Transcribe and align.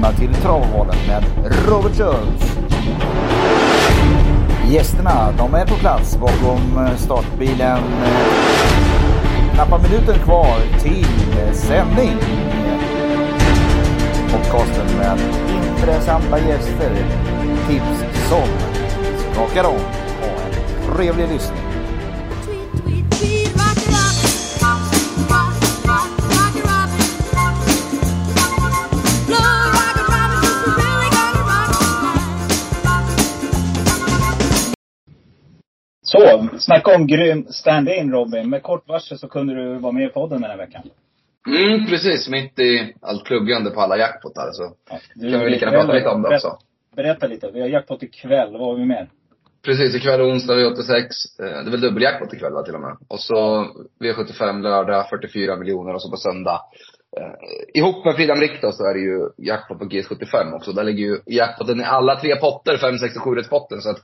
välkomna 0.00 0.18
till 0.18 0.42
Travovalen 0.42 0.96
med 1.06 1.24
Robert 1.68 1.96
Schultz. 1.96 2.56
Gästerna, 4.68 5.32
de 5.38 5.54
är 5.54 5.66
på 5.66 5.74
plats 5.74 6.16
bakom 6.16 6.86
eh, 6.86 6.96
startbilen. 6.96 7.78
Knappa 9.54 9.78
minuter 9.78 10.14
kvar 10.14 10.56
till 10.82 11.06
eh, 11.38 11.52
sändning. 11.52 12.16
Podcasten 14.32 14.96
med 14.98 15.18
intressanta 15.76 16.38
gäster. 16.38 16.92
Tips 17.68 18.28
som 18.28 18.48
skakar 19.32 19.64
om. 19.64 19.80
Ha 20.20 20.28
en 20.46 20.96
trevlig 20.96 21.28
lyssning. 21.28 21.59
Så, 36.12 36.48
snacka 36.58 36.94
om 36.96 37.06
grym 37.06 37.46
stand-in 37.48 38.12
Robin. 38.12 38.50
Med 38.50 38.62
kort 38.62 38.88
varsel 38.88 39.18
så 39.18 39.28
kunde 39.28 39.54
du 39.54 39.78
vara 39.78 39.92
med 39.92 40.04
i 40.04 40.08
podden 40.08 40.40
den 40.40 40.50
här 40.50 40.58
veckan. 40.58 40.82
Mm, 41.46 41.86
precis. 41.86 42.28
Mitt 42.28 42.58
i 42.58 42.94
allt 43.00 43.24
pluggande 43.24 43.70
på 43.70 43.80
alla 43.80 43.96
jackpotar 43.96 44.50
så 44.52 44.62
Ja, 44.90 45.30
kan 45.30 45.40
vi 45.44 45.50
lika 45.50 45.64
gärna 45.64 45.78
prata 45.78 45.92
lite 45.92 46.08
om 46.08 46.22
det 46.22 46.34
också. 46.34 46.58
Berätta 46.96 47.26
lite. 47.26 47.50
Vi 47.50 47.60
har 47.60 47.68
jackpot 47.68 48.02
ikväll. 48.02 48.52
Vad 48.52 48.60
har 48.60 48.74
vi 48.74 48.84
mer? 48.84 49.08
Precis, 49.64 49.94
ikväll 49.94 50.20
onsdag 50.20 50.54
V86. 50.54 50.92
Eh, 50.92 51.04
Det 51.38 51.46
är 51.46 51.70
väl 51.70 51.80
dubbeljackpot 51.80 52.34
ikväll 52.34 52.52
va, 52.52 52.62
till 52.62 52.74
och 52.74 52.80
med. 52.80 52.96
Och 53.08 53.20
så 53.20 53.66
V75 54.00 54.62
lördag, 54.62 55.08
44 55.10 55.56
miljoner 55.56 55.94
och 55.94 56.02
så 56.02 56.10
på 56.10 56.16
söndag. 56.16 56.60
Eh, 57.16 57.32
ihop 57.74 58.04
med 58.04 58.14
Fridam 58.14 58.40
Rick 58.40 58.60
så 58.60 58.84
är 58.84 58.94
det 58.94 59.00
ju 59.00 59.46
jackpot 59.46 59.78
på 59.78 59.84
GS75 59.84 60.54
också. 60.54 60.72
Där 60.72 60.84
ligger 60.84 61.04
ju 61.04 61.18
jackpoten 61.26 61.80
i 61.80 61.84
alla 61.84 62.20
tre 62.20 62.36
potter, 62.36 62.76
5, 62.76 62.98
6 62.98 63.16
och 63.16 63.22
7 63.22 63.42
potten 63.50 63.80
Så 63.80 63.90
att 63.90 63.98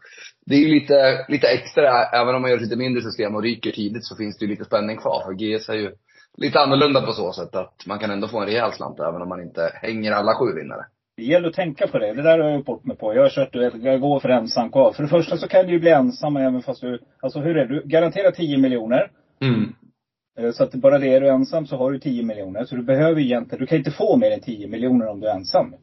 det 0.46 0.54
är 0.54 0.58
ju 0.58 0.68
lite, 0.68 1.26
lite 1.28 1.48
extra, 1.48 2.04
även 2.04 2.34
om 2.34 2.42
man 2.42 2.50
gör 2.50 2.56
ett 2.56 2.62
lite 2.62 2.76
mindre 2.76 3.02
system 3.02 3.34
och 3.34 3.42
ryker 3.42 3.70
tidigt 3.70 4.04
så 4.04 4.16
finns 4.16 4.38
det 4.38 4.44
ju 4.44 4.50
lite 4.50 4.64
spänning 4.64 4.96
kvar. 4.96 5.22
För 5.24 5.32
GS 5.32 5.68
är 5.68 5.74
ju 5.74 5.92
lite 6.36 6.60
annorlunda 6.60 7.02
på 7.02 7.12
så 7.12 7.32
sätt 7.32 7.56
att 7.56 7.86
man 7.86 7.98
kan 7.98 8.10
ändå 8.10 8.28
få 8.28 8.40
en 8.40 8.46
rejäl 8.46 8.72
slant 8.72 9.00
även 9.00 9.22
om 9.22 9.28
man 9.28 9.42
inte 9.42 9.70
hänger 9.74 10.12
alla 10.12 10.34
sju 10.34 10.54
vinnare. 10.54 10.84
Det 11.16 11.22
gäller 11.22 11.48
att 11.48 11.54
tänka 11.54 11.86
på 11.86 11.98
det. 11.98 12.14
Det 12.14 12.22
där 12.22 12.38
har 12.38 12.50
jag 12.50 12.64
bort 12.64 12.84
mig 12.84 12.96
på. 12.96 13.14
Jag 13.14 13.22
har 13.22 13.28
kört, 13.28 13.52
du 13.52 13.58
vet, 13.58 13.74
jag 13.82 14.00
går 14.00 14.20
för 14.20 14.28
ensam 14.28 14.70
kvar. 14.70 14.92
För 14.92 15.02
det 15.02 15.08
första 15.08 15.36
så 15.36 15.48
kan 15.48 15.66
du 15.66 15.72
ju 15.72 15.80
bli 15.80 15.90
ensam 15.90 16.36
även 16.36 16.62
fast 16.62 16.80
du, 16.80 17.00
alltså 17.20 17.40
hur 17.40 17.56
är 17.56 17.66
det? 17.66 17.74
Du 17.74 17.88
garanterar 17.88 18.30
10 18.30 18.58
miljoner. 18.58 19.10
Mm. 19.40 19.72
Eh, 20.38 20.50
Så 20.50 20.62
att 20.64 20.72
bara 20.74 20.98
det 20.98 21.14
är 21.14 21.20
du 21.20 21.28
ensam 21.28 21.66
så 21.66 21.76
har 21.76 21.92
du 21.92 21.98
10 21.98 22.22
miljoner. 22.22 22.64
Så 22.64 22.76
du 22.76 22.82
behöver 22.82 23.20
egentligen, 23.20 23.60
du 23.60 23.66
kan 23.66 23.78
inte 23.78 23.90
få 23.90 24.16
mer 24.16 24.30
än 24.30 24.40
10 24.40 24.68
miljoner 24.68 25.08
om 25.08 25.20
du 25.20 25.28
är 25.28 25.34
ensam. 25.34 25.74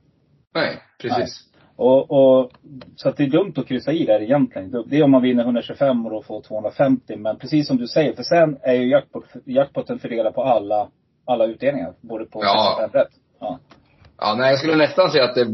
Nej, 0.56 0.78
precis. 1.02 1.40
Och, 1.76 2.12
och, 2.12 2.52
så 2.96 3.09
att 3.09 3.18
det 3.18 3.24
är 3.24 3.28
dumt 3.28 3.54
att 3.58 3.68
kryssa 3.68 3.92
i 3.92 4.06
där 4.06 4.22
egentligen. 4.22 4.84
Det 4.88 4.98
är 4.98 5.04
om 5.04 5.12
man 5.12 5.22
vinner 5.22 5.44
125 5.44 6.06
och 6.06 6.12
då 6.12 6.22
får 6.24 6.42
250. 6.42 7.16
Men 7.18 7.38
precis 7.38 7.68
som 7.68 7.78
du 7.78 7.88
säger, 7.88 8.14
för 8.14 8.24
sen 8.24 8.58
är 8.62 8.74
ju 8.74 8.90
jackpot, 8.90 9.24
jackpoten 9.46 10.00
fördelad 10.00 10.36
på 10.36 10.44
alla, 10.44 10.88
alla 11.26 11.46
utdelningar. 11.46 11.94
Både 12.02 12.26
på 12.26 12.40
Ja. 12.44 12.78
65 12.80 13.02
rätt. 13.02 13.14
Ja. 13.40 13.59
Ja, 14.18 14.36
nej, 14.38 14.50
jag 14.50 14.59
skulle 14.59 14.76
nästan 14.76 15.12
säga 15.12 15.24
att 15.24 15.36
det, 15.36 15.46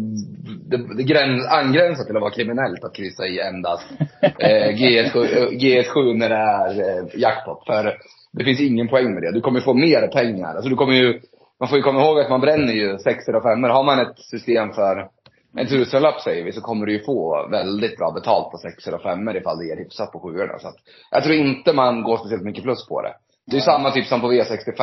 det, 0.69 0.95
det 0.97 1.03
gräns, 1.03 1.47
angränsar 1.47 2.03
till 2.03 2.15
att 2.15 2.21
vara 2.21 2.31
kriminellt 2.31 2.83
att 2.83 2.95
kryssa 2.95 3.27
i 3.27 3.39
endast 3.39 3.85
eh, 4.21 4.69
GS7, 4.79 5.17
eh, 5.17 5.49
GS7 5.49 6.13
när 6.13 6.29
det 6.29 6.35
är 6.35 6.99
eh, 6.99 7.05
jackpot. 7.15 7.65
För 7.65 7.97
det 8.31 8.43
finns 8.43 8.59
ingen 8.61 8.87
poäng 8.87 9.13
med 9.13 9.23
det. 9.23 9.31
Du 9.31 9.41
kommer 9.41 9.59
få 9.59 9.73
mer 9.73 10.07
pengar. 10.07 10.55
Alltså 10.55 10.69
du 10.69 10.75
kommer 10.75 10.93
ju, 10.93 11.21
man 11.59 11.69
får 11.69 11.77
ju 11.77 11.83
komma 11.83 12.01
ihåg 12.01 12.19
att 12.19 12.29
man 12.29 12.41
bränner 12.41 12.73
ju 12.73 12.97
sexor 12.97 13.35
och 13.35 13.43
femmor. 13.43 13.69
Har 13.69 13.83
man 13.83 13.99
ett 13.99 14.19
system 14.19 14.73
för 14.73 15.09
en 15.57 15.67
tusenlapp 15.67 16.21
säger 16.21 16.43
vi, 16.45 16.51
så 16.51 16.61
kommer 16.61 16.85
du 16.85 16.93
ju 16.93 16.99
få 16.99 17.47
väldigt 17.51 17.97
bra 17.97 18.11
betalt 18.11 18.51
på 18.51 18.57
sexor 18.57 18.93
och 18.93 19.01
femmor 19.01 19.37
ifall 19.37 19.57
det 19.57 19.65
ger 19.65 19.77
hyfsat 19.77 20.11
på 20.11 20.19
sjuorna. 20.19 20.59
Så 20.59 20.67
att, 20.67 20.75
jag 21.11 21.23
tror 21.23 21.35
inte 21.35 21.73
man 21.73 22.03
går 22.03 22.17
speciellt 22.17 22.43
mycket 22.43 22.63
plus 22.63 22.87
på 22.87 23.01
det. 23.01 23.13
Det 23.47 23.51
är 23.51 23.55
ju 23.55 23.61
samma 23.61 23.91
typ 23.91 24.05
som 24.05 24.21
på 24.21 24.31
V65. 24.31 24.81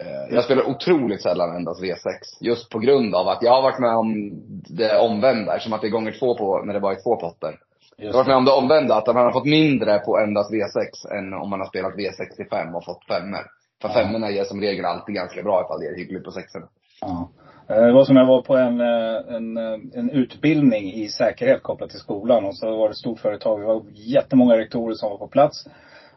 Eh, 0.00 0.34
Jag 0.34 0.44
spelar 0.44 0.68
otroligt 0.68 1.22
sällan 1.22 1.56
endast 1.56 1.82
V6. 1.82 1.96
Just 2.40 2.70
på 2.70 2.78
grund 2.78 3.14
av 3.14 3.28
att 3.28 3.42
jag 3.42 3.52
har 3.52 3.62
varit 3.62 3.78
med 3.78 3.96
om 3.96 4.30
det 4.76 4.98
omvända. 4.98 5.58
Som 5.58 5.72
att 5.72 5.80
det 5.80 5.86
är 5.86 5.90
gånger 5.90 6.12
två 6.12 6.34
på, 6.38 6.62
när 6.64 6.74
det 6.74 6.80
bara 6.80 6.92
är 6.92 7.02
två 7.02 7.16
potter. 7.16 7.58
Jag 7.96 8.06
har 8.06 8.14
varit 8.14 8.26
med 8.26 8.36
om 8.36 8.44
det 8.44 8.52
omvända. 8.52 8.94
Att 8.94 9.06
man 9.06 9.16
har 9.16 9.32
fått 9.32 9.44
mindre 9.46 9.98
på 9.98 10.18
endast 10.18 10.52
V6 10.52 11.12
än 11.18 11.32
om 11.34 11.50
man 11.50 11.60
har 11.60 11.66
spelat 11.66 11.92
V65 11.94 12.74
och 12.76 12.84
fått 12.84 13.04
femmor. 13.06 13.44
För 13.82 13.88
Ja. 13.88 13.94
femmorna 13.94 14.30
ger 14.30 14.44
som 14.44 14.60
regel 14.60 14.84
alltid 14.84 15.14
ganska 15.14 15.42
bra 15.42 15.62
ifall 15.64 15.80
det 15.80 15.86
är 15.86 15.96
hyggligt 15.96 16.24
på 16.24 16.30
sexorna. 16.30 16.66
Ja. 17.00 17.28
Eh, 17.68 17.82
Det 17.86 17.92
var 17.92 18.04
som 18.04 18.16
jag 18.16 18.26
var 18.26 18.42
på 18.42 18.56
en, 18.56 18.80
eh, 18.80 19.34
en, 19.36 19.56
eh, 19.56 19.78
en 19.94 20.10
utbildning 20.10 20.92
i 20.92 21.08
säkerhet 21.08 21.62
kopplat 21.62 21.90
till 21.90 21.98
skolan. 21.98 22.44
Och 22.44 22.56
så 22.56 22.76
var 22.76 22.88
det 22.88 22.92
ett 22.92 22.96
stort 22.96 23.20
företag. 23.20 23.60
Det 23.60 23.66
var 23.66 23.82
jättemånga 23.94 24.56
rektorer 24.56 24.94
som 24.94 25.10
var 25.10 25.18
på 25.18 25.28
plats. 25.28 25.64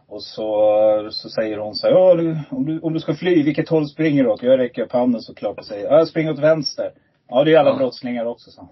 Och 0.08 0.24
så, 0.24 1.08
så 1.12 1.30
säger 1.30 1.58
hon 1.58 1.76
så 1.76 1.88
här, 1.88 1.94
ja, 1.94 2.12
om, 2.52 2.66
du, 2.66 2.80
om 2.80 2.94
du 2.94 3.00
ska 3.00 3.14
fly, 3.14 3.44
vilket 3.44 3.70
håll 3.70 3.88
springer 3.88 4.24
du 4.24 4.30
åt? 4.30 4.44
Jag 4.44 4.60
räcker 4.60 4.82
upp 4.82 4.92
handen 4.92 5.22
såklart 5.22 5.58
och 5.60 5.66
säger, 5.66 5.86
ja, 5.86 5.98
jag 5.98 6.08
springer 6.08 6.32
åt 6.32 6.40
vänster. 6.40 6.92
Ja, 7.30 7.44
det 7.44 7.54
är 7.54 7.60
alla 7.60 7.70
Ja. 7.70 7.76
brottslingar 7.78 8.26
också, 8.26 8.52
han. 8.58 8.68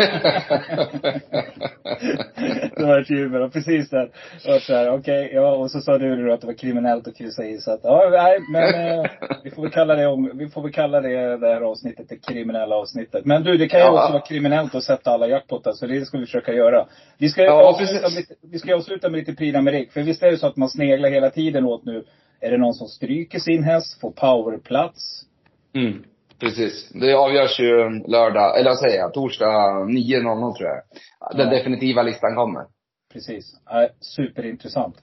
det 2.76 2.84
var 2.86 3.00
ett 3.00 3.10
jubel. 3.10 3.42
Och 3.42 3.52
precis 3.52 3.90
där. 3.90 4.10
Var 4.46 4.58
så 4.58 4.74
här, 4.74 4.90
okej, 4.90 5.30
ja. 5.34 5.52
Och 5.56 5.70
så 5.70 5.80
sa 5.80 5.98
du 5.98 6.26
då 6.26 6.32
att 6.32 6.40
det 6.40 6.46
var 6.46 6.54
kriminellt 6.54 7.08
att 7.08 7.16
kryssa 7.16 7.44
i. 7.44 7.58
Så 7.58 7.72
att, 7.72 7.80
ja, 7.82 8.08
nej, 8.12 8.38
men 8.50 8.98
eh, 8.98 9.04
vi 9.44 9.50
får 9.50 9.62
väl 9.62 9.70
kalla 9.70 9.94
det 9.94 10.06
om, 10.06 10.30
vi 10.34 10.48
får 10.48 10.62
väl 10.62 10.72
kalla 10.72 11.00
det, 11.00 11.36
det 11.36 11.46
här 11.46 11.60
avsnittet 11.60 12.08
det 12.08 12.16
kriminella 12.16 12.76
avsnittet. 12.76 13.24
Men 13.24 13.42
du, 13.42 13.56
det 13.56 13.68
kan 13.68 13.80
ju 13.80 13.86
Ja. 13.86 14.02
också 14.02 14.12
vara 14.12 14.22
kriminellt 14.22 14.74
att 14.74 14.84
sätta 14.84 15.10
alla 15.10 15.26
jackpotar. 15.28 15.72
Så 15.72 15.86
det 15.86 16.04
ska 16.04 16.18
vi 16.18 16.24
försöka 16.26 16.52
göra. 16.52 16.86
Vi 17.18 17.28
ska 17.28 17.40
ju 17.42 17.46
Ja, 17.46 17.68
avsluta, 17.68 17.92
med, 18.02 18.12
lite- 18.12 18.34
vi 18.52 18.58
ska 18.58 18.74
avsluta 18.74 19.08
med 19.08 19.18
lite 19.18 19.34
Prix 19.34 19.56
d'Amérique. 19.56 19.90
För 19.90 20.02
visst 20.02 20.22
är 20.22 20.30
det 20.30 20.36
så 20.38 20.46
att 20.46 20.56
man 20.56 20.68
sneglar 20.68 21.10
hela 21.10 21.30
tiden 21.30 21.64
åt 21.64 21.84
nu, 21.84 22.04
är 22.40 22.50
det 22.50 22.58
någon 22.58 22.74
som 22.74 22.88
stryker 22.88 23.38
sin 23.38 23.62
häst, 23.64 24.00
får 24.00 24.10
powerplats? 24.10 25.22
Mm. 25.74 26.04
Precis. 26.40 26.88
Det 26.94 27.14
avgörs 27.14 27.60
ju 27.60 27.90
lördag, 28.06 28.58
eller 28.58 28.70
vad 28.70 28.78
säger 28.78 28.98
jag, 28.98 29.14
torsdag 29.14 29.46
9.00 29.46 30.56
tror 30.56 30.68
jag. 30.68 30.82
Den 31.38 31.48
Ja. 31.52 31.58
definitiva 31.58 32.02
listan 32.02 32.34
kommer. 32.34 32.62
Precis. 33.12 33.54
Superintressant. 34.00 34.94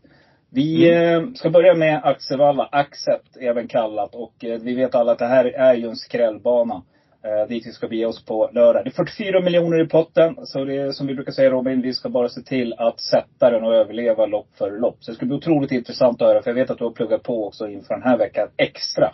Vi 0.52 0.94
eh, 0.94 1.22
ska 1.36 1.50
börja 1.50 1.74
med 1.76 2.02
Axevalla, 2.04 2.70
Accept 2.72 3.38
även 3.42 3.68
kallat. 3.68 4.16
Och 4.16 4.44
eh, 4.46 4.60
vi 4.62 4.76
vet 4.76 4.96
alla 4.96 5.12
att 5.12 5.20
det 5.20 5.26
här 5.26 5.46
är 5.46 5.74
ju 5.74 5.88
en 5.88 5.96
skrällbana. 5.96 6.82
Eh, 7.24 7.48
dit 7.48 7.68
vi 7.68 7.72
ska 7.72 7.88
bege 7.88 8.06
oss 8.06 8.26
på 8.26 8.50
lördag. 8.54 8.84
Det 8.86 8.90
är 8.90 9.06
44 9.06 9.42
miljoner 9.42 9.82
i 9.82 9.88
potten. 9.88 10.36
Så 10.44 10.64
det 10.66 10.76
är 10.78 10.92
som 10.92 11.08
vi 11.08 11.14
brukar 11.16 11.32
säga 11.32 11.50
Robin, 11.50 11.82
vi 11.82 11.94
ska 11.94 12.10
bara 12.10 12.30
se 12.30 12.42
till 12.42 12.74
att 12.78 13.00
sätta 13.02 13.50
den 13.50 13.64
och 13.64 13.76
överleva 13.76 14.26
lopp 14.26 14.48
för 14.58 14.72
lopp. 14.72 14.98
Så 15.00 15.12
det 15.12 15.16
ska 15.16 15.26
bli 15.26 15.36
otroligt 15.36 15.72
intressant 15.72 16.22
att 16.22 16.28
höra. 16.28 16.42
För 16.42 16.50
jag 16.50 16.56
vet 16.56 16.70
att 16.70 16.78
du 16.78 16.84
har 16.84 16.92
pluggat 16.92 17.24
på 17.24 17.48
också 17.48 17.68
inför 17.68 17.94
den 17.94 18.04
här 18.04 18.18
veckan 18.18 18.48
extra. 18.58 19.12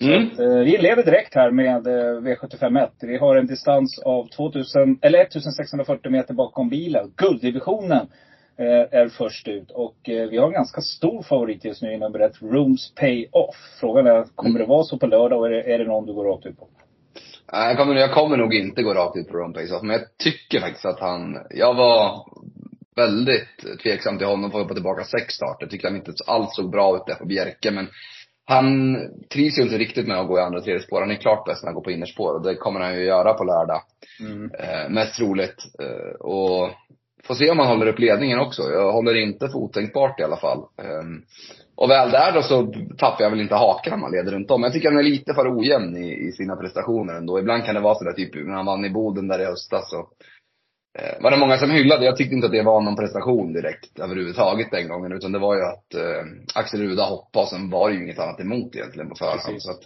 Mm. 0.00 0.26
att, 0.26 0.38
eh, 0.38 0.58
vi 0.58 0.76
inleder 0.76 1.02
direkt 1.04 1.34
här 1.34 1.50
med 1.50 1.86
eh, 1.86 2.20
V751. 2.20 2.88
Vi 3.00 3.16
har 3.16 3.36
en 3.36 3.46
distans 3.46 3.98
av 4.04 4.28
2000, 4.28 4.98
eller 5.02 5.18
1640 5.18 6.10
meter 6.10 6.34
bakom 6.34 6.68
bilen. 6.68 7.12
Gulddivisionen 7.16 8.06
eh, 8.58 9.00
är 9.00 9.08
först 9.08 9.48
ut. 9.48 9.70
Och 9.70 10.08
eh, 10.08 10.28
vi 10.28 10.38
har 10.38 10.46
en 10.46 10.52
ganska 10.52 10.80
stor 10.80 11.22
favorit 11.22 11.64
just 11.64 11.82
nu 11.82 11.92
i 11.92 11.98
nummer 11.98 12.20
ett, 12.20 12.42
Rooms 12.42 12.94
Pay 12.94 13.26
Off. 13.32 13.56
Frågan 13.80 14.06
är, 14.06 14.24
kommer 14.34 14.58
det 14.58 14.66
vara 14.66 14.84
så 14.84 14.98
på 14.98 15.06
lördag 15.06 15.38
och 15.38 15.46
är 15.46 15.50
det, 15.50 15.74
är 15.74 15.78
det 15.78 15.84
någon 15.84 16.06
du 16.06 16.12
går 16.12 16.24
rakt 16.24 16.46
ut 16.46 16.58
på? 16.58 16.68
Nej, 17.52 17.68
jag 17.68 17.76
kommer, 17.76 17.94
jag 17.94 18.12
kommer 18.12 18.36
nog 18.36 18.54
inte 18.54 18.82
gå 18.82 18.94
rakt 18.94 19.16
ut 19.16 19.28
på 19.28 19.36
Ron 19.36 19.52
Pace 19.52 19.80
men 19.82 19.90
jag 19.90 20.02
tycker 20.18 20.60
faktiskt 20.60 20.86
att 20.86 21.00
han, 21.00 21.38
jag 21.50 21.74
var 21.74 22.24
väldigt 22.96 23.80
tveksam 23.82 24.18
till 24.18 24.26
honom 24.26 24.50
för 24.50 24.58
att 24.58 24.64
hoppa 24.64 24.74
tillbaka 24.74 25.04
sex 25.04 25.34
starter. 25.34 25.66
Tyckte 25.66 25.88
han 25.88 25.96
inte 25.96 26.12
alls 26.26 26.56
såg 26.56 26.70
bra 26.70 26.96
ut 26.96 27.06
där 27.06 27.14
på 27.14 27.26
Bjerke, 27.26 27.70
men 27.70 27.88
han 28.46 28.96
trivs 29.32 29.58
ju 29.58 29.62
inte 29.62 29.78
riktigt 29.78 30.08
med 30.08 30.20
att 30.20 30.28
gå 30.28 30.38
i 30.38 30.42
andra 30.42 30.60
tredje 30.60 30.82
spår. 30.82 31.00
Han 31.00 31.10
är 31.10 31.14
klart 31.14 31.46
bäst 31.46 31.62
när 31.62 31.68
han 31.68 31.74
går 31.74 31.82
på 31.82 31.90
innerspår 31.90 32.34
och 32.34 32.42
det 32.42 32.54
kommer 32.54 32.80
han 32.80 32.94
ju 32.94 33.04
göra 33.04 33.34
på 33.34 33.44
lördag. 33.44 33.82
Mm. 34.20 34.50
Eh, 34.58 34.90
mest 34.90 35.14
troligt. 35.14 35.64
Eh, 35.80 36.20
och 36.20 36.70
får 37.24 37.34
se 37.34 37.50
om 37.50 37.58
han 37.58 37.68
håller 37.68 37.86
upp 37.86 37.98
ledningen 37.98 38.38
också. 38.38 38.62
Jag 38.62 38.92
håller 38.92 39.14
inte 39.14 39.48
för 39.48 39.58
otänkbart 39.58 40.20
i 40.20 40.22
alla 40.22 40.36
fall. 40.36 40.58
Eh, 40.58 41.04
och 41.76 41.90
väl 41.90 42.10
där 42.10 42.32
då 42.32 42.42
så 42.42 42.72
tappar 42.98 43.24
jag 43.24 43.30
väl 43.30 43.40
inte 43.40 43.54
hakan 43.54 43.90
när 43.90 43.96
man 44.00 44.12
leder 44.12 44.32
runt 44.32 44.50
om. 44.50 44.62
Jag 44.62 44.72
tycker 44.72 44.88
han 44.88 44.98
är 44.98 45.02
lite 45.02 45.34
för 45.34 45.58
ojämn 45.58 45.96
i, 45.96 46.28
i 46.28 46.32
sina 46.32 46.56
prestationer 46.56 47.14
ändå. 47.14 47.38
Ibland 47.38 47.64
kan 47.64 47.74
det 47.74 47.80
vara 47.80 47.94
sådär 47.94 48.12
typ 48.12 48.34
när 48.34 48.54
han 48.54 48.66
vann 48.66 48.84
i 48.84 48.90
Boden 48.90 49.28
där 49.28 49.40
i 49.40 49.44
höstas 49.44 49.90
så 49.90 50.08
eh, 50.98 51.22
var 51.22 51.30
det 51.30 51.36
många 51.36 51.58
som 51.58 51.70
hyllade. 51.70 52.04
Jag 52.04 52.16
tyckte 52.16 52.34
inte 52.34 52.46
att 52.46 52.52
det 52.52 52.62
var 52.62 52.80
någon 52.80 52.96
prestation 52.96 53.52
direkt 53.52 53.98
överhuvudtaget 53.98 54.70
den 54.70 54.88
gången. 54.88 55.12
Utan 55.12 55.32
det 55.32 55.38
var 55.38 55.54
ju 55.54 55.62
att 55.62 55.94
eh, 55.94 56.24
Axel 56.54 56.80
Ruda 56.80 57.04
hoppade 57.04 57.42
och 57.42 57.48
sen 57.48 57.70
var 57.70 57.88
det 57.88 57.94
ju 57.94 58.04
inget 58.04 58.18
annat 58.18 58.40
emot 58.40 58.76
egentligen 58.76 59.08
på 59.08 59.14
förhand. 59.14 59.40
Precis. 59.46 59.62
Så 59.62 59.70
att, 59.70 59.82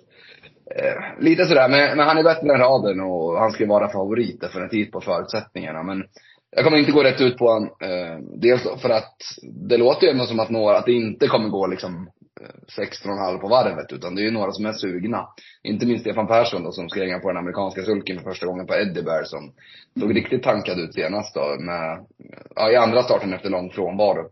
eh, 0.76 1.24
lite 1.24 1.44
sådär, 1.44 1.68
men, 1.68 1.96
men 1.96 2.06
han 2.06 2.18
är 2.18 2.22
bättre 2.22 2.52
än 2.52 2.60
raden 2.60 3.00
och 3.00 3.38
han 3.38 3.50
ska 3.50 3.62
ju 3.62 3.68
vara 3.68 3.88
favorit 3.88 4.40
definitivt 4.40 4.92
på 4.92 5.00
förutsättningarna. 5.00 5.82
Men 5.82 6.04
jag 6.50 6.64
kommer 6.64 6.78
inte 6.78 6.92
gå 6.92 7.02
rätt 7.02 7.20
ut 7.20 7.38
på 7.38 7.48
honom. 7.48 7.68
Eh, 7.80 8.18
dels 8.40 8.62
för 8.82 8.90
att 8.90 9.16
det 9.68 9.76
låter 9.76 10.06
ju 10.06 10.12
ändå 10.12 10.24
som 10.24 10.40
att 10.40 10.50
några, 10.50 10.78
att 10.78 10.86
det 10.86 10.92
inte 10.92 11.26
kommer 11.26 11.48
gå 11.48 11.66
liksom 11.66 12.10
16,5 12.78 13.38
på 13.38 13.48
varvet, 13.48 13.92
utan 13.92 14.14
det 14.14 14.22
är 14.22 14.24
ju 14.24 14.30
några 14.30 14.52
som 14.52 14.66
är 14.66 14.72
sugna. 14.72 15.28
Inte 15.62 15.86
minst 15.86 16.00
Stefan 16.00 16.26
Persson 16.26 16.62
då, 16.62 16.72
som 16.72 16.88
ska 16.88 17.00
hänga 17.00 17.18
på 17.18 17.28
den 17.28 17.36
amerikanska 17.36 17.82
sulken 17.82 18.18
för 18.18 18.30
första 18.30 18.46
gången 18.46 18.66
på 18.66 18.74
Eddie 18.74 19.02
Bear, 19.02 19.24
som 19.24 19.52
såg 20.00 20.16
riktigt 20.16 20.42
tankad 20.42 20.78
ut 20.78 20.94
senast 20.94 21.34
då, 21.34 21.56
med, 21.60 22.06
ja, 22.54 22.70
i 22.70 22.76
andra 22.76 23.02
starten 23.02 23.32
efter 23.32 23.50
lång 23.50 23.70
frånvaro. 23.70 24.30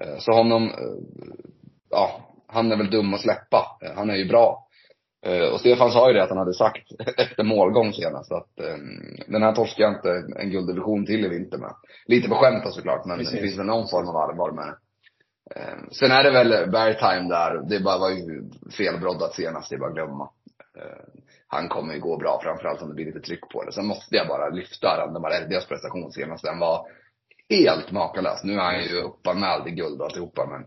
Eh, 0.00 0.18
så 0.18 0.32
honom, 0.32 0.64
eh, 0.64 0.96
ja, 1.90 2.20
han 2.46 2.72
är 2.72 2.76
väl 2.76 2.90
dum 2.90 3.14
att 3.14 3.20
släppa. 3.20 3.78
Eh, 3.84 3.92
han 3.96 4.10
är 4.10 4.16
ju 4.16 4.28
bra. 4.28 4.64
Och 5.52 5.60
Stefan 5.60 5.90
sa 5.90 6.08
ju 6.08 6.14
det 6.14 6.22
att 6.22 6.28
han 6.28 6.38
hade 6.38 6.54
sagt 6.54 6.92
efter 7.16 7.44
målgång 7.44 7.92
senast 7.92 8.32
att 8.32 8.48
den 9.26 9.42
här 9.42 9.54
torskar 9.54 9.84
jag 9.84 9.92
inte 9.92 10.40
en 10.40 10.50
gulddivision 10.50 11.06
till 11.06 11.24
i 11.24 11.28
vinter 11.28 11.58
med. 11.58 11.74
Lite 12.06 12.28
på 12.28 12.34
skämt 12.34 12.74
såklart, 12.74 13.06
men 13.06 13.18
Precis. 13.18 13.34
det 13.34 13.40
finns 13.40 13.58
väl 13.58 13.66
någon 13.66 13.88
form 13.88 14.08
av 14.08 14.16
allvar 14.16 14.52
med 14.52 14.66
det. 14.66 14.76
Sen 15.90 16.10
är 16.10 16.24
det 16.24 16.30
väl 16.30 16.70
Bergtime 16.70 17.28
där, 17.28 17.68
det 17.68 17.80
bara 17.80 17.98
var 17.98 18.10
ju 18.10 18.50
felbroddat 18.76 19.34
senast, 19.34 19.70
det 19.70 19.76
är 19.76 19.80
bara 19.80 19.88
att 19.88 19.94
glömma. 19.94 20.30
Han 21.46 21.68
kommer 21.68 21.94
ju 21.94 22.00
gå 22.00 22.16
bra, 22.16 22.40
framförallt 22.42 22.82
om 22.82 22.88
det 22.88 22.94
blir 22.94 23.06
lite 23.06 23.20
tryck 23.20 23.48
på 23.52 23.64
det. 23.64 23.72
Sen 23.72 23.86
måste 23.86 24.16
jag 24.16 24.28
bara 24.28 24.48
lyfta 24.48 24.86
Randemar 24.98 25.30
Erdias 25.30 25.66
prestation 25.66 26.12
senast. 26.12 26.44
Den 26.44 26.58
var 26.58 26.86
helt 27.50 27.92
makalös. 27.92 28.44
Nu 28.44 28.52
är 28.52 28.58
han 28.58 28.82
ju 28.82 29.00
uppanmäld 29.00 29.66
i 29.66 29.70
guld 29.70 30.00
och 30.00 30.06
alltihopa 30.06 30.46
men 30.46 30.66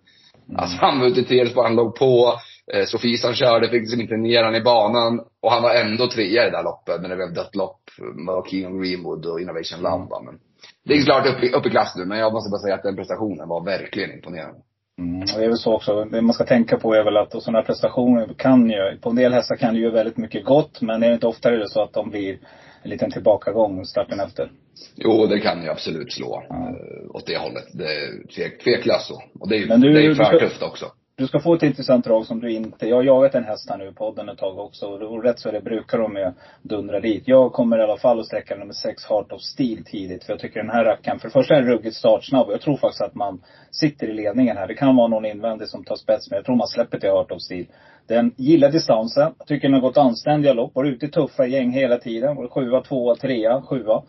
Mm. 0.51 0.59
Alltså 0.59 0.77
han 0.81 0.99
var 0.99 1.07
ute 1.07 1.35
i 1.35 1.45
spår, 1.45 1.63
han 1.63 1.75
låg 1.75 1.95
på. 1.95 2.33
Eh, 2.73 2.85
Sofisan 2.85 3.33
körde, 3.33 3.69
fick 3.69 3.81
liksom 3.81 4.01
inte 4.01 4.17
ner 4.17 4.43
han 4.43 4.55
i 4.55 4.61
banan. 4.61 5.19
Och 5.41 5.51
han 5.51 5.63
var 5.63 5.75
ändå 5.75 6.07
trea 6.07 6.47
i 6.47 6.49
det 6.49 6.57
där 6.57 6.63
loppet, 6.63 7.01
men 7.01 7.09
det 7.09 7.15
blev 7.15 7.33
dött 7.33 7.55
lopp. 7.55 7.81
Med 8.15 8.43
King 8.49 8.81
Greenwood 8.81 9.25
och 9.25 9.41
Innovation 9.41 9.81
Lamba. 9.81 10.21
Men 10.21 10.39
det 10.85 10.93
är 10.93 11.03
klart 11.03 11.27
upp 11.27 11.43
i, 11.43 11.51
upp 11.53 11.65
i 11.65 11.69
klass 11.69 11.93
nu, 11.95 12.05
men 12.05 12.17
jag 12.17 12.33
måste 12.33 12.49
bara 12.49 12.61
säga 12.61 12.75
att 12.75 12.83
den 12.83 12.95
prestationen 12.95 13.47
var 13.47 13.65
verkligen 13.65 14.11
imponerande. 14.11 14.59
Mm, 14.99 15.21
och 15.21 15.39
det 15.39 15.45
är 15.45 15.49
väl 15.49 15.57
så 15.57 15.73
också, 15.73 16.05
det 16.05 16.21
man 16.21 16.33
ska 16.33 16.43
tänka 16.43 16.77
på 16.77 16.93
är 16.93 17.03
väl 17.03 17.17
att 17.17 17.43
sådana 17.43 17.61
prestationer 17.61 18.33
kan 18.37 18.69
ju, 18.69 18.97
på 19.01 19.09
en 19.09 19.15
del 19.15 19.33
hästar 19.33 19.55
kan 19.55 19.73
det 19.73 19.79
ju 19.79 19.91
väldigt 19.91 20.17
mycket 20.17 20.45
gott, 20.45 20.81
men 20.81 21.03
är 21.03 21.07
det 21.07 21.13
inte 21.13 21.27
oftare 21.27 21.57
det 21.57 21.69
så 21.69 21.81
att 21.81 21.93
de 21.93 22.09
blir 22.09 22.39
en 22.83 22.89
liten 22.89 23.11
tillbakagång 23.11 23.85
starten 23.85 24.19
efter? 24.19 24.51
Jo, 24.95 25.25
det 25.25 25.39
kan 25.39 25.63
ju 25.63 25.69
absolut 25.69 26.13
slå 26.13 26.43
ja. 26.49 26.55
Eh, 26.55 27.15
åt 27.15 27.25
det 27.27 27.37
hållet. 27.37 27.67
Det 27.73 27.83
är 27.83 28.57
tveklöst 28.63 29.07
så. 29.07 29.23
Och 29.39 29.49
det 29.49 29.55
är 29.55 29.59
ju, 29.59 29.67
Men 29.67 29.81
du, 29.81 29.93
det 29.93 30.05
är 30.05 30.13
för 30.13 30.39
tufft 30.39 30.63
också. 30.63 30.85
Du 31.21 31.27
ska 31.27 31.39
få 31.39 31.53
ett 31.53 31.63
intressant 31.63 32.05
drag 32.05 32.25
som 32.25 32.39
du 32.39 32.51
inte, 32.51 32.87
jag 32.87 32.95
har 32.95 33.03
jagat 33.03 33.35
en 33.35 33.43
häst 33.43 33.69
här 33.69 33.77
nu 33.77 33.87
i 33.87 33.91
podden 33.91 34.29
ett 34.29 34.37
tag 34.37 34.59
också 34.59 34.87
och 34.87 35.23
rätt 35.23 35.39
så 35.39 35.51
det 35.51 35.61
brukar 35.61 35.97
de 35.97 36.15
ju 36.15 36.31
dundra 36.61 36.99
dit. 36.99 37.23
Jag 37.25 37.53
kommer 37.53 37.77
i 37.77 37.81
alla 37.81 37.97
fall 37.97 38.19
att 38.19 38.25
sträcka 38.25 38.55
nummer 38.55 38.73
sex 38.73 39.05
Heart 39.05 39.31
of 39.31 39.41
Steel 39.41 39.83
tidigt. 39.83 40.23
För 40.23 40.33
jag 40.33 40.39
tycker 40.39 40.59
den 40.59 40.69
här 40.69 40.85
rackaren, 40.85 41.19
för 41.19 41.27
det 41.27 41.31
första 41.33 41.53
är 41.55 41.61
den 41.61 41.71
ruggigt 41.71 41.95
startsnabb. 41.95 42.47
Jag 42.51 42.61
tror 42.61 42.77
faktiskt 42.77 43.01
att 43.01 43.15
man 43.15 43.41
sitter 43.71 44.07
i 44.07 44.13
ledningen 44.13 44.57
här. 44.57 44.67
Det 44.67 44.73
kan 44.73 44.95
vara 44.95 45.07
någon 45.07 45.25
invändig 45.25 45.67
som 45.67 45.83
tar 45.83 45.95
spets, 45.95 46.29
men 46.29 46.37
jag 46.37 46.45
tror 46.45 46.55
man 46.55 46.67
släpper 46.67 46.99
till 46.99 47.09
Heart 47.09 47.31
of 47.31 47.41
Steel. 47.41 47.65
Den 48.07 48.33
gillar 48.37 48.71
distansen. 48.71 49.33
Tycker 49.47 49.67
den 49.67 49.73
har 49.73 49.81
gått 49.81 49.97
anständiga 49.97 50.53
lopp. 50.53 50.75
Varit 50.75 50.93
ute 50.93 51.05
i 51.05 51.09
tuffa 51.09 51.45
gäng 51.45 51.71
hela 51.71 51.97
tiden. 51.97 52.35
Varit 52.35 52.51
sjua, 52.51 52.81
tvåa, 52.81 53.15
trea, 53.15 53.61
sjua. 53.61 54.03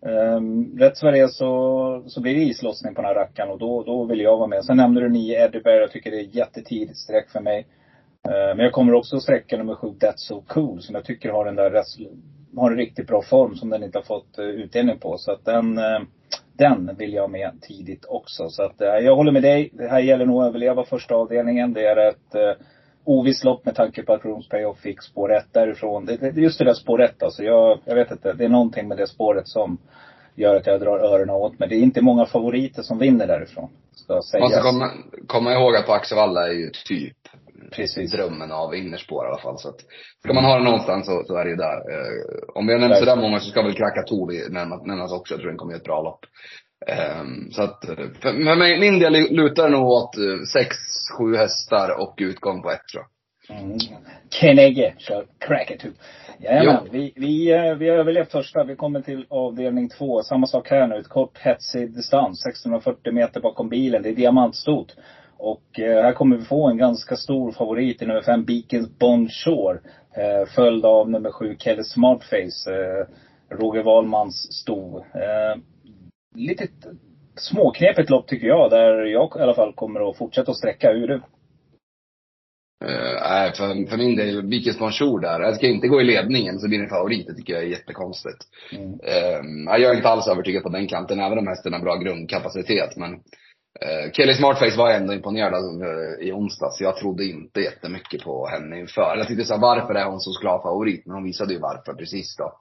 Um, 0.00 0.78
rätt 0.78 0.96
som 0.96 1.12
det 1.12 1.18
är 1.18 1.26
så, 1.26 2.04
så 2.06 2.20
blir 2.20 2.34
det 2.34 2.40
islossning 2.40 2.94
på 2.94 3.02
den 3.02 3.08
här 3.08 3.14
rackaren 3.14 3.50
och 3.50 3.58
då, 3.58 3.82
då 3.82 4.04
vill 4.04 4.20
jag 4.20 4.36
vara 4.36 4.46
med. 4.46 4.64
Sen 4.64 4.76
nämnde 4.76 5.00
du 5.00 5.08
nio 5.08 5.44
Eddie 5.44 5.60
Bear. 5.60 5.80
Jag 5.80 5.90
tycker 5.90 6.10
det 6.10 6.20
är 6.20 6.36
jättetidigt 6.36 6.98
streck 6.98 7.30
för 7.30 7.40
mig. 7.40 7.66
Uh, 8.28 8.56
men 8.56 8.58
jag 8.58 8.72
kommer 8.72 8.94
också 8.94 9.20
sträcka 9.20 9.56
nummer 9.56 9.74
sju 9.74 9.88
That's 9.88 10.16
So 10.16 10.42
Cool 10.46 10.82
som 10.82 10.94
jag 10.94 11.04
tycker 11.04 11.28
har 11.28 11.44
den 11.44 11.56
där 11.56 11.84
har 12.56 12.70
en 12.70 12.76
riktigt 12.76 13.06
bra 13.06 13.22
form 13.22 13.54
som 13.54 13.70
den 13.70 13.82
inte 13.82 13.98
har 13.98 14.04
fått 14.04 14.38
uh, 14.38 14.44
utdelning 14.44 14.98
på. 14.98 15.18
Så 15.18 15.32
att 15.32 15.44
den, 15.44 15.78
uh, 15.78 16.00
den 16.58 16.96
vill 16.96 17.12
jag 17.12 17.22
ha 17.22 17.28
med 17.28 17.62
tidigt 17.62 18.04
också. 18.04 18.48
Så 18.48 18.62
att 18.62 18.80
eh, 18.80 18.88
jag 18.88 19.16
håller 19.16 19.32
med 19.32 19.42
dig. 19.42 19.70
Det 19.72 19.88
här 19.88 20.00
gäller 20.00 20.26
nog 20.26 20.42
att 20.42 20.48
överleva 20.48 20.84
första 20.84 21.14
avdelningen. 21.14 21.72
Det 21.72 21.86
är 21.86 21.96
ett 21.96 22.34
eh, 22.34 22.64
ovisst 23.08 23.44
lopp 23.44 23.64
med 23.64 23.74
tanke 23.74 24.02
på 24.02 24.12
att 24.12 24.24
Rooms 24.24 24.48
Payoff 24.48 24.78
fick 24.78 25.02
spår 25.02 25.36
1 25.36 25.44
därifrån. 25.52 26.04
Det, 26.04 26.16
det, 26.16 26.40
just 26.40 26.58
det 26.58 26.64
där 26.64 26.74
spår 26.74 27.02
1 27.02 27.22
alltså. 27.22 27.42
Jag, 27.42 27.78
jag 27.84 27.94
vet 27.94 28.10
inte. 28.10 28.32
Det 28.32 28.44
är 28.44 28.48
någonting 28.48 28.88
med 28.88 28.96
det 28.96 29.06
spåret 29.06 29.48
som 29.48 29.78
gör 30.34 30.56
att 30.56 30.66
jag 30.66 30.80
drar 30.80 30.98
öronen 30.98 31.34
åt 31.34 31.58
mig. 31.58 31.68
Det 31.68 31.74
är 31.74 31.80
inte 31.80 32.00
många 32.00 32.26
favoriter 32.26 32.82
som 32.82 32.98
vinner 32.98 33.26
därifrån. 33.26 33.70
Ska 33.92 34.22
sägas. 34.22 34.40
Man 34.40 34.50
ska 34.50 34.62
komma, 34.62 34.90
komma 35.26 35.52
ihåg 35.52 35.76
att 35.76 35.86
på 35.86 35.92
Axevalla 35.92 36.48
är 36.48 36.52
ju 36.52 36.70
typ 36.70 37.16
Precis. 37.72 38.12
drömmen 38.12 38.52
av 38.52 38.74
innerspår 38.74 39.24
i 39.24 39.28
alla 39.28 39.38
fall. 39.38 39.58
Så 39.58 39.68
att, 39.68 39.80
ska 40.24 40.32
man 40.32 40.44
ha 40.44 40.58
det 40.58 40.64
någonstans 40.64 41.06
så, 41.06 41.22
så 41.26 41.36
är 41.36 41.44
det 41.44 41.50
ju 41.50 41.56
där. 41.56 41.78
Eh, 41.92 42.54
om 42.54 42.66
vi 42.66 42.72
har 42.72 42.80
nämnt 42.80 42.98
sådär 42.98 43.16
många 43.16 43.40
så 43.40 43.50
ska 43.50 43.62
väl 43.62 43.74
Krakatouri 43.74 44.48
nämnas 44.50 45.12
också. 45.12 45.34
Jag 45.34 45.40
tror 45.40 45.50
den 45.50 45.58
kommer 45.58 45.72
göra 45.72 45.80
ett 45.80 45.84
bra 45.84 46.02
lopp. 46.02 46.20
Um, 46.86 47.50
så 47.52 47.62
att, 47.62 47.84
för, 47.86 48.20
för 48.20 48.80
min 48.80 48.98
del 48.98 49.12
lutar 49.12 49.62
det 49.62 49.68
nog 49.68 49.88
åt 49.88 50.18
uh, 50.18 50.44
sex, 50.52 50.76
sju 51.18 51.36
hästar 51.36 52.00
och 52.00 52.14
utgång 52.18 52.62
på 52.62 52.70
ett 52.70 52.88
tror 52.92 53.04
jag. 53.04 53.10
Mm. 53.60 53.78
Kenegge 54.30 54.94
kör 54.98 55.26
Crackatoo. 55.38 55.90
Jajamän, 56.38 56.88
vi, 56.90 57.12
vi, 57.16 57.54
uh, 57.54 57.74
vi 57.74 57.88
har 57.88 57.96
överlevt 57.96 58.32
första. 58.32 58.64
Vi 58.64 58.76
kommer 58.76 59.00
till 59.00 59.26
avdelning 59.28 59.88
två. 59.88 60.22
Samma 60.22 60.46
sak 60.46 60.70
här 60.70 60.86
nu. 60.86 60.98
Ett 60.98 61.08
kort 61.08 61.38
hetsig 61.38 61.94
distans. 61.94 62.46
1640 62.46 63.12
meter 63.12 63.40
bakom 63.40 63.68
bilen. 63.68 64.02
Det 64.02 64.08
är 64.08 64.14
diamantstot. 64.14 64.96
Och 65.36 65.78
uh, 65.78 66.02
här 66.02 66.12
kommer 66.12 66.36
vi 66.36 66.44
få 66.44 66.68
en 66.68 66.78
ganska 66.78 67.16
stor 67.16 67.52
favorit 67.52 68.02
i 68.02 68.06
nummer 68.06 68.22
fem, 68.22 68.44
Beacons 68.44 68.98
Bond 68.98 69.30
Shore. 69.32 69.74
Uh, 69.74 70.46
följd 70.54 70.84
av 70.84 71.10
nummer 71.10 71.30
sju, 71.30 71.56
Kelly 71.58 71.84
Smartface. 71.84 72.70
Roger 73.50 73.82
Wahlmans 73.82 74.52
sto 74.52 75.04
lite 76.34 76.68
småknepigt 77.36 78.10
lopp 78.10 78.28
tycker 78.28 78.46
jag. 78.46 78.70
Där 78.70 79.04
jag 79.04 79.32
i 79.36 79.40
alla 79.40 79.54
fall 79.54 79.72
kommer 79.72 80.10
att 80.10 80.16
fortsätta 80.16 80.50
att 80.50 80.56
sträcka. 80.56 80.92
Hur 80.92 81.08
du? 81.08 81.20
Nej, 82.84 83.48
uh, 83.48 83.54
för, 83.54 83.90
för 83.90 83.96
min 83.96 84.16
del, 84.16 84.42
Bikes 84.42 84.78
Bonjour 84.78 85.20
där. 85.20 85.40
Jag 85.40 85.56
ska 85.56 85.66
inte 85.66 85.88
gå 85.88 86.00
i 86.00 86.04
ledningen 86.04 86.58
så 86.58 86.68
blir 86.68 86.78
det 86.78 86.88
favorit. 86.88 87.26
Det 87.26 87.34
tycker 87.34 87.52
jag 87.52 87.62
är 87.62 87.66
jättekonstigt. 87.66 88.38
Mm. 88.72 88.92
Uh, 88.92 89.80
jag 89.80 89.92
är 89.92 89.96
inte 89.96 90.08
alls 90.08 90.28
övertygad 90.28 90.62
på 90.62 90.68
den 90.68 90.88
kanten, 90.88 91.20
även 91.20 91.38
om 91.38 91.46
hästen 91.46 91.72
har 91.72 91.80
bra 91.80 91.96
grundkapacitet. 91.96 92.96
Men 92.96 93.12
uh, 93.12 94.12
Kelly 94.12 94.34
Smartface 94.34 94.78
var 94.78 94.90
ändå 94.90 95.12
imponerad 95.14 95.64
i 96.20 96.32
onsdags. 96.32 96.80
Jag 96.80 96.96
trodde 96.96 97.24
inte 97.24 97.60
jättemycket 97.60 98.22
på 98.22 98.46
henne 98.46 98.80
inför. 98.80 99.16
Jag 99.16 99.28
tyckte 99.28 99.44
så 99.44 99.56
varför 99.56 99.94
är 99.94 100.04
hon 100.04 100.20
så 100.20 100.40
klar 100.40 100.62
favorit? 100.62 101.06
Men 101.06 101.14
hon 101.14 101.24
visade 101.24 101.54
ju 101.54 101.60
varför 101.60 101.94
precis 101.94 102.36
då. 102.36 102.52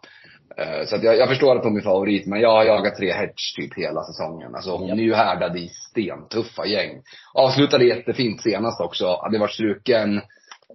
Eh, 0.57 0.85
så 0.85 0.95
att 0.95 1.03
jag, 1.03 1.17
jag 1.17 1.29
förstår 1.29 1.55
att 1.55 1.63
hon 1.63 1.77
är 1.77 1.81
favorit, 1.81 2.27
men 2.27 2.41
jag 2.41 2.51
har 2.51 2.65
jagat 2.65 2.95
tre 2.95 3.13
hedge 3.13 3.55
typ 3.55 3.77
hela 3.77 4.03
säsongen. 4.03 4.55
Alltså 4.55 4.77
hon 4.77 4.99
är 4.99 5.03
ju 5.03 5.13
härdad 5.13 5.57
i 5.57 5.69
stentuffa 5.69 6.65
gäng. 6.65 7.01
Avslutade 7.33 7.85
jättefint 7.85 8.41
senast 8.41 8.81
också. 8.81 9.19
Hade 9.21 9.39
varit 9.39 9.53
struken 9.53 10.17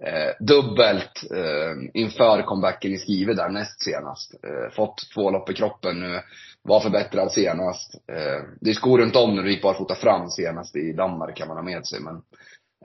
eh, 0.05 0.31
dubbelt 0.39 1.23
eh, 1.31 2.01
inför 2.01 2.41
comebacken 2.41 2.93
i 2.93 2.97
Skive 2.97 3.33
där 3.33 3.49
näst 3.49 3.83
senast. 3.83 4.33
Eh, 4.43 4.75
fått 4.75 5.13
två 5.13 5.31
lopp 5.31 5.49
i 5.49 5.53
kroppen 5.53 5.99
nu. 5.99 6.19
Var 6.61 6.79
förbättrad 6.79 7.31
senast. 7.31 7.95
Eh, 8.07 8.43
det 8.61 8.69
är 8.69 8.73
skor 8.73 8.99
runt 8.99 9.15
om 9.15 9.35
när 9.35 9.43
du 9.43 9.51
gick 9.51 9.61
barfota 9.61 9.95
fram 9.95 10.29
senast 10.29 10.75
i 10.75 10.93
Danmark 10.93 11.35
kan 11.35 11.47
man 11.47 11.57
ha 11.57 11.63
med 11.63 11.85
sig. 11.85 11.99
Men 11.99 12.21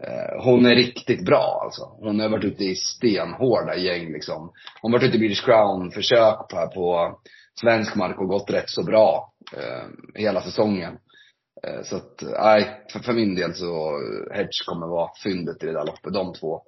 Eh, 0.02 0.44
hon 0.44 0.66
är 0.66 0.74
riktigt 0.74 1.24
bra 1.24 1.60
alltså. 1.64 1.82
Hon 1.82 2.20
har 2.20 2.28
varit 2.28 2.44
ute 2.44 2.64
i 2.64 2.74
stenhårda 2.74 3.76
gäng 3.76 4.12
liksom. 4.12 4.52
Hon 4.82 4.92
har 4.92 4.98
varit 4.98 5.08
ute 5.08 5.16
i 5.16 5.20
British 5.20 5.44
Crown-försök 5.44 6.48
på, 6.50 6.70
på 6.74 7.18
svensk 7.60 7.94
mark 7.94 8.18
och 8.18 8.28
gått 8.28 8.50
rätt 8.50 8.70
så 8.70 8.82
bra 8.82 9.32
eh, 9.56 9.86
hela 10.14 10.42
säsongen. 10.42 10.98
Eh, 11.66 11.82
så 11.82 11.96
att, 11.96 12.22
nej, 12.40 12.84
för, 12.92 12.98
för, 12.98 13.12
min 13.12 13.34
del 13.34 13.54
så, 13.54 13.88
eh, 13.88 14.36
Hedge 14.36 14.66
kommer 14.66 14.86
vara 14.86 15.10
fyndet 15.24 15.62
i 15.62 15.66
det 15.66 15.72
där 15.72 15.86
loppet, 15.86 16.12
de 16.12 16.34
två. 16.34 16.62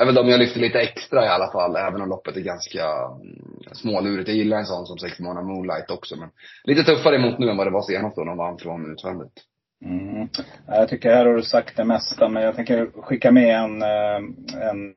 Även 0.00 0.14
de 0.14 0.28
jag 0.28 0.40
lyfter 0.40 0.60
lite 0.60 0.80
extra 0.80 1.24
i 1.24 1.28
alla 1.28 1.52
fall, 1.52 1.76
även 1.76 2.02
om 2.02 2.08
loppet 2.08 2.36
är 2.36 2.40
ganska 2.40 2.84
mm, 2.84 3.72
smålurigt. 3.72 4.28
Jag 4.28 4.36
gillar 4.36 4.56
en 4.56 4.66
sån 4.66 4.86
som 4.86 4.98
sex 4.98 5.20
månader 5.20 5.46
Moonlight 5.46 5.90
också, 5.90 6.16
men 6.16 6.30
lite 6.64 6.82
tuffare 6.82 7.16
emot 7.16 7.38
nu 7.38 7.50
än 7.50 7.56
vad 7.56 7.66
det 7.66 7.70
var 7.70 7.82
senast 7.82 8.16
då 8.16 8.22
när 8.22 8.30
de 8.30 8.38
vann 8.38 8.58
från 8.58 8.92
utvändigt. 8.92 9.51
Mm. 9.84 10.28
Jag 10.66 10.88
tycker 10.88 11.14
här 11.14 11.26
har 11.26 11.34
du 11.34 11.42
sagt 11.42 11.76
det 11.76 11.84
mesta, 11.84 12.28
men 12.28 12.42
jag 12.42 12.56
tänker 12.56 12.86
skicka 13.02 13.32
med 13.32 13.56
en, 13.56 13.82
eh, 13.82 14.68
en 14.68 14.94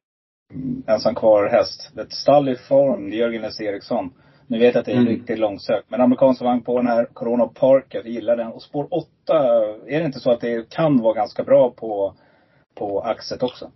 ensam 0.87 1.15
kvar 1.15 1.49
häst. 1.49 1.97
Ett 1.97 2.13
stall 2.13 2.49
i 2.49 2.55
form, 2.55 3.13
Jörgen 3.13 3.43
S. 3.43 3.61
Eriksson. 3.61 4.13
Nu 4.47 4.59
vet 4.59 4.73
jag 4.73 4.79
att 4.79 4.85
det 4.85 4.91
är 4.91 4.95
mm. 4.95 5.07
riktigt 5.07 5.39
långsökt. 5.39 5.89
Men 5.89 6.01
amerikansk 6.01 6.41
vagn 6.41 6.63
på 6.63 6.77
den 6.77 6.87
här, 6.87 7.05
Corona 7.05 7.47
Park, 7.47 7.85
jag 7.89 8.07
gillar 8.07 8.37
den. 8.37 8.47
Och 8.47 8.61
spår 8.61 8.87
8, 8.91 9.07
är 9.87 9.99
det 9.99 10.05
inte 10.05 10.19
så 10.19 10.31
att 10.31 10.41
det 10.41 10.69
kan 10.69 11.01
vara 11.01 11.13
ganska 11.13 11.43
bra 11.43 11.71
på, 11.71 12.15
på 12.75 13.01
axet 13.01 13.43
också? 13.43 13.71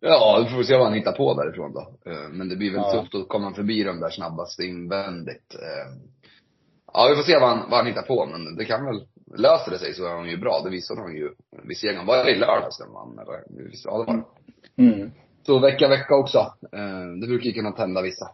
Ja, 0.00 0.44
vi 0.44 0.54
får 0.54 0.62
se 0.62 0.76
vad 0.76 0.86
han 0.86 0.94
hittar 0.94 1.12
på 1.12 1.34
därifrån 1.34 1.72
då. 1.72 2.10
Eh, 2.10 2.28
men 2.30 2.48
det 2.48 2.56
blir 2.56 2.70
väl 2.70 2.80
ja. 2.80 2.92
tufft 2.92 3.14
att 3.14 3.28
komma 3.28 3.54
förbi 3.54 3.82
de 3.82 4.00
där 4.00 4.10
snabbaste 4.10 4.62
invändigt. 4.62 5.54
Eh, 5.54 5.92
ja, 6.92 7.06
vi 7.10 7.16
får 7.16 7.22
se 7.22 7.38
vad 7.38 7.48
han, 7.48 7.70
vad 7.70 7.78
han 7.78 7.86
hittar 7.86 8.02
på, 8.02 8.26
men 8.26 8.56
det 8.56 8.64
kan 8.64 8.84
väl 8.84 9.06
löser 9.36 9.70
det 9.70 9.78
sig 9.78 9.94
så 9.94 10.06
är 10.06 10.16
hon 10.16 10.28
ju 10.28 10.36
bra. 10.36 10.60
Det 10.64 10.70
visade 10.70 11.00
hon 11.00 11.14
ju 11.14 11.30
vid 11.62 11.76
segern. 11.76 12.06
Var 12.06 12.24
det 12.24 12.30
i 12.30 12.38
lördags 12.38 12.78
den 12.78 12.92
vann? 12.92 13.18
Eller? 13.18 13.44
Ja, 13.84 13.98
det 13.98 14.12
var 14.12 14.24
det. 14.76 14.82
Mm. 14.82 15.10
Så 15.46 15.58
vecka, 15.58 15.88
vecka 15.88 16.14
också. 16.14 16.38
Eh, 16.72 17.06
det 17.20 17.26
brukar 17.26 17.46
ju 17.46 17.52
kunna 17.52 17.72
tända 17.72 18.02
vissa. 18.02 18.30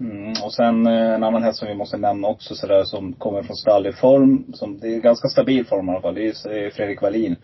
Mm. 0.00 0.28
Och 0.44 0.54
sen 0.54 0.86
eh, 0.86 1.14
en 1.14 1.24
annan 1.24 1.42
häst 1.42 1.58
som 1.58 1.68
vi 1.68 1.74
måste 1.74 1.96
nämna 1.96 2.28
också 2.28 2.54
sådär 2.54 2.84
som 2.84 3.12
kommer 3.12 3.42
från 3.42 3.56
stall 3.56 3.86
i 3.86 3.92
form. 3.92 4.52
Som, 4.52 4.78
det 4.78 4.94
är 4.94 5.00
ganska 5.00 5.28
stabil 5.28 5.66
form 5.66 5.88
i 5.88 5.92
alla 5.92 6.00
fall. 6.00 6.14
Det 6.14 6.26
är 6.26 6.70
Fredrik 6.70 7.02
Wallin. 7.02 7.36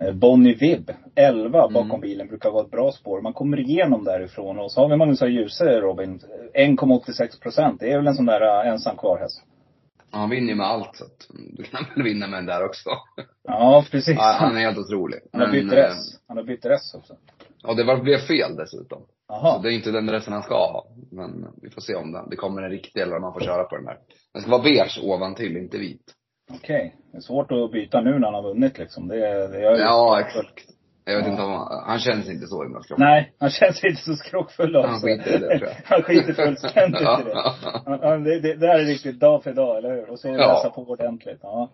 Eh, 0.00 0.12
Bonnie 0.12 0.54
Vibb, 0.54 0.90
11 1.14 1.50
bakom 1.68 1.90
mm. 1.90 2.00
bilen, 2.00 2.28
brukar 2.28 2.50
vara 2.50 2.64
ett 2.64 2.70
bra 2.70 2.92
spår. 2.92 3.20
Man 3.20 3.32
kommer 3.32 3.60
igenom 3.60 4.04
därifrån 4.04 4.58
och 4.58 4.72
så 4.72 4.80
har 4.80 4.88
vi 4.88 4.96
Magnus 4.96 5.22
A. 5.22 5.26
Djuse, 5.26 5.80
Robin. 5.80 6.20
1,86 6.54 7.42
procent. 7.42 7.80
Det 7.80 7.92
är 7.92 7.96
väl 7.96 8.06
en 8.06 8.14
sån 8.14 8.26
där 8.26 8.64
ensam 8.64 8.96
kvar 8.96 9.18
häst. 9.18 9.42
Han 10.14 10.30
vinner 10.30 10.48
ju 10.48 10.54
med 10.54 10.66
allt 10.66 10.96
så 10.96 11.04
att 11.04 11.28
du 11.56 11.62
kan 11.62 11.84
väl 11.94 12.04
vinna 12.04 12.26
med 12.26 12.38
den 12.38 12.46
där 12.46 12.64
också. 12.64 12.90
Ja, 13.42 13.84
precis. 13.90 14.16
Ja, 14.16 14.36
han 14.38 14.56
är 14.56 14.60
helt 14.60 14.78
otrolig. 14.78 15.18
Han 15.32 15.40
har 15.40 15.52
bytt 15.52 15.72
räss. 15.72 16.20
Han 16.28 16.36
har 16.36 16.44
bytt 16.44 16.64
räss 16.64 16.94
också. 16.94 17.16
Ja, 17.62 17.74
det 17.74 17.84
var, 17.84 18.02
blev 18.02 18.18
fel 18.18 18.56
dessutom. 18.56 19.02
Aha. 19.28 19.56
Så 19.56 19.62
det 19.62 19.72
är 19.72 19.72
inte 19.72 19.90
den 19.90 20.10
resten 20.10 20.32
han 20.32 20.42
ska 20.42 20.54
ha. 20.54 20.86
Men 21.10 21.46
vi 21.62 21.70
får 21.70 21.80
se 21.80 21.94
om 21.94 22.12
det, 22.12 22.24
det 22.30 22.36
kommer 22.36 22.62
en 22.62 22.70
riktig 22.70 23.00
eller 23.00 23.16
om 23.16 23.22
man 23.22 23.32
får 23.32 23.40
köra 23.40 23.64
på 23.64 23.76
den 23.76 23.86
här. 23.86 23.98
Den 24.32 24.42
ska 24.42 24.50
vara 24.50 24.62
beige 24.62 25.00
ovantill, 25.02 25.56
inte 25.56 25.78
vit. 25.78 26.14
Okej. 26.52 26.76
Okay. 26.76 26.90
Det 27.12 27.16
är 27.16 27.20
svårt 27.20 27.52
att 27.52 27.72
byta 27.72 28.00
nu 28.00 28.18
när 28.18 28.26
han 28.26 28.34
har 28.34 28.42
vunnit 28.42 28.78
liksom. 28.78 29.08
Det, 29.08 29.48
det 29.48 29.60
gör 29.60 29.78
Ja, 29.78 30.20
exakt. 30.20 30.73
Jag 31.06 31.16
vet 31.16 31.24
ja. 31.24 31.30
inte 31.30 31.42
om 31.42 31.52
han, 31.52 31.84
han 31.86 31.98
känns 31.98 32.28
inte 32.28 32.46
så 32.46 32.62
himla 32.62 32.82
skrockfull. 32.82 33.06
Nej, 33.06 33.32
han 33.38 33.50
känns 33.50 33.84
inte 33.84 34.02
så 34.02 34.16
skrockfull 34.16 34.76
också. 34.76 34.88
Han 34.88 35.00
skiter 35.00 35.34
i 35.34 35.38
det 35.38 35.58
tror 35.58 35.70
jag. 35.70 35.76
han 35.84 36.02
skiter 36.02 36.32
fullständigt 36.32 37.00
i 37.00 37.04
det. 37.04 37.34
Han, 37.86 38.00
han, 38.02 38.24
det. 38.24 38.40
Det 38.40 38.54
där 38.54 38.78
är 38.78 38.84
riktigt 38.84 39.20
dag 39.20 39.42
för 39.42 39.52
dag, 39.52 39.78
eller 39.78 39.90
hur? 39.90 40.10
Och 40.10 40.20
så 40.20 40.28
ja. 40.28 40.34
läsa 40.34 40.70
på 40.70 40.82
ordentligt. 40.82 41.40
Ja. 41.42 41.70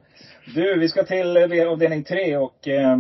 Du, 0.55 0.79
vi 0.79 0.89
ska 0.89 1.05
till 1.05 1.37
avdelning 1.67 2.05
tre 2.05 2.37
och 2.37 2.69
eh, 2.69 2.99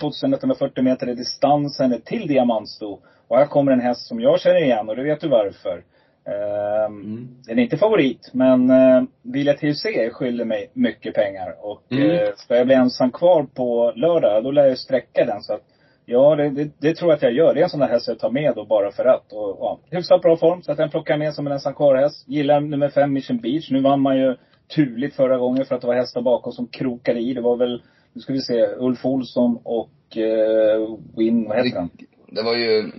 2140 0.00 0.72
eh, 0.76 0.84
meter 0.84 1.06
är 1.06 1.14
distansen 1.14 2.00
till 2.04 2.26
Diamantsto. 2.26 3.00
Och 3.28 3.36
här 3.36 3.46
kommer 3.46 3.72
en 3.72 3.80
häst 3.80 4.06
som 4.06 4.20
jag 4.20 4.40
känner 4.40 4.62
igen 4.62 4.88
och 4.88 4.96
det 4.96 5.02
vet 5.02 5.20
du 5.20 5.28
varför. 5.28 5.82
Uh, 6.28 6.84
mm. 6.84 7.28
Den 7.46 7.58
är 7.58 7.62
inte 7.62 7.76
favorit, 7.76 8.30
men 8.32 8.70
uh, 8.70 9.04
Villa 9.22 9.54
TUC 9.54 9.86
skyller 10.12 10.44
mig 10.44 10.70
mycket 10.72 11.14
pengar. 11.14 11.54
Och 11.60 11.82
mm. 11.90 12.10
uh, 12.10 12.34
ska 12.36 12.56
jag 12.56 12.66
bli 12.66 12.74
ensam 12.74 13.10
kvar 13.12 13.46
på 13.54 13.92
lördag, 13.96 14.44
då 14.44 14.50
lär 14.50 14.66
jag 14.66 14.78
sträcka 14.78 15.24
den. 15.24 15.42
Så 15.42 15.52
att, 15.52 15.62
ja, 16.04 16.36
det, 16.36 16.50
det, 16.50 16.70
det, 16.78 16.94
tror 16.94 17.10
jag 17.10 17.16
att 17.16 17.22
jag 17.22 17.32
gör. 17.32 17.54
Det 17.54 17.60
är 17.60 17.64
en 17.64 17.70
sån 17.70 17.80
där 17.80 17.88
häst 17.88 18.08
jag 18.08 18.18
tar 18.18 18.30
med 18.30 18.52
då 18.54 18.64
bara 18.64 18.90
för 18.90 19.04
att. 19.04 19.32
Och, 19.32 19.56
ja, 19.60 19.80
hyfsat 19.90 20.22
bra 20.22 20.36
form, 20.36 20.62
så 20.62 20.72
att 20.72 20.78
den 20.78 20.90
plockar 20.90 21.16
med 21.18 21.34
som 21.34 21.46
en 21.46 21.52
ensam 21.52 21.74
kvar-häst. 21.74 22.28
Gillar 22.28 22.60
nummer 22.60 22.88
fem, 22.88 23.12
Mission 23.12 23.40
Beach. 23.40 23.70
Nu 23.70 23.80
vann 23.80 24.00
man 24.00 24.16
ju 24.16 24.36
turligt 24.74 25.16
förra 25.16 25.38
gången 25.38 25.64
för 25.64 25.74
att 25.74 25.80
det 25.80 25.86
var 25.86 25.94
hästar 25.94 26.22
bakom 26.22 26.52
som 26.52 26.66
krokade 26.66 27.20
i. 27.20 27.34
Det 27.34 27.40
var 27.40 27.56
väl, 27.56 27.82
nu 28.12 28.20
ska 28.20 28.32
vi 28.32 28.40
se, 28.40 28.66
Ulf 28.78 29.04
Olsson 29.04 29.58
och 29.62 30.16
uh, 30.16 30.98
Win, 31.16 31.48
vad 31.48 31.56
heter 31.56 31.78
han? 31.78 31.90
Det 32.28 32.42
var 32.42 32.56
ju 32.56 32.92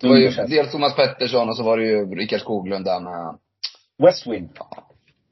det 0.00 0.08
var 0.08 0.16
ju 0.16 0.30
dels 0.30 0.72
Thomas 0.72 0.96
Pettersson 0.96 1.48
och 1.48 1.56
så 1.56 1.62
var 1.62 1.76
det 1.78 1.84
ju 1.84 2.14
Rickard 2.14 2.40
Skoglund 2.40 2.84
där 2.84 3.00
med 3.00 3.38
Westwind. 4.02 4.50
Ja, 4.58 4.84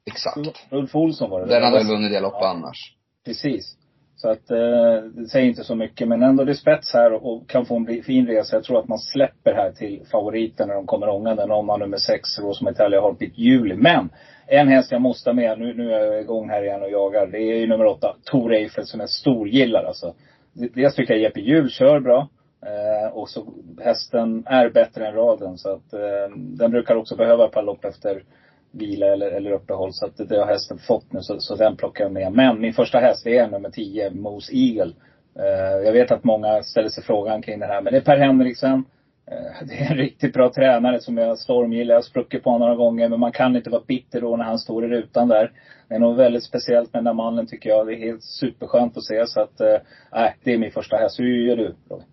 exakt. 0.05 0.65
Ulf 0.71 0.95
Olsson 0.95 1.29
var 1.29 1.41
det. 1.41 1.47
Den 1.47 1.63
hade 1.63 1.77
väl 1.77 1.87
vunnit 1.87 2.11
det 2.11 2.19
loppet 2.19 2.39
ja. 2.41 2.49
annars. 2.49 2.93
Precis. 3.25 3.77
Så 4.15 4.29
att, 4.29 4.51
eh, 4.51 5.11
det 5.13 5.27
säger 5.27 5.47
inte 5.47 5.63
så 5.63 5.75
mycket. 5.75 6.07
Men 6.07 6.23
ändå 6.23 6.43
det 6.43 6.51
är 6.51 6.53
spets 6.53 6.93
här 6.93 7.13
och 7.13 7.49
kan 7.49 7.65
få 7.65 7.75
en 7.75 8.03
fin 8.03 8.27
resa. 8.27 8.55
Jag 8.55 8.63
tror 8.63 8.79
att 8.79 8.87
man 8.87 8.99
släpper 8.99 9.53
här 9.53 9.71
till 9.71 10.05
favoriten 10.11 10.67
när 10.67 10.75
de 10.75 10.85
kommer 10.85 11.09
ångande. 11.09 11.45
Någon 11.45 11.69
av 11.69 11.79
nummer 11.79 11.97
sex, 11.97 12.39
Rosma 12.39 12.71
Italia 12.71 13.01
Heartbeat 13.01 13.37
Juli. 13.37 13.75
Men, 13.75 14.09
en 14.47 14.67
häst 14.67 14.91
jag 14.91 15.01
måste 15.01 15.33
med, 15.33 15.59
nu, 15.59 15.73
nu 15.73 15.93
är 15.93 15.99
jag 15.99 16.21
igång 16.21 16.49
här 16.49 16.63
igen 16.63 16.81
och 16.81 16.91
jagar. 16.91 17.27
Det 17.27 17.37
är 17.37 17.57
ju 17.57 17.67
nummer 17.67 17.85
åtta, 17.85 18.15
Tor 18.23 18.53
Eiffel 18.53 18.85
som 18.85 19.01
är 19.01 19.07
storgillare 19.07 19.87
alltså. 19.87 20.13
Dels 20.53 20.95
tycker 20.95 21.13
jag 21.13 21.21
Jeppe 21.21 21.39
Hjul 21.39 21.69
kör 21.69 21.99
bra. 21.99 22.27
Eh, 22.65 23.07
och 23.13 23.29
så 23.29 23.53
hästen 23.81 24.43
är 24.45 24.69
bättre 24.69 25.07
än 25.07 25.13
raden 25.13 25.57
så 25.57 25.69
att 25.69 25.93
eh, 25.93 26.35
den 26.37 26.71
brukar 26.71 26.95
också 26.95 27.15
behöva 27.15 27.45
ett 27.45 27.51
par 27.51 27.63
lopp 27.63 27.85
efter 27.85 28.23
vila 28.71 29.07
eller, 29.07 29.31
eller 29.31 29.51
uppehåll. 29.51 29.93
Så 29.93 30.05
att 30.05 30.29
det 30.29 30.37
har 30.37 30.45
hästen 30.45 30.77
fått 30.77 31.13
nu 31.13 31.21
så, 31.21 31.39
så 31.39 31.55
den 31.55 31.77
plockar 31.77 32.03
jag 32.03 32.13
med. 32.13 32.31
Men 32.31 32.61
min 32.61 32.73
första 32.73 32.99
häst 32.99 33.27
är 33.27 33.47
nummer 33.47 33.69
10, 33.69 34.11
Moose 34.11 34.51
Eagle. 34.55 34.93
Eh, 35.39 35.85
jag 35.85 35.93
vet 35.93 36.11
att 36.11 36.23
många 36.23 36.63
ställer 36.63 36.89
sig 36.89 37.03
frågan 37.03 37.41
kring 37.41 37.59
det 37.59 37.65
här. 37.65 37.81
Men 37.81 37.93
det 37.93 37.99
är 37.99 38.03
Per 38.03 38.17
Henriksen. 38.17 38.85
Eh, 39.31 39.67
det 39.67 39.73
är 39.73 39.91
en 39.91 39.97
riktigt 39.97 40.33
bra 40.33 40.51
tränare 40.51 40.99
som 40.99 41.17
jag 41.17 41.37
stormgillar. 41.37 41.93
Jag 41.93 41.97
har 41.97 42.03
spruckit 42.03 42.43
på 42.43 42.49
honom 42.49 42.67
några 42.67 42.75
gånger. 42.75 43.09
Men 43.09 43.19
man 43.19 43.31
kan 43.31 43.55
inte 43.55 43.69
vara 43.69 43.83
bitter 43.87 44.21
då 44.21 44.35
när 44.35 44.45
han 44.45 44.59
står 44.59 44.85
i 44.85 44.87
rutan 44.87 45.27
där. 45.27 45.51
Det 45.89 45.95
är 45.95 45.99
nog 45.99 46.15
väldigt 46.15 46.43
speciellt 46.43 46.93
med 46.93 46.99
den 46.99 47.05
där 47.05 47.23
mannen 47.23 47.47
tycker 47.47 47.69
jag. 47.69 47.87
Det 47.87 47.93
är 47.93 47.99
helt 47.99 48.23
superskönt 48.23 48.97
att 48.97 49.03
se. 49.03 49.27
Så 49.27 49.41
att, 49.41 49.61
eh, 49.61 49.77
nej, 50.11 50.35
det 50.43 50.53
är 50.53 50.57
min 50.57 50.71
första 50.71 50.97
häst. 50.97 51.19
Hur 51.19 51.47
gör 51.47 51.55
du 51.55 51.75
Robin? 51.89 52.05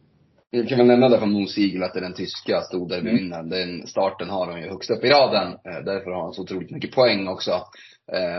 Vi 0.54 0.66
kan 0.66 0.78
väl 0.78 0.86
nämna 0.86 1.08
där 1.08 1.18
från 1.18 1.32
Mosigel 1.32 1.82
att 1.82 1.92
det 1.92 1.98
är 1.98 2.02
den 2.02 2.14
tyska 2.14 2.60
storderbyvinnaren. 2.60 3.52
Mm. 3.52 3.78
Den 3.78 3.86
starten 3.86 4.30
har 4.30 4.46
de 4.46 4.60
ju 4.60 4.68
högst 4.68 4.90
upp 4.90 5.04
i 5.04 5.08
raden. 5.08 5.48
Eh, 5.48 5.84
därför 5.84 6.10
har 6.10 6.22
han 6.22 6.32
så 6.32 6.42
otroligt 6.42 6.70
mycket 6.70 6.94
poäng 6.94 7.28
också. 7.28 7.50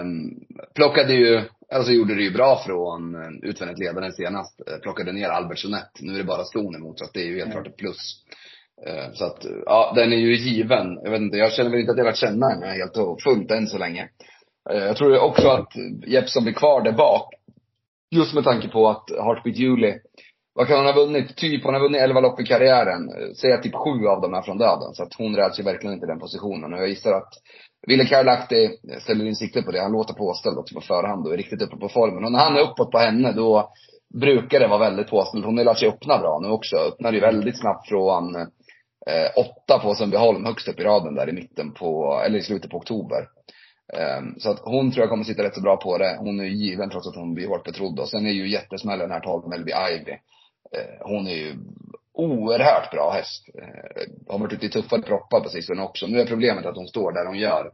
Um, 0.02 0.40
plockade 0.76 1.14
ju, 1.14 1.42
alltså 1.74 1.92
gjorde 1.92 2.16
det 2.16 2.24
ju 2.24 2.34
bra 2.34 2.62
från 2.66 3.16
uh, 3.16 3.50
utvändigt 3.50 3.80
ledaren 3.80 4.12
senast. 4.12 4.62
Uh, 4.70 4.78
plockade 4.78 5.12
ner 5.12 5.30
Albert 5.30 5.60
Sonett. 5.60 5.92
Nu 6.02 6.14
är 6.14 6.18
det 6.18 6.24
bara 6.24 6.44
ston 6.44 6.76
emot 6.76 7.00
så 7.00 7.06
att 7.06 7.14
det 7.14 7.22
är 7.22 7.26
ju 7.26 7.38
helt 7.38 7.52
mm. 7.52 7.52
klart 7.52 7.68
ett 7.68 7.78
plus. 7.78 8.24
Uh, 8.88 9.14
så 9.14 9.26
att, 9.26 9.46
ja 9.66 9.94
den 9.96 10.14
är 10.14 10.18
ju 10.18 10.36
given. 10.36 11.00
Jag 11.04 11.12
vet 11.12 11.22
inte, 11.22 11.38
jag 11.38 11.54
känner 11.54 11.70
väl 11.70 11.80
inte 11.80 11.92
att 11.92 11.98
jag 11.98 12.06
lärt 12.06 12.18
känna 12.18 12.50
henne 12.50 12.66
helt 12.66 12.98
och 12.98 13.22
fullt 13.22 13.52
än 13.52 13.68
så 13.68 13.78
länge. 13.78 14.10
jag 14.70 14.98
tror 14.98 15.20
också 15.20 15.48
att 15.48 15.72
Jeppsson 16.08 16.44
blir 16.44 16.54
kvar 16.54 16.84
där 16.84 16.92
bak. 16.92 17.34
Just 18.12 18.34
med 18.34 18.44
tanke 18.44 18.68
på 18.68 18.90
att 18.90 19.10
Heartbeat 19.10 19.58
Julie 19.58 20.00
vad 20.56 20.68
kan 20.68 20.78
hon 20.78 20.86
ha 20.86 21.06
vunnit? 21.06 21.36
Typ, 21.36 21.64
hon 21.64 21.74
har 21.74 21.82
vunnit 21.82 22.02
11 22.02 22.20
lopp 22.20 22.40
i 22.40 22.44
karriären. 22.44 23.10
Säg 23.36 23.62
typ 23.62 23.76
sju 23.76 24.08
av 24.08 24.22
dem 24.22 24.34
är 24.34 24.42
från 24.42 24.58
döden. 24.58 24.94
Så 24.94 25.04
att 25.04 25.14
hon 25.18 25.36
räds 25.36 25.60
ju 25.60 25.64
verkligen 25.64 25.94
inte 25.94 26.08
den 26.08 26.20
positionen. 26.20 26.74
Och 26.74 26.80
jag 26.80 26.90
gissar 26.90 27.12
att 27.12 27.34
Ville 27.88 28.06
Karlahti 28.06 28.70
ställer 29.02 29.26
in 29.26 29.36
sikte 29.36 29.62
på 29.62 29.72
det. 29.72 29.82
Han 29.82 29.92
låter 29.92 30.14
påställd 30.14 30.58
också 30.58 30.76
på 30.76 30.82
förhand 30.82 31.28
och 31.28 31.34
är 31.34 31.38
riktigt 31.38 31.62
uppe 31.62 31.78
på 31.78 31.90
formen. 31.90 32.26
Och 32.26 32.32
när 32.32 32.40
han 32.40 32.56
är 32.56 32.62
uppåt 32.62 32.92
på 32.92 32.98
henne, 32.98 33.32
då 33.32 33.72
brukar 34.20 34.60
det 34.60 34.68
vara 34.68 34.80
väldigt 34.80 35.10
påställd. 35.10 35.46
Hon 35.46 35.58
har 35.58 35.66
lärt 35.66 35.80
sig 35.80 35.90
öppna 35.90 36.18
bra 36.18 36.40
nu 36.42 36.50
också. 36.50 36.76
Öppnar 36.76 37.14
ju 37.14 37.20
väldigt 37.20 37.60
snabbt 37.60 37.88
från 37.88 38.36
eh, 38.36 39.30
åtta 39.36 39.80
på 39.80 39.96
Sundbyholm, 39.96 40.46
högst 40.46 40.68
upp 40.68 40.80
i 40.80 40.84
raden 40.84 41.16
där 41.16 41.30
i 41.30 41.34
mitten 41.34 41.74
på, 41.74 42.22
eller 42.26 42.40
i 42.40 42.44
slutet 42.44 42.72
på 42.72 42.78
oktober. 42.78 43.28
Um, 43.94 44.36
så 44.40 44.52
att 44.52 44.60
hon 44.64 44.92
tror 44.92 45.02
jag 45.02 45.10
kommer 45.10 45.24
sitta 45.24 45.44
rätt 45.44 45.56
så 45.56 45.62
bra 45.62 45.78
på 45.78 45.98
det. 45.98 46.18
Hon 46.20 46.40
är 46.40 46.44
ju 46.44 46.56
given 46.56 46.90
trots 46.90 47.08
att 47.08 47.16
hon 47.16 47.34
blir 47.34 47.48
hårt 47.48 47.66
betrodd. 47.66 48.00
Och 48.00 48.10
sen 48.10 48.26
är 48.28 48.32
ju 48.32 48.50
jättesmällen 48.50 49.12
här 49.12 49.20
12 49.20 49.50
Melby 49.50 49.72
Ivy. 49.72 50.18
Eh, 50.74 51.08
hon 51.08 51.28
är 51.28 51.36
ju 51.36 51.56
oerhört 52.14 52.92
bra 52.92 53.12
häst. 53.12 53.50
Eh, 53.62 54.34
har 54.34 54.40
varit 54.40 54.54
ute 54.54 54.66
i 54.66 54.70
tuffare 54.70 55.02
proppar 55.02 55.40
på 55.40 55.50
sistone 55.50 55.82
också. 55.82 56.08
Nu 56.08 56.20
är 56.20 56.26
problemet 56.26 56.66
att 56.66 56.76
hon 56.76 56.88
står 56.88 57.12
där 57.12 57.26
hon 57.26 57.38
gör. 57.38 57.72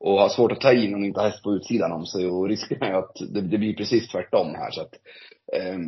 Och 0.00 0.12
har 0.12 0.28
svårt 0.28 0.52
att 0.52 0.60
ta 0.60 0.72
in 0.72 0.94
om 0.94 1.04
inte 1.04 1.20
har 1.20 1.28
häst 1.28 1.42
på 1.42 1.52
utsidan 1.52 1.92
om 1.92 2.06
sig. 2.06 2.26
Och 2.26 2.48
risken 2.48 2.82
är 2.82 2.88
ju 2.88 2.96
att 2.96 3.16
det, 3.34 3.40
det 3.40 3.58
blir 3.58 3.74
precis 3.74 4.08
tvärtom 4.08 4.54
här 4.54 4.70
så 4.70 4.80
att. 4.80 4.92
Eh, 5.52 5.78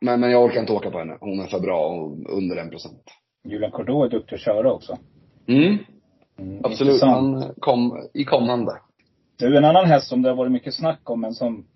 men, 0.00 0.20
men 0.20 0.30
jag 0.30 0.44
orkar 0.44 0.60
inte 0.60 0.72
åka 0.72 0.90
på 0.90 0.98
henne. 0.98 1.16
Hon 1.20 1.40
är 1.40 1.46
för 1.46 1.60
bra 1.60 1.86
och 1.88 2.36
under 2.36 2.56
en 2.56 2.70
procent. 2.70 3.02
Julian 3.44 3.70
Cordeau 3.70 4.04
är 4.04 4.08
duktig 4.08 4.36
att 4.36 4.42
köra 4.42 4.72
också. 4.72 4.98
Mm. 5.46 5.78
mm 6.38 6.60
Absolut. 6.64 6.92
Intressant. 6.92 7.44
Han 7.44 7.54
kom 7.58 8.08
i 8.14 8.24
kommande. 8.24 8.72
Du, 9.38 9.56
en 9.56 9.64
annan 9.64 9.86
häst 9.86 10.08
som 10.08 10.22
det 10.22 10.28
har 10.28 10.36
varit 10.36 10.52
mycket 10.52 10.74
snack 10.74 11.10
om, 11.10 11.20
men 11.20 11.34
som 11.34 11.66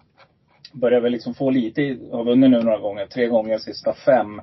börjar 0.72 1.00
väl 1.00 1.12
liksom 1.12 1.34
få 1.34 1.50
lite, 1.50 1.98
har 2.12 2.24
vunnit 2.24 2.50
nu 2.50 2.62
några 2.62 2.78
gånger, 2.78 3.06
tre 3.06 3.26
gånger 3.26 3.58
sista 3.58 3.92
fem. 3.92 4.40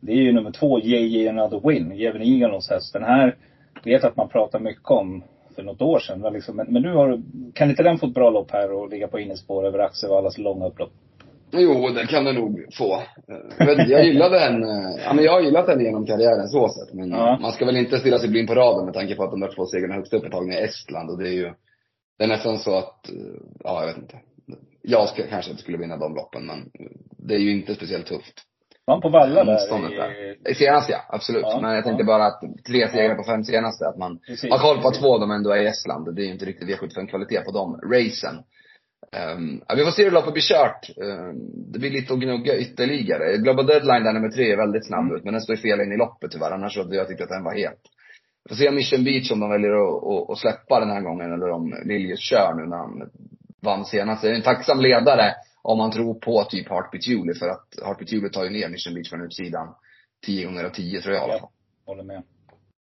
Det 0.00 0.12
är 0.12 0.16
ju 0.16 0.32
nummer 0.32 0.50
två, 0.50 0.80
JJ 0.80 1.28
Another 1.28 1.68
Win, 1.68 1.92
Jevin 1.96 2.22
Eagles 2.22 2.70
häst. 2.70 2.92
Den 2.92 3.04
här 3.04 3.36
vet 3.84 4.04
att 4.04 4.16
man 4.16 4.28
pratar 4.28 4.60
mycket 4.60 4.90
om 4.90 5.22
för 5.54 5.62
något 5.62 5.82
år 5.82 5.98
sedan. 5.98 6.20
Men, 6.20 6.32
liksom, 6.32 6.56
men 6.56 6.82
nu 6.82 6.92
har 6.92 7.22
kan 7.54 7.70
inte 7.70 7.82
den 7.82 7.98
få 7.98 8.06
ett 8.06 8.14
bra 8.14 8.30
lopp 8.30 8.50
här 8.50 8.72
och 8.72 8.88
ligga 8.88 9.08
på 9.08 9.18
innespår 9.18 9.66
över 9.66 9.78
Axevallas 9.78 10.38
långa 10.38 10.66
upplopp? 10.66 10.92
Jo, 11.52 11.88
det 11.88 12.06
kan 12.06 12.24
den 12.24 12.34
nog 12.34 12.66
få. 12.78 13.02
Jag, 13.88 14.04
gillar 14.04 14.30
den, 14.30 14.62
eh, 14.62 15.04
ja 15.04 15.12
men 15.12 15.24
jag 15.24 15.32
har 15.32 15.40
gillat 15.40 15.66
den 15.66 15.84
genom 15.84 16.06
karriären 16.06 16.48
så 16.48 16.68
sett. 16.68 16.94
Men 16.94 17.10
ja. 17.10 17.38
man 17.40 17.52
ska 17.52 17.64
väl 17.64 17.76
inte 17.76 17.98
stilla 17.98 18.18
sig 18.18 18.28
blind 18.28 18.48
på 18.48 18.54
raden 18.54 18.84
med 18.84 18.94
tanke 18.94 19.14
på 19.14 19.24
att 19.24 19.30
de 19.30 19.40
där 19.40 19.54
två 19.54 19.66
segrarna 19.66 19.94
högst 19.94 20.14
upp 20.14 20.24
är 20.24 20.30
tagna 20.30 20.54
i 20.54 20.64
Estland 20.64 21.10
och 21.10 21.18
det 21.18 21.28
är 21.28 21.32
ju, 21.32 21.52
det 22.18 22.24
är 22.24 22.28
nästan 22.28 22.58
så 22.58 22.78
att, 22.78 23.08
eh, 23.08 23.14
ja 23.64 23.80
jag 23.80 23.86
vet 23.86 23.98
inte 23.98 24.16
jag 24.82 25.08
ska, 25.08 25.26
kanske 25.26 25.50
inte 25.50 25.62
skulle 25.62 25.78
vinna 25.78 25.96
de 25.96 26.14
loppen, 26.14 26.46
men 26.46 26.70
det 27.18 27.34
är 27.34 27.38
ju 27.38 27.50
inte 27.50 27.74
speciellt 27.74 28.06
tufft. 28.06 28.46
Vann 28.86 29.00
på 29.00 29.08
Valla 29.08 29.44
där? 29.44 30.50
I... 30.50 30.54
Senast 30.54 30.90
ja, 30.90 30.98
absolut. 31.08 31.42
Ja, 31.42 31.60
men 31.62 31.74
jag 31.74 31.84
tänkte 31.84 32.02
ja. 32.02 32.06
bara 32.06 32.26
att 32.26 32.40
tre 32.68 32.88
segrar 32.88 33.14
på 33.14 33.24
fem 33.24 33.44
senaste, 33.44 33.88
att 33.88 33.98
man 33.98 34.18
precis, 34.18 34.50
har 34.50 34.58
koll 34.58 34.82
på 34.82 34.88
att 34.88 35.00
två 35.00 35.14
av 35.14 35.20
dem 35.20 35.30
ändå 35.30 35.50
är 35.50 35.62
i 35.62 35.66
Estland. 35.66 36.16
Det 36.16 36.22
är 36.22 36.26
ju 36.26 36.32
inte 36.32 36.44
riktigt 36.44 36.68
V75-kvalitet 36.68 37.44
på 37.44 37.52
de 37.52 37.80
racen. 37.94 38.36
Um, 39.36 39.62
ja, 39.68 39.74
vi 39.74 39.84
får 39.84 39.90
se 39.90 40.04
hur 40.04 40.10
loppet 40.10 40.32
blir 40.32 40.42
kört. 40.42 40.90
Um, 40.96 41.34
det 41.72 41.78
blir 41.78 41.90
lite 41.90 42.12
att 42.12 42.20
gnugga 42.20 42.56
ytterligare. 42.56 43.36
Global 43.36 43.66
Deadline 43.66 44.04
där 44.04 44.12
nummer 44.12 44.28
tre 44.28 44.52
är 44.52 44.56
väldigt 44.56 44.86
snabb 44.86 45.04
mm. 45.04 45.16
ut, 45.16 45.24
men 45.24 45.32
den 45.34 45.42
står 45.42 45.56
ju 45.56 45.62
fel 45.62 45.80
in 45.80 45.92
i 45.92 45.96
loppet 45.96 46.30
tyvärr. 46.30 46.50
Annars 46.50 46.76
hade 46.76 46.96
jag 46.96 47.08
tyckt 47.08 47.22
att 47.22 47.28
den 47.28 47.44
var 47.44 47.54
het. 47.54 47.80
Vi 48.44 48.48
får 48.48 48.56
se 48.56 48.68
om 48.68 48.74
Mission 48.74 49.04
Beach 49.04 49.32
om 49.32 49.40
de 49.40 49.50
väljer 49.50 49.70
att, 49.70 50.04
att, 50.10 50.30
att 50.30 50.38
släppa 50.38 50.80
den 50.80 50.90
här 50.90 51.00
gången, 51.00 51.32
eller 51.32 51.50
om 51.50 51.64
Liljus 51.84 52.20
kör 52.20 52.54
nu 52.54 52.66
när 52.66 52.76
han 52.76 53.10
vann 53.60 53.84
senast. 53.84 54.22
Det 54.22 54.30
är 54.30 54.34
en 54.34 54.42
tacksam 54.42 54.80
ledare 54.80 55.34
om 55.62 55.78
man 55.78 55.90
tror 55.90 56.14
på 56.14 56.44
typ 56.44 56.68
Heartbeat 56.68 57.06
Julie 57.06 57.34
för 57.34 57.48
att 57.48 57.66
Heartbeat 57.84 58.12
Julie 58.12 58.30
tar 58.30 58.44
ju 58.44 58.50
ner 58.50 58.68
Mission 58.68 58.94
Beach 58.94 59.10
från 59.10 59.24
utsidan. 59.24 59.74
Tio 60.26 60.46
gånger 60.46 60.64
av 60.64 60.70
tio 60.70 61.00
tror 61.00 61.14
jag 61.14 61.28
i 61.28 61.30
alla 61.30 61.40
fall. 61.40 61.48
Håller 61.86 62.02
med. 62.02 62.22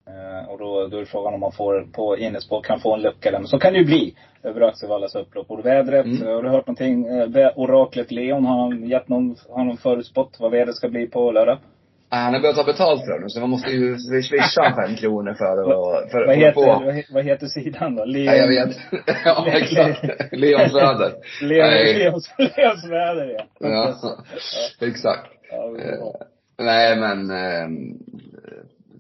Eh, 0.09 0.51
och 0.51 0.59
då, 0.59 0.87
då 0.87 0.99
är 0.99 1.05
frågan 1.05 1.35
om 1.35 1.41
man 1.41 1.53
får 1.53 1.89
på 1.93 2.19
innespår 2.19 2.63
kan 2.63 2.81
få 2.81 2.95
en 2.95 3.03
lucka 3.03 3.31
där. 3.31 3.39
Men 3.39 3.49
så 3.49 3.59
kan 3.59 3.73
det 3.73 3.79
ju 3.79 3.85
bli 3.85 4.15
över 4.43 4.61
Axevallas 4.61 5.15
upplopp. 5.15 5.51
Och 5.51 5.67
vädret, 5.67 6.07
mm. 6.07 6.27
har 6.27 6.43
du 6.43 6.49
hört 6.49 6.67
någonting? 6.67 7.07
Eh, 7.07 7.53
oraklet 7.57 8.11
Leon, 8.11 8.45
har 8.45 8.59
han 8.61 8.89
gett 8.89 9.09
någon, 9.09 9.37
har 9.49 9.65
någon 9.65 9.77
förutspått 9.77 10.37
vad 10.41 10.51
vädret 10.51 10.77
ska 10.77 10.89
bli 10.89 11.07
på 11.07 11.33
lördag? 11.33 11.59
Han 12.11 12.35
har 12.35 12.41
börjat 12.41 12.57
ta 12.57 12.65
betalt 12.65 13.05
för 13.05 13.21
det 13.21 13.31
så 13.31 13.41
man 13.41 13.51
måste 13.51 13.71
ju 13.71 13.99
swisha 13.99 14.75
fem 14.77 14.97
kronor 14.97 15.35
för 15.35 15.45
att, 15.45 16.11
för, 16.11 16.27
vad, 16.27 16.37
heter, 16.37 16.53
få. 16.53 17.15
vad 17.15 17.25
heter 17.25 17.47
sidan 17.47 17.97
då? 17.97 18.05
Leon? 18.05 18.27
Nej, 18.27 18.39
jag 18.39 18.49
vet. 18.49 18.77
ja, 19.25 19.47
exakt. 19.47 20.33
Leons 20.33 20.75
väder. 20.75 21.13
Leon, 21.43 21.71
Leons, 21.99 22.31
Leons 22.39 22.85
väder, 22.91 23.35
ja. 23.39 23.47
ja. 23.59 24.25
Exakt. 24.87 25.31
Ja, 25.51 26.29
Nej, 26.59 26.97
men 26.97 27.31
eh, 27.31 27.69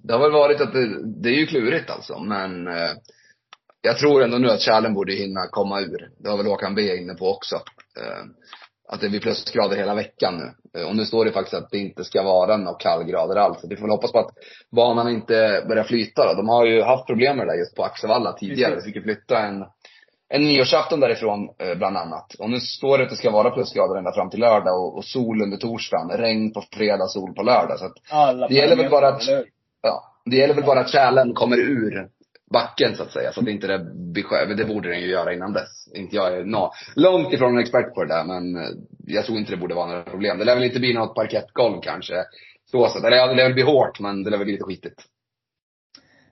det 0.03 0.12
har 0.12 0.21
väl 0.21 0.33
varit 0.33 0.61
att 0.61 0.73
det, 0.73 1.03
det 1.23 1.29
är 1.29 1.38
ju 1.41 1.47
klurigt 1.47 1.91
alltså, 1.91 2.19
men 2.19 2.69
eh, 2.69 2.91
jag 3.83 3.99
tror 3.99 4.23
ändå 4.23 4.38
nu 4.38 4.49
att 4.49 4.61
kärlen 4.61 4.95
borde 4.95 5.12
hinna 5.12 5.41
komma 5.50 5.81
ur. 5.81 6.11
Det 6.19 6.31
har 6.31 6.37
väl 6.37 6.47
Håkan 6.47 6.75
B 6.75 6.97
inne 6.97 7.15
på 7.15 7.31
också. 7.31 7.57
Att 8.90 9.00
det 9.00 9.09
blir 9.09 9.21
plusgrader 9.21 9.76
hela 9.76 9.95
veckan 9.95 10.52
nu. 10.75 10.85
Och 10.85 10.97
nu 10.97 11.04
står 11.04 11.25
det 11.25 11.33
faktiskt 11.33 11.54
att 11.54 11.71
det 11.71 11.78
inte 11.78 12.04
ska 12.04 12.23
vara 12.23 12.57
några 12.57 12.78
kallgrader 12.78 13.37
alls. 13.37 13.59
Vi 13.68 13.76
får 13.76 13.83
väl 13.83 13.90
hoppas 13.90 14.12
på 14.12 14.18
att 14.18 14.30
banan 14.76 15.09
inte 15.09 15.64
börjar 15.68 15.85
flyta 15.85 16.26
då. 16.26 16.35
De 16.35 16.49
har 16.49 16.66
ju 16.66 16.83
haft 16.83 17.07
problem 17.07 17.37
med 17.37 17.47
det 17.47 17.52
där 17.52 17.59
just 17.59 17.75
på 17.75 17.85
Axevalla 17.85 18.33
tidigare. 18.33 18.75
Vi 18.75 18.92
fick 18.92 19.02
flytta 19.02 19.38
en, 19.38 19.64
en 20.28 20.45
nyårsafton 20.45 21.00
därifrån 21.00 21.49
eh, 21.59 21.78
bland 21.78 21.97
annat. 21.97 22.35
Och 22.38 22.50
nu 22.50 22.61
står 22.61 22.99
det 22.99 23.04
att 23.04 23.11
det 23.11 23.16
ska 23.16 23.30
vara 23.30 23.50
plusgrader 23.50 23.97
ända 23.99 24.12
fram 24.12 24.30
till 24.30 24.40
lördag 24.40 24.80
och, 24.80 24.97
och 24.97 25.04
sol 25.04 25.42
under 25.42 25.57
torsdagen. 25.57 26.18
Regn 26.18 26.52
på 26.52 26.64
fredag, 26.73 27.07
sol 27.07 27.35
på 27.35 27.42
lördag. 27.42 27.78
Så 27.78 27.85
att 27.85 27.97
Alla 28.11 28.49
det 28.49 28.54
gäller 28.54 28.76
väl 28.76 28.90
bara 28.90 29.09
att, 29.09 29.23
ja, 29.83 30.02
det 30.25 30.37
gäller 30.37 30.54
väl 30.54 30.64
bara 30.64 30.80
att 30.80 30.90
kärlen 30.90 31.35
kommer 31.35 31.57
ur 31.57 32.09
backen 32.50 32.97
så 32.97 33.02
att 33.02 33.12
säga. 33.12 33.33
Så 33.33 33.40
att 33.40 33.49
inte 33.49 33.67
det 33.67 33.78
blir. 33.95 34.55
Det 34.57 34.64
borde 34.64 34.88
den 34.88 35.00
ju 35.00 35.07
göra 35.07 35.35
innan 35.35 35.52
dess. 35.52 35.88
Inte 35.95 36.17
jag 36.17 36.37
är 36.37 36.45
no, 36.45 36.71
långt 36.97 37.33
ifrån 37.33 37.52
en 37.52 37.59
expert 37.59 37.95
på 37.95 38.05
det 38.05 38.14
där 38.14 38.25
men 38.25 38.57
eh, 38.57 38.71
jag 39.07 39.25
tror 39.25 39.38
inte 39.38 39.50
det 39.50 39.57
borde 39.57 39.75
vara 39.75 39.87
några 39.87 40.02
problem. 40.02 40.38
Det 40.38 40.45
lär 40.45 40.55
väl 40.55 40.64
inte 40.64 40.81
bli 40.81 40.95
något 40.95 41.14
parkettgolv 41.14 41.81
kanske. 41.83 42.14
Så 42.71 42.88
så. 42.88 43.07
Eller 43.07 43.17
ja, 43.17 43.26
det 43.26 43.35
lär 43.35 43.45
väl 43.45 43.55
bli 43.55 43.62
hårt 43.62 44.00
men 44.00 44.23
det 44.23 44.31
lär 44.31 44.38
väl 44.38 44.45
bli 44.45 44.52
lite 44.52 44.64
skitigt. 44.64 45.02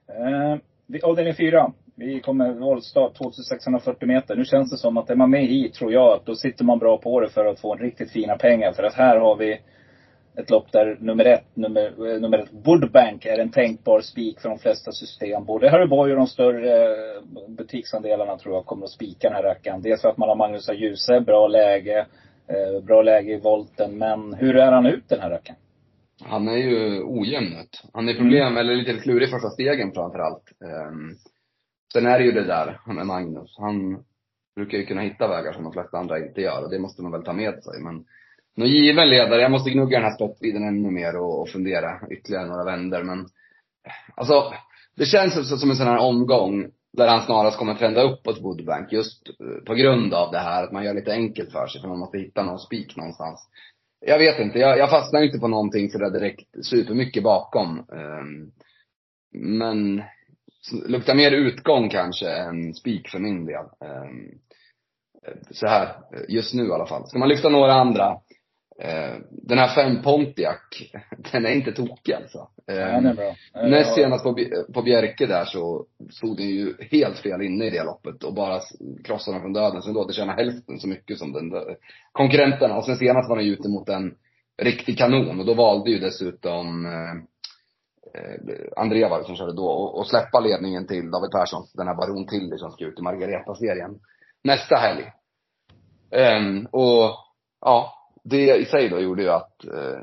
Eh, 0.09 1.09
avdelning 1.09 1.35
fyra. 1.35 1.71
Vi 1.95 2.19
kommer 2.19 2.53
voltstart 2.53 3.17
2640 3.17 4.07
meter. 4.07 4.35
Nu 4.35 4.45
känns 4.45 4.71
det 4.71 4.77
som 4.77 4.97
att 4.97 5.09
är 5.09 5.15
man 5.15 5.29
med 5.29 5.45
hit 5.45 5.73
tror 5.73 5.93
jag 5.93 6.13
att 6.13 6.25
då 6.25 6.35
sitter 6.35 6.63
man 6.63 6.79
bra 6.79 6.97
på 6.97 7.19
det 7.19 7.29
för 7.29 7.45
att 7.45 7.59
få 7.59 7.75
riktigt 7.75 8.11
fina 8.11 8.37
pengar. 8.37 8.71
För 8.71 8.83
att 8.83 8.93
här 8.93 9.17
har 9.17 9.35
vi 9.35 9.59
ett 10.37 10.49
lopp 10.49 10.71
där 10.71 10.97
nummer 10.99 11.25
ett, 11.25 11.55
nummer, 11.55 12.07
eh, 12.07 12.21
nummer 12.21 12.37
ett, 12.37 12.49
Woodbank 12.51 13.25
är 13.25 13.39
en 13.39 13.51
tänkbar 13.51 14.01
spik 14.01 14.39
för 14.41 14.49
de 14.49 14.59
flesta 14.59 14.91
system. 14.91 15.45
Både 15.45 15.69
Harryborg 15.69 16.11
och 16.11 16.17
de 16.17 16.27
större 16.27 16.83
eh, 16.83 17.21
butiksandelarna 17.47 18.37
tror 18.37 18.55
jag 18.55 18.65
kommer 18.65 18.83
att 18.83 18.91
spika 18.91 19.27
den 19.27 19.35
här 19.35 19.43
rackaren. 19.43 19.81
Dels 19.81 20.01
för 20.01 20.09
att 20.09 20.17
man 20.17 20.29
har 20.29 20.35
Magnus 20.35 20.69
Djuse, 20.69 21.19
bra 21.19 21.47
läge, 21.47 22.07
eh, 22.47 22.83
bra 22.83 23.01
läge 23.01 23.33
i 23.33 23.39
volten. 23.39 23.97
Men 23.97 24.33
hur 24.33 24.55
är 24.55 24.71
han 24.71 24.85
ut 24.85 25.09
den 25.09 25.19
här 25.19 25.29
rackaren? 25.29 25.59
Han 26.23 26.47
är 26.47 26.57
ju 26.57 27.03
ojämn 27.03 27.59
ut. 27.61 27.83
Han 27.93 28.09
är 28.09 28.13
problem, 28.13 28.47
mm. 28.47 28.57
eller 28.57 28.75
lite 28.75 28.93
klurig 28.93 29.29
första 29.29 29.49
stegen 29.49 29.91
framför 29.91 30.19
allt. 30.19 30.43
Um, 30.91 31.15
sen 31.93 32.05
är 32.05 32.19
det 32.19 32.25
ju 32.25 32.31
det 32.31 32.47
där 32.47 32.79
med 32.85 33.05
Magnus. 33.05 33.55
Han 33.57 34.03
brukar 34.55 34.77
ju 34.77 34.85
kunna 34.85 35.01
hitta 35.01 35.27
vägar 35.27 35.53
som 35.53 35.63
de 35.63 35.73
flesta 35.73 35.97
andra 35.97 36.19
inte 36.19 36.41
gör 36.41 36.63
och 36.63 36.71
det 36.71 36.79
måste 36.79 37.01
man 37.01 37.11
väl 37.11 37.23
ta 37.23 37.33
med 37.33 37.63
sig. 37.63 37.83
Men 37.83 38.05
någon 38.57 38.69
given 38.69 39.09
ledare. 39.09 39.41
Jag 39.41 39.51
måste 39.51 39.69
gnugga 39.69 39.99
den 39.99 40.09
här 40.09 40.15
spetsvidden 40.15 40.63
ännu 40.63 40.91
mer 40.91 41.17
och, 41.17 41.41
och 41.41 41.49
fundera 41.49 41.99
ytterligare 42.11 42.47
några 42.47 42.63
vänder 42.63 43.03
men 43.03 43.27
Alltså, 44.15 44.53
det 44.95 45.05
känns 45.05 45.59
som 45.59 45.69
en 45.69 45.75
sån 45.75 45.87
här 45.87 45.97
omgång 45.97 46.71
där 46.93 47.07
han 47.07 47.21
snarast 47.21 47.57
kommer 47.57 47.75
trenda 47.75 48.01
uppåt 48.01 48.41
Woodbank 48.41 48.91
just 48.91 49.29
eh, 49.29 49.63
på 49.65 49.73
grund 49.73 50.13
av 50.13 50.31
det 50.31 50.39
här 50.39 50.63
att 50.63 50.71
man 50.71 50.83
gör 50.83 50.93
lite 50.93 51.11
enkelt 51.11 51.51
för 51.51 51.67
sig 51.67 51.81
för 51.81 51.87
man 51.87 51.99
måste 51.99 52.17
hitta 52.17 52.43
någon 52.43 52.59
spik 52.59 52.95
någonstans. 52.95 53.49
Jag 54.05 54.19
vet 54.19 54.39
inte, 54.39 54.59
jag, 54.59 54.77
jag 54.77 54.89
fastnar 54.89 55.21
inte 55.21 55.39
på 55.39 55.47
någonting 55.47 55.89
sådär 55.89 56.09
direkt 56.09 56.65
supermycket 56.65 57.23
bakom. 57.23 57.85
Um, 57.89 58.51
men 59.33 60.03
luktar 60.87 61.15
mer 61.15 61.31
utgång 61.31 61.89
kanske 61.89 62.29
än 62.29 62.73
spik 62.73 63.09
för 63.09 63.19
min 63.19 63.45
del. 63.45 63.65
Um, 63.79 64.39
så 65.51 65.67
här, 65.67 65.85
eh, 65.85 66.21
just 66.29 66.53
nu 66.53 66.67
i 66.67 66.71
alla 66.71 66.85
fall. 66.85 67.07
Ska 67.07 67.19
man 67.19 67.29
lyfta 67.29 67.49
några 67.49 67.73
andra 67.73 68.17
den 69.29 69.57
här 69.57 69.75
fem 69.75 70.01
Pontiac, 70.01 70.59
den 71.31 71.45
är 71.45 71.49
inte 71.49 71.71
tokig 71.71 72.13
alltså. 72.13 72.47
Eh, 72.67 72.75
ja, 72.75 72.85
den 72.85 73.05
är 73.05 73.13
bra. 73.13 73.35
Näst 73.53 73.95
senast 73.95 74.23
på, 74.23 74.35
på 74.73 74.81
Bjerke 74.81 75.25
där 75.25 75.45
så 75.45 75.85
stod 76.11 76.37
den 76.37 76.47
ju 76.47 76.73
helt 76.91 77.19
fel 77.19 77.41
inne 77.41 77.65
i 77.65 77.69
det 77.69 77.83
loppet 77.83 78.23
och 78.23 78.33
bara 78.33 78.59
krossade 79.03 79.35
den 79.35 79.41
från 79.41 79.53
döden. 79.53 79.81
Så 79.81 79.87
den 79.87 79.95
låter 79.95 80.13
känna 80.13 80.33
hälften 80.33 80.79
så 80.79 80.87
mycket 80.87 81.17
som 81.17 81.33
den 81.33 81.51
konkurrenterna. 82.11 82.77
Och 82.77 82.85
sen 82.85 82.97
senast 82.97 83.29
var 83.29 83.35
den 83.35 83.45
ju 83.45 83.53
ute 83.53 83.69
mot 83.69 83.89
en 83.89 84.15
riktig 84.61 84.97
kanon 84.97 85.39
och 85.39 85.45
då 85.45 85.53
valde 85.53 85.91
ju 85.91 85.99
dessutom 85.99 86.85
eh, 86.85 87.11
eh 88.13 88.57
Andrea 88.77 89.09
var 89.09 89.19
det 89.19 89.25
som 89.25 89.35
körde 89.35 89.53
då, 89.53 89.67
och, 89.67 89.99
och 89.99 90.07
släppa 90.07 90.39
ledningen 90.39 90.87
till 90.87 91.11
David 91.11 91.31
Persson, 91.31 91.65
den 91.73 91.87
här 91.87 91.95
Baron 91.95 92.27
Tilly 92.27 92.57
som 92.57 92.71
ska 92.71 92.85
ut 92.85 92.99
i 92.99 93.01
Margareta-serien 93.01 93.99
nästa 94.43 94.75
helg. 94.75 95.11
Um, 96.11 96.67
och 96.71 97.15
ja, 97.61 97.96
det 98.29 98.55
i 98.55 98.65
sig 98.65 98.89
då 98.89 98.99
gjorde 98.99 99.23
ju 99.23 99.29
att 99.29 99.65
eh, 99.65 100.01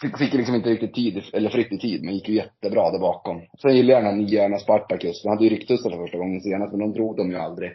fick, 0.00 0.18
fick 0.18 0.34
liksom 0.34 0.54
inte 0.54 0.70
riktigt 0.70 0.94
tid, 0.94 1.22
eller 1.32 1.50
fritt 1.50 1.72
i 1.72 1.78
tid, 1.78 2.04
men 2.04 2.14
gick 2.14 2.28
ju 2.28 2.34
jättebra 2.34 2.90
där 2.90 2.98
bakom. 2.98 3.42
Sen 3.62 3.76
gillar 3.76 3.94
jag 3.94 4.04
den 4.04 4.10
här 4.10 4.22
nya 4.22 4.58
Spartacus. 4.58 5.22
Den 5.22 5.32
hade 5.32 5.44
ju 5.44 5.50
ryktussar 5.50 5.90
för 5.90 5.98
första 5.98 6.18
gången 6.18 6.40
senast, 6.40 6.72
men 6.72 6.80
de 6.80 6.92
drog 6.92 7.16
dem 7.16 7.30
ju 7.30 7.36
aldrig. 7.36 7.70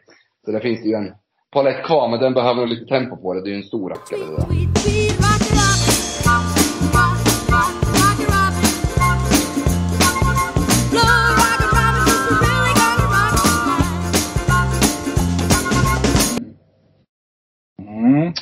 Så 0.45 0.51
där 0.51 0.59
finns 0.59 0.81
det 0.81 0.89
ju 0.89 0.95
en 0.95 1.11
palett 1.51 1.85
kvar, 1.85 2.09
men 2.09 2.19
den 2.19 2.33
behöver 2.33 2.67
lite 2.67 2.85
tempo 2.85 3.17
på 3.17 3.33
det. 3.33 3.41
Det 3.41 3.49
är 3.49 3.51
ju 3.51 3.57
en 3.57 3.63
stor 3.63 3.89
rackare 3.89 4.19
det 4.19 4.35
där. 4.35 5.70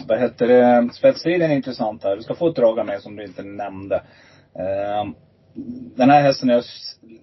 Vad 0.09 0.19
heter 0.19 0.47
det, 0.47 0.93
spetsstriden 0.93 1.51
är 1.51 1.55
intressant 1.55 2.03
här. 2.03 2.15
Du 2.15 2.21
ska 2.21 2.35
få 2.35 2.47
ett 2.47 2.55
drag 2.55 2.79
av 2.79 2.85
mig 2.85 3.01
som 3.01 3.15
du 3.15 3.23
inte 3.23 3.43
nämnde. 3.43 3.95
Uh, 4.59 5.11
den 5.95 6.09
här 6.09 6.21
hästen 6.21 6.49
har 6.49 6.55
jag 6.55 6.63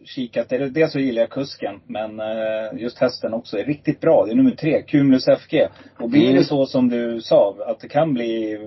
kikat, 0.05 0.49
dels 0.49 0.93
så 0.93 0.99
gillar 0.99 1.23
jag 1.23 1.31
kusken, 1.31 1.81
men 1.87 2.21
uh, 2.21 2.83
just 2.83 2.99
hästen 2.99 3.35
också 3.35 3.59
är 3.59 3.65
riktigt 3.65 4.01
bra. 4.01 4.25
Det 4.25 4.33
är 4.33 4.37
nummer 4.37 4.51
tre, 4.51 4.83
Cumulus 4.83 5.27
FG. 5.27 5.69
Och 6.01 6.11
blir 6.11 6.27
det 6.27 6.31
mm. 6.31 6.45
så 6.45 6.67
som 6.67 6.89
du 6.89 7.21
sa, 7.21 7.57
att 7.67 7.81
det 7.81 7.89
kan 7.89 8.15
bli 8.15 8.59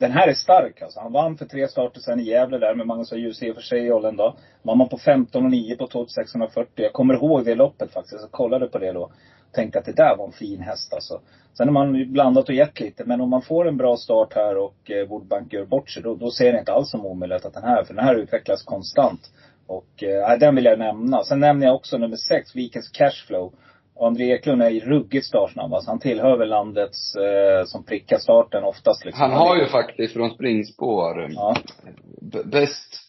den 0.00 0.12
här 0.12 0.28
är 0.28 0.34
stark 0.34 0.82
alltså. 0.82 1.00
Han 1.00 1.12
vann 1.12 1.36
för 1.36 1.46
tre 1.46 1.68
starter 1.68 2.00
sen 2.00 2.20
i 2.20 2.22
Gävle 2.22 2.58
där 2.58 2.74
med 2.74 2.86
Magnus 2.86 3.12
och 3.12 3.18
Ljus 3.18 3.42
i 3.42 3.50
och 3.50 3.54
för 3.54 3.62
sig 3.62 3.86
i 3.86 3.92
åldern 3.92 4.16
då. 4.16 4.36
Man 4.62 4.78
var 4.78 4.86
på 4.86 4.98
15 4.98 5.44
och 5.44 5.50
9 5.50 5.76
på 5.76 5.86
2640. 5.86 6.70
Jag 6.74 6.92
kommer 6.92 7.14
ihåg 7.14 7.44
det 7.44 7.54
loppet 7.54 7.92
faktiskt. 7.92 8.20
Jag 8.20 8.30
kollade 8.30 8.66
på 8.66 8.78
det 8.78 8.92
då 8.92 9.10
tänkte 9.58 9.78
att 9.78 9.84
det 9.84 9.92
där 9.92 10.16
var 10.16 10.26
en 10.26 10.32
fin 10.32 10.60
häst 10.60 10.94
alltså. 10.94 11.20
Sen 11.56 11.68
har 11.68 11.72
man 11.72 12.12
blandat 12.12 12.48
och 12.48 12.54
gett 12.54 12.80
lite. 12.80 13.04
Men 13.04 13.20
om 13.20 13.30
man 13.30 13.42
får 13.42 13.68
en 13.68 13.76
bra 13.76 13.96
start 13.96 14.34
här 14.34 14.56
och 14.56 14.90
eh, 14.90 15.08
Woodbank 15.08 15.52
gör 15.52 15.64
bort 15.64 15.90
sig, 15.90 16.02
då, 16.02 16.14
då 16.14 16.30
ser 16.30 16.52
det 16.52 16.58
inte 16.58 16.72
alls 16.72 16.90
som 16.90 17.06
omöjligt 17.06 17.44
att 17.44 17.54
den 17.54 17.62
här, 17.62 17.84
för 17.84 17.94
den 17.94 18.04
här 18.04 18.14
utvecklas 18.14 18.62
konstant. 18.62 19.20
Och 19.66 20.02
eh, 20.02 20.38
den 20.38 20.54
vill 20.54 20.64
jag 20.64 20.78
nämna. 20.78 21.24
Sen 21.24 21.40
nämner 21.40 21.66
jag 21.66 21.74
också 21.74 21.98
nummer 21.98 22.16
sex, 22.16 22.56
Vikens 22.56 22.88
Cashflow. 22.88 23.52
Och 23.94 24.06
André 24.06 24.32
Eklund 24.32 24.62
är 24.62 24.70
ruggigt 24.70 25.26
startsnabb. 25.26 25.74
Alltså 25.74 25.90
han 25.90 26.00
tillhör 26.00 26.38
väl 26.38 26.48
landets 26.48 27.14
eh, 27.16 27.64
som 27.64 27.84
prickar 27.84 28.18
starten 28.18 28.64
oftast. 28.64 29.04
Liksom. 29.04 29.20
Han 29.20 29.32
har 29.32 29.56
ju 29.56 29.66
faktiskt 29.66 30.12
från 30.12 30.30
springspår 30.30 31.28
ja. 31.30 31.56
bäst 32.44 33.07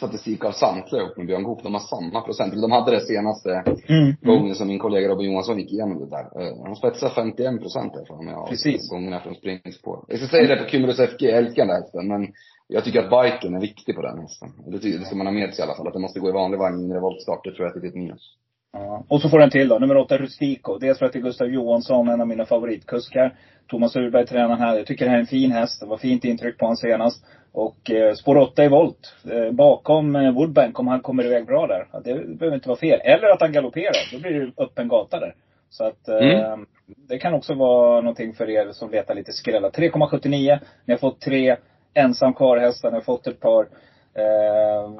statistik 0.00 0.44
av 0.44 0.52
samtliga 0.52 1.02
upp 1.02 1.16
med 1.16 1.26
Björn 1.26 1.42
Goop. 1.42 1.62
De 1.62 1.74
har 1.74 1.80
samma 1.80 2.20
procent. 2.20 2.54
De 2.62 2.72
hade 2.72 2.90
det 2.90 3.00
senaste 3.00 3.50
mm. 3.88 4.16
gången 4.22 4.54
som 4.54 4.68
min 4.68 4.78
kollega 4.78 5.08
Robin 5.08 5.30
Johansson 5.30 5.58
gick 5.58 5.72
igenom 5.72 5.98
det 5.98 6.10
där. 6.16 6.26
Eh, 6.40 6.64
han 6.64 6.76
spetsade 6.76 7.14
51 7.14 7.60
procent 7.60 7.92
för 8.08 8.24
mig 8.24 8.34
av 8.34 8.46
Precis. 8.46 8.90
gångerna 8.90 9.20
från 9.20 9.34
springspår. 9.34 10.04
Jag 10.08 10.18
ska 10.18 10.28
säga 10.28 10.54
det 10.54 10.62
på 10.62 10.70
Cumulus 10.70 11.00
FG, 11.00 11.22
jag 11.22 11.38
älskar 11.38 11.66
den 11.66 11.76
hästen. 11.76 12.08
Men 12.08 12.32
jag 12.68 12.84
tycker 12.84 13.02
att 13.02 13.10
biken 13.10 13.54
är 13.54 13.60
viktig 13.60 13.96
på 13.96 14.02
den 14.02 14.18
hästen. 14.18 14.48
Det, 14.66 14.98
det 14.98 15.04
ska 15.06 15.16
man 15.16 15.26
ha 15.26 15.32
med 15.32 15.54
sig 15.54 15.62
i 15.62 15.66
alla 15.66 15.76
fall. 15.76 15.86
Att 15.86 15.92
den 15.92 16.02
måste 16.02 16.20
gå 16.20 16.28
i 16.28 16.32
vanlig 16.32 16.58
vagn, 16.58 16.76
mindre 16.76 17.00
voltstart. 17.00 17.44
Det 17.44 17.54
tror 17.54 17.66
jag 17.66 17.84
är 17.84 17.88
ett 17.88 17.94
minus. 17.94 18.36
Ja. 18.72 19.04
Och 19.08 19.20
så 19.20 19.28
får 19.28 19.38
den 19.38 19.50
till 19.50 19.68
då, 19.68 19.78
nummer 19.78 19.96
åtta 19.96 20.18
Rustico. 20.18 20.78
Dels 20.78 20.98
för 20.98 21.06
att 21.06 21.12
det 21.12 21.18
är 21.18 21.22
Gustav 21.22 21.48
Johansson, 21.48 22.08
en 22.08 22.20
av 22.20 22.28
mina 22.28 22.46
favoritkuskar. 22.46 23.34
Thomas 23.70 23.96
Urberg 23.96 24.26
tränar 24.26 24.56
här. 24.56 24.76
Jag 24.76 24.86
tycker 24.86 25.04
det 25.04 25.10
här 25.10 25.18
är 25.18 25.20
en 25.20 25.26
fin 25.26 25.52
häst. 25.52 25.80
Det 25.80 25.86
var 25.86 25.96
fint 25.96 26.24
intryck 26.24 26.58
på 26.58 26.64
honom 26.64 26.76
senast. 26.76 27.24
Och 27.52 27.90
eh, 27.90 28.14
spår 28.14 28.36
8 28.36 28.64
i 28.64 28.68
volt. 28.68 29.14
Eh, 29.32 29.52
bakom 29.52 30.16
eh, 30.16 30.32
Woodbank, 30.32 30.78
om 30.78 30.88
han 30.88 31.00
kommer 31.00 31.24
iväg 31.24 31.46
bra 31.46 31.66
där. 31.66 31.86
Det 32.04 32.38
behöver 32.38 32.54
inte 32.54 32.68
vara 32.68 32.78
fel. 32.78 33.00
Eller 33.04 33.28
att 33.28 33.40
han 33.40 33.52
galopperar. 33.52 34.12
Då 34.12 34.18
blir 34.18 34.40
det 34.40 34.62
öppen 34.62 34.88
gata 34.88 35.20
där. 35.20 35.34
Så 35.70 35.84
att 35.84 36.08
eh, 36.08 36.16
mm. 36.16 36.66
det 36.86 37.18
kan 37.18 37.34
också 37.34 37.54
vara 37.54 38.00
någonting 38.00 38.34
för 38.34 38.50
er 38.50 38.72
som 38.72 38.90
letar 38.90 39.14
lite 39.14 39.32
skrälla. 39.32 39.68
3,79. 39.68 40.58
Ni 40.84 40.94
har 40.94 40.98
fått 40.98 41.20
tre 41.20 41.56
ensam 41.94 42.34
karlhästar. 42.34 42.90
Ni 42.90 42.96
har 42.96 43.02
fått 43.02 43.26
ett 43.26 43.40
par 43.40 43.66
Eh, 44.14 44.90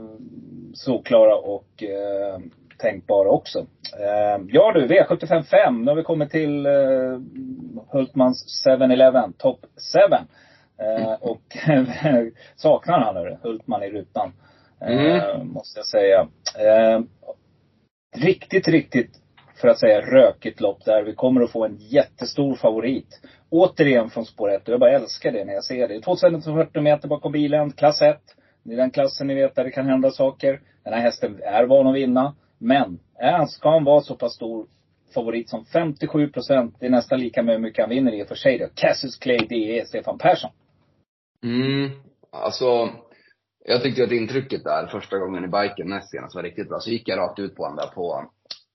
solklara 0.74 1.36
och 1.36 1.82
eh, 1.82 2.38
tänkbara 2.80 3.28
också. 3.28 3.58
Eh, 3.98 4.44
ja 4.48 4.72
du, 4.72 4.86
V755. 4.86 5.84
Nu 5.84 5.90
har 5.90 5.96
vi 5.96 6.02
kommit 6.02 6.30
till 6.30 6.66
eh, 6.66 6.72
Hultmans 7.92 8.66
7-Eleven, 8.66 9.32
Top 9.32 9.60
7. 9.94 9.98
Eh, 10.80 11.12
och 11.12 11.42
saknar 12.56 13.00
han 13.00 13.16
hörru, 13.16 13.36
Hultman 13.42 13.82
i 13.82 13.90
rutan. 13.90 14.32
Mm. 14.80 15.48
Måste 15.48 15.78
jag 15.78 15.86
säga. 15.86 16.28
Eh, 16.58 17.00
riktigt, 18.16 18.68
riktigt, 18.68 19.10
för 19.60 19.68
att 19.68 19.78
säga 19.78 20.00
rökigt 20.00 20.60
lopp 20.60 20.84
där. 20.84 21.02
Vi 21.02 21.14
kommer 21.14 21.42
att 21.42 21.50
få 21.50 21.64
en 21.64 21.76
jättestor 21.78 22.54
favorit. 22.54 23.20
Återigen 23.50 24.10
från 24.10 24.24
spår 24.24 24.52
1. 24.52 24.68
Och 24.68 24.72
jag 24.72 24.80
bara 24.80 24.96
älskar 24.96 25.32
det 25.32 25.44
när 25.44 25.52
jag 25.52 25.64
ser 25.64 25.88
det. 25.88 26.00
2140 26.00 26.82
meter 26.82 27.08
bakom 27.08 27.32
bilen, 27.32 27.72
klass 27.72 28.02
1. 28.02 28.18
Det 28.62 28.72
är 28.72 28.76
den 28.76 28.90
klassen 28.90 29.26
ni 29.26 29.34
vet 29.34 29.54
där 29.54 29.64
det 29.64 29.70
kan 29.70 29.86
hända 29.86 30.10
saker. 30.10 30.60
Den 30.84 30.92
här 30.92 31.00
hästen 31.00 31.40
är 31.42 31.64
van 31.64 31.86
att 31.86 31.94
vinna. 31.94 32.34
Men, 32.60 32.98
är 33.18 33.32
han, 33.32 33.48
ska 33.48 33.70
han 33.70 33.84
vara 33.84 34.00
så 34.00 34.16
pass 34.16 34.34
stor 34.34 34.66
favorit 35.14 35.48
som 35.48 35.64
57 35.64 36.28
procent, 36.28 36.76
det 36.80 36.86
är 36.86 36.90
nästan 36.90 37.20
lika 37.20 37.42
med 37.42 37.54
hur 37.54 37.62
mycket 37.62 37.82
han 37.82 37.90
vinner 37.90 38.12
i 38.12 38.22
och 38.22 38.28
för 38.28 38.34
sig 38.34 38.58
då. 38.58 38.68
Cassius 38.74 39.16
Clay, 39.18 39.46
det 39.48 39.78
är 39.78 39.84
Stefan 39.84 40.18
Persson. 40.18 40.50
Mm, 41.44 41.90
alltså. 42.32 42.88
Jag 43.64 43.82
tyckte 43.82 44.04
att 44.04 44.12
intrycket 44.12 44.64
där 44.64 44.86
första 44.86 45.18
gången 45.18 45.44
i 45.44 45.48
biken 45.48 45.88
näst 45.88 46.10
senast 46.10 46.34
var 46.34 46.42
riktigt 46.42 46.68
bra. 46.68 46.78
Så 46.80 46.90
gick 46.90 47.08
jag 47.08 47.18
rakt 47.18 47.38
ut 47.38 47.56
på 47.56 47.62
honom 47.62 47.76
där 47.76 47.86
på 47.86 48.30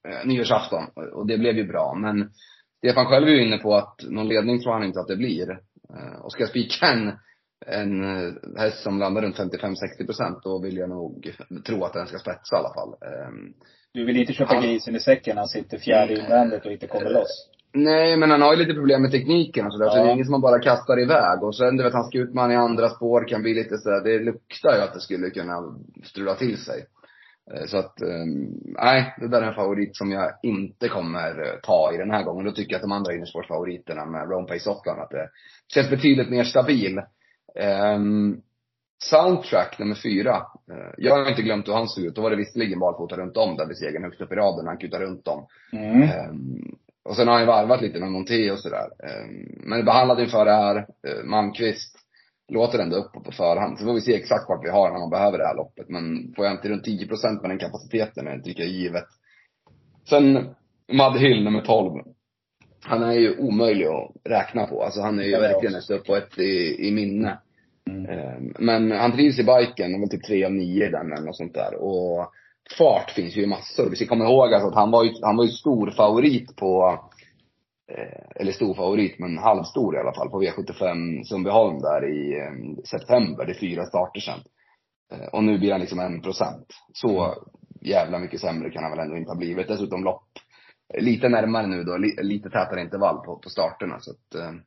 eh, 0.08 0.28
nyårsafton. 0.28 0.84
Och 1.14 1.28
det 1.28 1.38
blev 1.38 1.58
ju 1.58 1.68
bra. 1.68 1.94
Men 1.94 2.32
Stefan 2.78 3.06
själv 3.06 3.28
är 3.28 3.32
ju 3.32 3.48
inne 3.48 3.58
på 3.58 3.76
att 3.76 3.96
någon 4.10 4.28
ledning 4.28 4.62
tror 4.62 4.74
han 4.74 4.84
inte 4.84 5.00
att 5.00 5.08
det 5.08 5.16
blir. 5.16 5.52
Eh, 5.90 6.22
och 6.22 6.32
ska 6.32 6.42
jag 6.44 6.50
spika 6.50 6.86
en, 6.86 7.12
en 7.66 8.04
eh, 8.04 8.34
häst 8.58 8.84
som 8.84 9.00
landar 9.00 9.22
runt 9.22 9.38
55-60 9.40 10.06
procent, 10.06 10.38
då 10.44 10.60
vill 10.62 10.78
jag 10.78 10.90
nog 10.90 11.32
tro 11.66 11.84
att 11.84 11.94
den 11.94 12.08
ska 12.08 12.18
spetsa 12.18 12.56
i 12.56 12.60
alla 12.60 12.74
fall. 12.74 12.90
Eh, 12.90 13.30
Du 13.94 14.06
vill 14.06 14.18
inte 14.18 14.34
köpa 14.34 14.54
Han- 14.54 14.64
grisen 14.64 14.96
i 14.96 15.00
säcken 15.00 15.38
han 15.38 15.48
sitter 15.48 15.78
fjärde 15.78 16.14
invändigt 16.14 16.66
och 16.66 16.72
inte 16.72 16.88
kommer 16.88 17.10
loss. 17.10 17.50
Nej, 17.74 18.18
men 18.18 18.32
han 18.32 18.42
har 18.42 18.54
ju 18.54 18.60
lite 18.60 18.74
problem 18.74 19.02
med 19.02 19.12
tekniken 19.12 19.66
och 19.66 19.74
sådär. 19.74 19.90
Så 19.90 19.98
Ja. 19.98 20.04
det 20.04 20.10
är 20.10 20.14
inget 20.14 20.26
som 20.26 20.32
man 20.32 20.42
bara 20.42 20.60
kastar 20.60 21.00
iväg. 21.02 21.44
Och 21.44 21.56
sen, 21.56 21.78
du 21.78 21.84
vet, 21.84 21.94
han 21.94 22.04
ska 22.04 22.18
ut 22.18 22.34
med 22.34 22.42
han 22.44 22.52
i 22.52 22.56
andra 22.56 22.90
spår, 22.90 23.28
kan 23.28 23.42
bli 23.42 23.54
lite 23.54 23.78
sådär. 23.78 24.02
Det 24.04 24.20
luktar 24.20 24.76
ju 24.76 24.82
att 24.82 24.94
det 24.94 25.00
skulle 25.00 25.30
kunna 25.30 25.56
strula 26.04 26.36
till 26.36 26.58
sig. 26.58 26.86
Eh, 27.54 27.66
Så 27.66 27.78
att, 27.78 28.02
eh, 28.02 28.26
nej, 28.86 29.16
det 29.20 29.28
där 29.28 29.42
är 29.42 29.48
en 29.48 29.54
favorit 29.54 29.96
som 29.98 30.12
jag 30.12 30.32
inte 30.44 30.88
kommer 30.90 31.30
eh, 31.46 31.60
ta 31.64 31.92
i 31.94 31.98
den 31.98 32.12
här 32.12 32.24
gången. 32.24 32.46
Då 32.46 32.52
tycker 32.52 32.72
jag 32.72 32.78
att 32.78 32.82
de 32.90 32.92
andra 32.92 33.14
innerspårsfavoriterna 33.14 34.06
med 34.06 34.30
Rome 34.30 34.48
Pace 34.48 34.72
att 34.72 35.10
det 35.10 35.30
känns 35.74 35.90
betydligt 35.90 36.30
mer 36.30 36.44
stabil. 36.44 37.02
Ehm, 37.60 38.42
Soundtrack 39.04 39.80
nummer 39.80 39.96
fyra. 39.96 40.36
Eh, 40.72 40.94
Jag 40.98 41.16
har 41.16 41.30
inte 41.30 41.42
glömt 41.42 41.68
hur 41.68 41.74
han 41.74 41.88
såg 41.88 42.04
ut. 42.06 42.16
Då 42.16 42.22
var 42.22 42.30
det 42.30 42.36
visserligen 42.36 42.80
barfota 42.80 43.18
runt 43.18 43.38
om 43.38 43.58
där 43.58 43.68
vid 43.68 43.78
segern 43.78 44.04
högst 44.04 44.22
upp 44.22 44.32
i 44.32 44.36
raden. 44.36 44.68
Han 44.68 44.78
kutade 44.78 45.06
runt 45.06 45.28
om. 45.28 45.48
Mm. 45.74 46.02
Ehm, 46.02 46.76
och 47.10 47.16
sen 47.16 47.28
har 47.28 47.34
han 47.34 47.42
ju 47.42 47.48
varvat 47.48 47.82
lite 47.82 48.00
med 48.00 48.12
Monté 48.12 48.52
och 48.52 48.60
sådär. 48.60 48.88
Ehm, 49.04 49.70
men 49.70 49.86
behandlad 49.86 50.20
inför 50.20 50.46
det 50.46 50.52
här, 50.52 50.76
eh, 50.78 51.24
Malmqvist 51.26 51.98
låter 52.52 52.80
ändå 52.80 52.96
upp 52.98 53.14
på 53.14 53.32
förhand. 53.32 53.80
Så 53.80 53.86
får 53.86 53.94
vi 53.94 54.02
se 54.02 54.16
exakt 54.16 54.50
vart 54.50 54.66
vi 54.66 54.70
har 54.70 54.92
när 54.92 55.00
man 55.00 55.10
behöver 55.10 55.38
det 55.38 55.48
här 55.48 55.56
loppet. 55.56 55.90
Men 55.90 56.34
får 56.36 56.46
jag 56.46 56.54
inte 56.54 56.70
runt 56.70 56.84
10 56.84 57.08
procent 57.08 57.42
med 57.42 57.52
den 57.52 57.60
kapaciteten, 57.60 58.26
det 58.26 58.42
tycker 58.44 58.64
jag 58.64 58.70
är 58.70 58.74
givet. 58.76 59.06
Sen 60.10 60.34
Mud 60.88 61.18
Hill 61.22 61.44
nummer 61.44 61.62
12. 61.62 62.04
Han 62.84 63.04
är 63.04 63.14
ju 63.14 63.38
omöjlig 63.38 63.86
att 63.86 64.12
räkna 64.24 64.68
på. 64.68 64.84
Alltså 64.84 65.02
han 65.02 65.20
är 65.20 65.24
ju 65.24 65.40
verkligen 65.40 65.76
ett 65.76 65.90
upp 65.90 66.06
på 66.06 66.16
ett 66.16 66.40
i, 66.40 66.88
i 66.88 66.92
minne. 66.92 67.40
Mm. 67.90 68.06
Ehm, 68.06 68.54
men 68.60 68.92
han 68.92 69.12
trivs 69.12 69.40
i 69.40 69.44
biken, 69.44 69.94
han 69.94 70.04
är 70.04 70.08
typ 70.08 70.24
tre 70.26 70.46
av 70.46 70.52
nio 70.52 70.88
i 70.88 70.92
den 70.92 71.12
eller 71.14 71.26
något 71.26 71.38
sånt 71.38 71.54
där. 71.54 71.76
Och 71.76 72.32
fart 72.78 73.12
finns 73.12 73.38
ju 73.38 73.44
i 73.44 73.48
massor. 73.48 73.90
Vi 73.90 73.96
ska 73.96 74.06
komma 74.06 74.26
ihåg 74.26 74.54
alltså 74.54 74.68
att 74.68 74.76
han 74.76 74.92
var 74.92 75.04
ju, 75.04 75.12
han 75.22 75.38
var 75.38 75.44
ju 75.44 75.52
stor 75.52 75.92
favorit 75.92 76.56
på, 76.56 77.00
eh, 77.92 78.42
eller 78.42 78.52
stor 78.52 78.74
favorit, 78.74 79.20
men 79.20 79.38
halvstor 79.38 79.96
i 79.96 80.00
alla 80.00 80.14
fall, 80.14 80.30
på 80.30 80.42
V75 80.42 81.24
Sundbyholm 81.24 81.80
där 81.80 82.10
i 82.10 82.40
eh, 82.40 82.84
september. 82.84 83.46
Det 83.46 83.52
är 83.52 83.60
fyra 83.60 83.86
starter 83.86 84.22
sen. 84.22 84.40
Eh, 85.14 85.28
Och 85.28 85.44
nu 85.44 85.58
blir 85.60 85.72
han 85.72 85.82
liksom 85.82 86.00
en 86.00 86.22
procent. 86.22 86.68
Så 86.94 87.34
jävla 87.82 88.20
mycket 88.20 88.42
sämre 88.42 88.70
kan 88.70 88.84
han 88.84 88.92
väl 88.92 89.00
ändå 89.00 89.18
inte 89.18 89.32
ha 89.32 89.38
blivit. 89.38 89.68
Dessutom 89.68 90.04
lopp 90.04 90.28
eh, 90.94 91.04
lite 91.04 91.30
närmare 91.30 91.68
nu 91.68 91.84
då, 91.84 91.98
lite 92.22 92.50
tätare 92.50 92.82
intervall 92.82 93.18
på, 93.26 93.40
på 93.40 93.50
starterna. 93.50 94.00
Så 94.00 94.12
att, 94.12 94.36
ehm, 94.42 94.62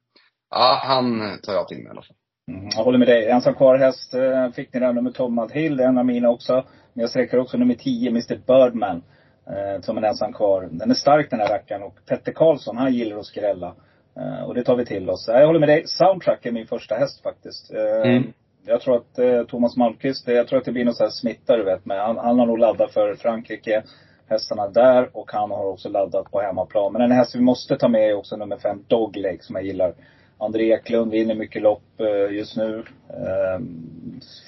ja, 0.51 0.81
han 0.85 1.21
tar 1.43 1.53
jag 1.53 1.69
till 1.69 1.77
mig 1.77 1.87
i 1.87 1.91
alla 1.91 2.03
fall. 2.03 2.17
Mm, 2.49 2.69
jag 2.77 2.85
håller 2.85 2.99
med 2.99 3.09
dig. 3.09 3.29
Ensam 3.31 3.55
kvar 3.55 3.79
häst 3.79 4.15
eh, 4.15 4.51
fick 4.51 4.75
ni 4.75 4.81
där, 4.81 4.93
nummer 4.93 5.11
12 5.11 5.33
Mad 5.33 5.53
Hill. 5.53 5.77
Det 5.77 5.85
är 5.85 5.89
en 5.89 5.99
av 5.99 6.05
mina 6.07 6.31
också. 6.31 6.53
Men 6.93 7.01
jag 7.01 7.11
sträcker 7.11 7.39
också 7.39 7.57
nummer 7.57 7.75
10, 7.75 8.09
Mr 8.11 8.37
Birdman. 8.47 9.03
Eh, 9.47 9.81
som 9.81 9.99
en 9.99 10.05
ensam 10.05 10.33
kvar. 10.33 10.69
Den 10.71 10.91
är 10.91 10.95
stark 10.95 11.31
den 11.31 11.41
här 11.41 11.49
rackaren. 11.49 11.83
Och 11.83 11.95
Petter 12.09 12.33
Karlsson, 12.33 12.77
han 12.77 12.93
gillar 12.95 13.19
att 13.19 13.27
skrälla. 13.27 13.75
Eh, 14.17 14.43
och 14.45 14.55
det 14.55 14.65
tar 14.65 14.77
vi 14.77 14.85
till 14.85 15.11
oss. 15.11 15.29
Eh, 15.29 15.39
Jag 15.41 15.47
håller 15.47 15.61
med 15.61 15.69
dig. 15.69 15.83
Soundtrack 15.87 16.47
är 16.47 16.53
min 16.53 16.67
första 16.67 16.95
häst 16.95 17.23
faktiskt. 17.23 17.75
Eh, 17.75 18.11
Mm. 18.11 18.33
Jag 18.67 18.81
tror 18.81 18.97
att 18.97 19.19
eh, 19.19 19.43
Thomas 19.43 19.77
Malmqvist, 19.77 20.29
eh, 20.29 20.35
jag 20.35 20.49
tror 20.49 20.59
att 20.59 20.65
det 20.65 20.73
blir 20.73 20.85
någon 20.85 20.95
sån 20.95 21.05
här 21.05 21.11
smitta 21.11 21.57
du 21.57 21.65
vet. 21.65 21.85
Men 21.87 21.99
han, 21.99 22.17
han 22.19 22.39
har 22.39 22.47
nog 22.47 22.59
laddat 22.59 22.93
för 22.93 23.15
Frankrike. 23.15 23.83
Hästarna 24.29 24.69
där 24.69 25.17
och 25.17 25.31
han 25.33 25.51
har 25.51 25.65
också 25.67 25.89
laddat 25.89 26.31
på 26.31 26.41
hemmaplan. 26.41 26.93
Men 26.93 27.03
en 27.03 27.13
häst 27.13 27.35
vi 27.35 27.41
måste 27.41 27.77
ta 27.77 27.89
med 27.89 28.11
är 28.11 28.15
också 28.15 28.37
nummer 28.37 28.57
5, 28.57 28.85
Dogleg, 28.89 29.45
som 29.45 29.57
jag 29.57 29.65
gillar. 29.65 29.95
André 30.39 30.73
Eklund 30.73 31.11
vinner 31.11 31.35
mycket 31.35 31.63
lopp 31.63 32.01
eh, 32.01 32.37
just 32.37 32.57
nu. 32.57 32.85
Eh, 33.11 33.61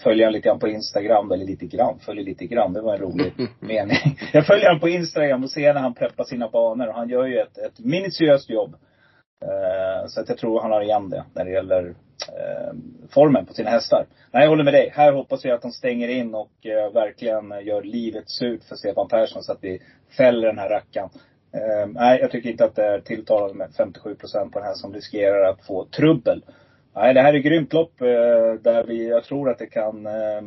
Följer 0.03 0.27
han 0.27 0.33
lite 0.33 0.49
grann 0.49 0.59
på 0.59 0.69
Instagram, 0.69 1.33
eller 1.33 1.45
lite 1.45 1.67
grann, 1.67 1.99
följer 1.99 2.25
lite 2.25 2.47
grann, 2.47 2.73
det 2.73 2.81
var 2.81 2.95
en 2.95 3.01
rolig 3.01 3.33
mening. 3.61 4.19
Jag 4.33 4.47
följer 4.47 4.69
han 4.69 4.81
på 4.81 4.89
Instagram 4.89 5.45
och 5.45 5.51
ser 5.51 5.75
när 5.75 5.81
han 5.81 5.95
preppar 5.95 6.25
sina 6.25 6.49
banor 6.49 6.89
och 6.89 6.95
han 6.95 7.09
gör 7.09 7.27
ju 7.27 7.39
ett, 7.39 7.59
ett 7.59 7.79
minutiöst 7.79 8.51
jobb. 8.51 8.75
Eh, 9.45 10.07
Så 10.09 10.21
att 10.21 10.29
jag 10.29 10.39
tror 10.39 10.61
han 10.61 10.71
har 10.71 10.83
igen 10.83 11.11
det 11.11 11.25
när 11.35 11.45
det 11.45 11.51
gäller 11.51 11.89
eh, 12.29 12.73
formen 13.11 13.47
på 13.47 13.53
sina 13.55 13.71
hästar. 13.71 14.07
Nej, 14.33 14.43
jag 14.43 14.49
håller 14.49 14.65
med 14.65 14.75
dig. 14.75 14.91
Här 14.95 15.13
hoppas 15.13 15.45
jag 15.45 15.55
att 15.55 15.63
de 15.63 15.73
stänger 15.73 16.09
in 16.09 16.35
och 16.35 16.67
eh, 16.67 16.93
verkligen 16.93 17.51
gör 17.67 17.83
livet 17.83 18.31
surt 18.31 18.65
för 18.65 18.77
Stefan 18.77 19.09
Persson 19.09 19.43
så 19.43 19.53
att 19.53 19.59
vi 19.65 19.83
fäller 20.17 20.47
den 20.47 20.59
här 20.59 20.69
rackaren. 20.69 21.09
Eh, 21.53 21.89
nej, 21.89 22.21
jag 22.21 22.31
tycker 22.31 22.51
inte 22.51 22.65
att 22.65 22.77
det 22.77 22.85
är 22.85 23.01
tilltalande 23.01 23.55
med 23.55 23.75
57 23.77 24.15
procent 24.15 24.53
på 24.53 24.59
den 24.59 24.69
här 24.69 24.75
som 24.75 24.95
riskerar 24.95 25.51
att 25.51 25.67
få 25.67 25.85
trubbel. 25.85 26.45
Nej, 26.95 27.15
det 27.15 27.21
här 27.21 27.35
är 27.35 27.39
ett 27.39 27.45
grymt 27.45 27.73
lopp 27.73 28.01
eh, 28.01 28.07
där 28.63 28.85
vi, 28.87 29.09
jag 29.09 29.25
tror 29.25 29.51
att 29.51 29.59
det 29.59 29.67
kan 29.67 30.07
eh, 30.07 30.41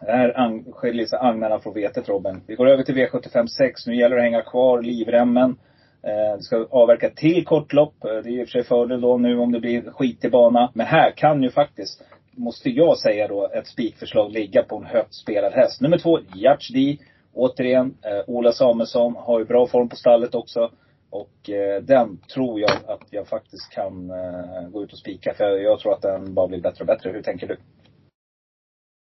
det 0.00 0.12
här 0.12 0.72
skiljer 0.72 1.06
sig 1.06 1.18
agnarna 1.22 1.58
från 1.58 1.74
vetet 1.74 2.08
Robin. 2.08 2.40
Vi 2.46 2.54
går 2.54 2.68
över 2.68 2.82
till 2.82 2.94
V75 2.94 3.46
6. 3.46 3.86
Nu 3.86 3.96
gäller 3.96 4.16
det 4.16 4.22
att 4.22 4.30
hänga 4.30 4.42
kvar 4.42 4.82
livremmen. 4.82 5.56
Eh, 6.02 6.36
det 6.36 6.42
ska 6.42 6.66
avverka 6.70 7.10
till 7.10 7.44
kortlopp. 7.44 8.04
Eh, 8.04 8.10
det 8.10 8.30
är 8.30 8.40
i 8.40 8.42
och 8.42 8.48
för 8.48 8.52
sig 8.52 8.64
fördel 8.64 9.00
då 9.00 9.16
nu 9.16 9.38
om 9.38 9.52
det 9.52 9.60
blir 9.60 9.90
skitig 9.90 10.30
bana. 10.30 10.70
Men 10.74 10.86
här 10.86 11.10
kan 11.10 11.42
ju 11.42 11.50
faktiskt, 11.50 12.02
måste 12.36 12.70
jag 12.70 12.98
säga 12.98 13.28
då, 13.28 13.48
ett 13.54 13.66
spikförslag 13.66 14.32
ligga 14.32 14.62
på 14.62 14.76
en 14.76 14.86
högt 14.86 15.14
spelad 15.14 15.52
häst. 15.52 15.80
Nummer 15.80 15.98
två, 15.98 16.18
Yacht 16.34 16.74
D. 16.74 16.98
Återigen, 17.34 17.94
eh, 18.02 18.24
Ola 18.26 18.52
Samuelsson 18.52 19.16
har 19.16 19.38
ju 19.38 19.44
bra 19.44 19.66
form 19.66 19.88
på 19.88 19.96
stallet 19.96 20.34
också. 20.34 20.70
Och 21.10 21.50
eh, 21.50 21.82
den 21.82 22.18
tror 22.18 22.60
jag 22.60 22.70
att 22.86 23.06
jag 23.10 23.28
faktiskt 23.28 23.70
kan 23.72 24.10
eh, 24.10 24.68
gå 24.70 24.82
ut 24.82 24.92
och 24.92 24.98
spika. 24.98 25.34
För 25.34 25.58
jag 25.58 25.80
tror 25.80 25.92
att 25.92 26.02
den 26.02 26.34
bara 26.34 26.48
blir 26.48 26.60
bättre 26.60 26.80
och 26.80 26.86
bättre. 26.86 27.10
Hur 27.10 27.22
tänker 27.22 27.46
du? 27.46 27.56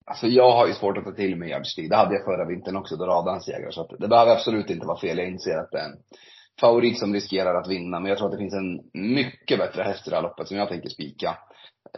Alltså 0.07 0.27
jag 0.27 0.53
har 0.53 0.67
ju 0.67 0.73
svårt 0.73 0.99
att 0.99 1.05
ta 1.05 1.13
till 1.13 1.37
mig 1.37 1.49
Gerd 1.49 1.67
Stig. 1.67 1.91
Det 1.91 1.97
hade 1.97 2.15
jag 2.15 2.25
förra 2.25 2.49
vintern 2.49 2.77
också, 2.77 2.97
då 2.97 3.05
radade 3.05 3.31
han 3.31 3.41
segrar. 3.41 3.71
Så 3.71 3.81
att 3.81 3.91
det 3.99 4.09
behöver 4.09 4.33
absolut 4.33 4.71
inte 4.71 4.87
vara 4.87 5.01
fel. 5.01 5.19
Jag 5.19 5.29
inser 5.29 5.59
att 5.59 5.71
det 5.71 5.79
är 5.79 5.85
en 5.85 5.99
favorit 6.61 6.99
som 6.99 7.15
riskerar 7.15 7.55
att 7.55 7.69
vinna. 7.69 8.01
Men 8.01 8.09
jag 8.09 8.19
tror 8.19 8.29
att 8.29 8.33
det 8.33 8.39
finns 8.39 8.55
en 8.55 8.81
mycket 9.15 9.59
bättre 9.59 9.83
häst 9.83 10.07
i 10.07 10.11
det 10.11 10.17
här 10.17 10.23
loppet 10.23 10.49
som 10.49 10.57
jag 10.57 10.69
tänker 10.69 10.89
spika. 10.89 11.39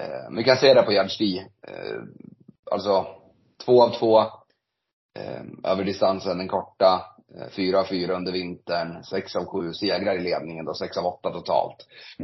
Eh, 0.01 0.25
men 0.29 0.37
vi 0.37 0.45
kan 0.45 0.57
se 0.57 0.75
det 0.75 0.83
på 0.83 0.93
Gerd 0.93 1.11
Stig. 1.11 1.37
Eh, 1.39 2.01
alltså, 2.71 3.07
två 3.65 3.83
av 3.83 3.91
två. 3.91 4.23
Eh, 5.17 5.71
över 5.73 5.85
distansen, 5.85 6.39
den 6.39 6.49
korta. 6.49 7.03
Eh, 7.41 7.49
fyra 7.57 7.81
av 7.81 7.85
fyra 7.85 8.17
under 8.17 8.33
vintern. 8.33 9.03
Sex 9.05 9.37
av 9.37 9.45
sju 9.45 9.73
segrar 9.73 10.15
i 10.17 10.21
ledningen 10.21 10.65
då. 10.65 10.75
Sex 10.75 10.97
av 10.97 11.07
åtta 11.07 11.31
totalt. 11.31 11.77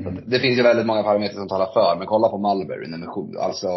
Så 0.03 0.09
att 0.09 0.15
det 0.31 0.39
finns 0.41 0.59
ju 0.59 0.63
väldigt 0.63 0.87
många 0.87 1.03
parametrar 1.03 1.35
som 1.39 1.49
talar 1.49 1.73
för. 1.73 1.97
Men 1.99 2.07
kolla 2.07 2.29
på 2.29 2.39
Mulberry 2.39 2.87
nummer 2.91 3.07
sju. 3.07 3.39
Alltså, 3.39 3.69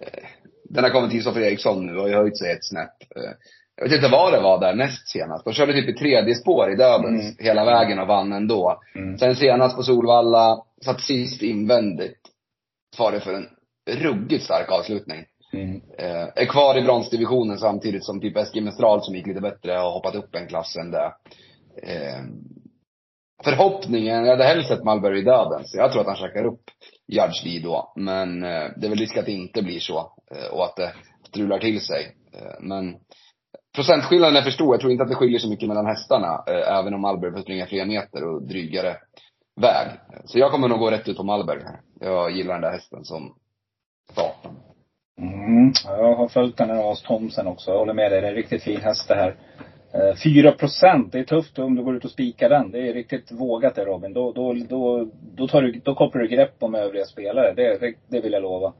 eh, 0.00 0.24
den 0.64 0.84
har 0.84 0.90
kommit 0.90 1.10
till 1.10 1.18
Kristoffer 1.18 1.40
Eriksson 1.40 1.86
nu 1.86 1.92
och 1.96 2.00
har 2.02 2.08
ju 2.08 2.14
höjt 2.14 2.38
sig 2.38 2.52
ett 2.52 2.64
snäpp. 2.64 3.16
Eh, 3.16 3.32
Jag 3.76 3.84
vet 3.84 3.96
inte 3.96 4.08
vad 4.08 4.32
det 4.32 4.40
var 4.40 4.60
där 4.60 4.74
näst 4.74 5.08
senast. 5.08 5.44
De 5.44 5.52
körde 5.54 5.72
typ 5.72 5.88
i 5.88 5.92
tredje 5.94 6.34
spår 6.34 6.72
i 6.72 6.76
dödens 6.76 7.22
Mm. 7.22 7.34
hela 7.38 7.64
vägen 7.64 7.98
och 7.98 8.06
vann 8.08 8.32
ändå. 8.32 8.80
Mm. 8.94 9.18
Sen 9.18 9.36
senast 9.36 9.76
på 9.76 9.82
Solvalla, 9.82 10.62
satt 10.84 11.00
sist 11.00 11.42
invändigt. 11.42 12.20
Var 12.98 13.12
det 13.12 13.20
för 13.20 13.34
en 13.34 13.48
ruggigt 13.86 14.44
stark 14.44 14.70
avslutning. 14.70 15.24
Mm. 15.52 15.82
Eh, 15.98 16.28
är 16.34 16.46
kvar 16.46 16.78
i 16.78 16.82
bronsdivisionen 16.82 17.58
samtidigt 17.58 18.04
som 18.04 18.20
typ 18.20 18.36
Eskil 18.36 18.64
Mestral 18.64 19.02
som 19.02 19.14
gick 19.14 19.26
lite 19.26 19.40
bättre 19.40 19.72
har 19.72 19.92
hoppat 19.92 20.14
upp 20.14 20.34
en 20.34 20.48
klass 20.48 20.76
än 20.76 20.90
det. 20.90 21.14
Eh, 21.82 22.22
förhoppningen, 23.44 24.24
jag 24.24 24.30
hade 24.30 24.44
helst 24.44 24.68
sett 24.68 24.84
Malberry 24.84 25.20
i 25.20 25.24
döden. 25.24 25.64
Så 25.64 25.78
jag 25.78 25.92
tror 25.92 26.00
att 26.00 26.06
han 26.06 26.16
käkar 26.16 26.44
upp 26.44 26.62
Judge 27.08 27.44
Lee 27.44 27.62
då. 27.62 27.92
Men 27.96 28.44
eh, 28.44 28.70
det 28.76 28.86
är 28.86 28.88
väl 28.88 28.98
risk 28.98 29.16
att 29.16 29.26
det 29.26 29.32
inte 29.32 29.62
blir 29.62 29.80
så. 29.80 29.98
Eh, 30.34 30.54
och 30.54 30.64
att 30.64 30.76
det 30.76 30.92
strular 31.28 31.58
till 31.58 31.80
sig. 31.80 32.16
Eh, 32.34 32.60
men 32.60 32.96
procentskillnaden 33.74 34.36
är 34.36 34.42
för 34.42 34.50
stor. 34.50 34.74
Jag 34.74 34.80
tror 34.80 34.92
inte 34.92 35.02
att 35.02 35.10
det 35.10 35.14
skiljer 35.14 35.38
så 35.38 35.48
mycket 35.48 35.68
mellan 35.68 35.86
hästarna. 35.86 36.44
Eh, 36.46 36.78
även 36.78 36.94
om 36.94 37.00
Malberg 37.00 37.32
får 37.32 37.42
springa 37.42 37.66
fler 37.66 37.86
meter 37.86 38.24
och 38.24 38.42
drygare 38.42 38.96
väg. 39.60 39.88
Så 40.24 40.38
jag 40.38 40.50
kommer 40.50 40.68
nog 40.68 40.78
gå 40.78 40.90
rätt 40.90 41.08
ut 41.08 41.16
på 41.16 41.24
Malberg 41.24 41.62
här. 41.62 41.80
Jag 42.00 42.30
gillar 42.30 42.52
den 42.52 42.62
där 42.62 42.72
hästen 42.72 43.04
som 43.04 43.34
satan. 44.14 44.71
Mm. 45.22 45.72
Jag 45.84 46.14
har 46.14 46.28
följt 46.28 46.56
den 46.56 46.70
här 46.70 46.92
As 46.92 47.02
Thomsen 47.02 47.46
också. 47.46 47.70
Jag 47.70 47.78
håller 47.78 47.94
med 47.94 48.12
dig. 48.12 48.20
Det 48.20 48.26
är 48.26 48.30
en 48.30 48.36
riktigt 48.36 48.62
fin 48.62 48.80
häst 48.80 49.08
det 49.08 49.14
här. 49.14 49.34
Eh, 49.94 50.14
4 50.24 50.52
procent, 50.52 51.12
det 51.12 51.18
är 51.18 51.24
tufft 51.24 51.58
om 51.58 51.74
du 51.74 51.82
går 51.82 51.96
ut 51.96 52.04
och 52.04 52.10
spikar 52.10 52.48
den. 52.48 52.70
Det 52.70 52.88
är 52.88 52.94
riktigt 52.94 53.32
vågat 53.32 53.74
det 53.74 53.84
Robin. 53.84 54.12
Då, 54.12 54.32
då, 54.32 54.54
då, 54.68 55.08
då, 55.36 55.48
tar 55.48 55.62
du, 55.62 55.80
då 55.84 55.94
kopplar 55.94 56.22
du 56.22 56.28
grepp 56.28 56.54
om 56.58 56.74
övriga 56.74 57.04
spelare. 57.04 57.52
Det, 57.52 57.78
det, 57.80 57.94
det 58.08 58.20
vill 58.20 58.32
jag 58.32 58.42
lova. 58.42 58.72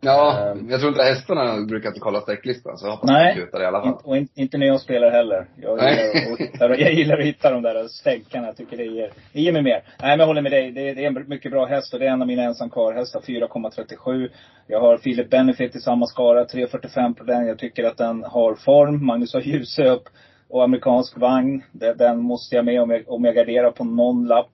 Ja, 0.00 0.52
um, 0.52 0.70
jag 0.70 0.80
tror 0.80 0.92
inte 0.92 1.02
hästarna 1.02 1.66
brukar 1.66 1.88
inte 1.88 2.00
kolla 2.00 2.20
sträcklistan, 2.20 2.78
så 2.78 2.86
jag 2.86 2.90
hoppas 2.92 3.10
nej, 3.10 3.32
att 3.32 3.38
kutar 3.38 3.62
i 3.62 3.66
alla 3.66 3.82
fall. 3.82 3.98
och 4.04 4.16
in, 4.16 4.28
inte 4.34 4.58
när 4.58 4.66
jag 4.66 4.80
spelar 4.80 5.10
heller. 5.10 5.46
Jag 5.56 5.78
gillar, 5.78 6.32
att, 6.32 6.40
hitta, 6.40 6.76
jag 6.76 6.92
gillar 6.92 7.18
att 7.18 7.24
hitta 7.24 7.50
de 7.50 7.62
där 7.62 7.88
stänkarna. 7.88 8.46
Jag 8.46 8.56
tycker 8.56 8.76
det 8.76 8.84
ger, 8.84 9.10
det 9.32 9.40
ger 9.40 9.52
mig 9.52 9.62
mer. 9.62 9.82
Nej 10.00 10.10
men 10.10 10.18
jag 10.18 10.26
håller 10.26 10.42
med 10.42 10.52
dig. 10.52 10.72
Det, 10.72 10.94
det 10.94 11.04
är 11.04 11.06
en 11.06 11.28
mycket 11.28 11.52
bra 11.52 11.66
häst 11.66 11.94
och 11.94 12.00
det 12.00 12.06
är 12.06 12.10
en 12.10 12.22
av 12.22 12.28
mina 12.28 12.42
ensam 12.42 12.70
kvar-hästar, 12.70 13.20
4,37. 13.20 14.28
Jag 14.66 14.80
har 14.80 14.96
Philip 14.96 15.30
Benefit 15.30 15.76
i 15.76 15.80
samma 15.80 16.06
skara, 16.06 16.44
3,45 16.44 17.14
på 17.14 17.24
den. 17.24 17.46
Jag 17.46 17.58
tycker 17.58 17.84
att 17.84 17.96
den 17.96 18.24
har 18.24 18.54
form. 18.54 19.06
Magnus 19.06 19.34
har 19.34 19.40
ljus 19.40 19.78
upp 19.78 20.04
och 20.48 20.64
amerikansk 20.64 21.18
vagn. 21.18 21.62
Den 21.72 22.18
måste 22.18 22.56
jag 22.56 22.64
med 22.64 22.82
om 22.82 22.90
jag, 22.90 23.02
om 23.06 23.24
jag 23.24 23.34
garderar 23.34 23.70
på 23.70 23.84
någon 23.84 24.26
lapp. 24.26 24.50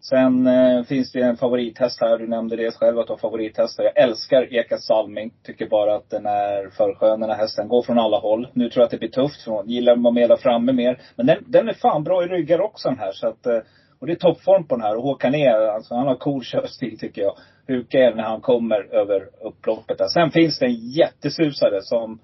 Sen 0.00 0.46
eh, 0.46 0.82
finns 0.82 1.12
det 1.12 1.20
en 1.20 1.36
favorithäst 1.36 2.00
här. 2.00 2.18
Du 2.18 2.26
nämnde 2.26 2.56
det 2.56 2.74
själv 2.74 2.98
att 2.98 3.06
du 3.06 3.12
har 3.12 3.18
favorithästar. 3.18 3.84
Jag 3.84 3.96
älskar 3.96 4.54
Eka 4.54 4.78
Salming. 4.78 5.30
Tycker 5.42 5.68
bara 5.68 5.96
att 5.96 6.10
den 6.10 6.26
är 6.26 6.70
för 6.70 6.94
skön 6.94 7.20
den 7.20 7.30
här 7.30 7.36
hästen. 7.36 7.68
Går 7.68 7.82
från 7.82 7.98
alla 7.98 8.18
håll. 8.18 8.48
Nu 8.52 8.70
tror 8.70 8.80
jag 8.80 8.84
att 8.84 8.90
det 8.90 8.98
blir 8.98 9.08
tufft. 9.08 9.42
För 9.42 9.50
hon 9.50 9.68
gillar 9.68 9.92
att 9.92 10.02
vara 10.02 10.26
där 10.26 10.36
framme 10.36 10.72
mer. 10.72 11.00
Men 11.16 11.26
den, 11.26 11.44
den 11.46 11.68
är 11.68 11.72
fan 11.72 12.04
bra 12.04 12.24
i 12.24 12.26
ryggar 12.26 12.60
också 12.60 12.88
den 12.88 12.98
här. 12.98 13.12
Så 13.12 13.28
att, 13.28 13.46
eh, 13.46 13.58
och 13.98 14.06
det 14.06 14.12
är 14.12 14.16
toppform 14.16 14.66
på 14.66 14.76
den 14.76 14.84
här. 14.84 14.96
Och 14.96 15.02
Håkan 15.02 15.34
är, 15.34 15.68
alltså 15.68 15.94
han 15.94 16.06
har 16.06 16.16
cool 16.16 16.44
körstil 16.44 16.98
tycker 16.98 17.22
jag. 17.22 17.34
Huka 17.66 17.98
är 17.98 18.14
när 18.14 18.22
han 18.22 18.40
kommer 18.40 18.94
över 18.94 19.28
upploppet 19.40 19.98
där. 19.98 20.08
Sen 20.08 20.30
finns 20.30 20.58
det 20.58 20.66
en 20.66 20.90
jättesusare 20.90 21.82
som 21.82 22.20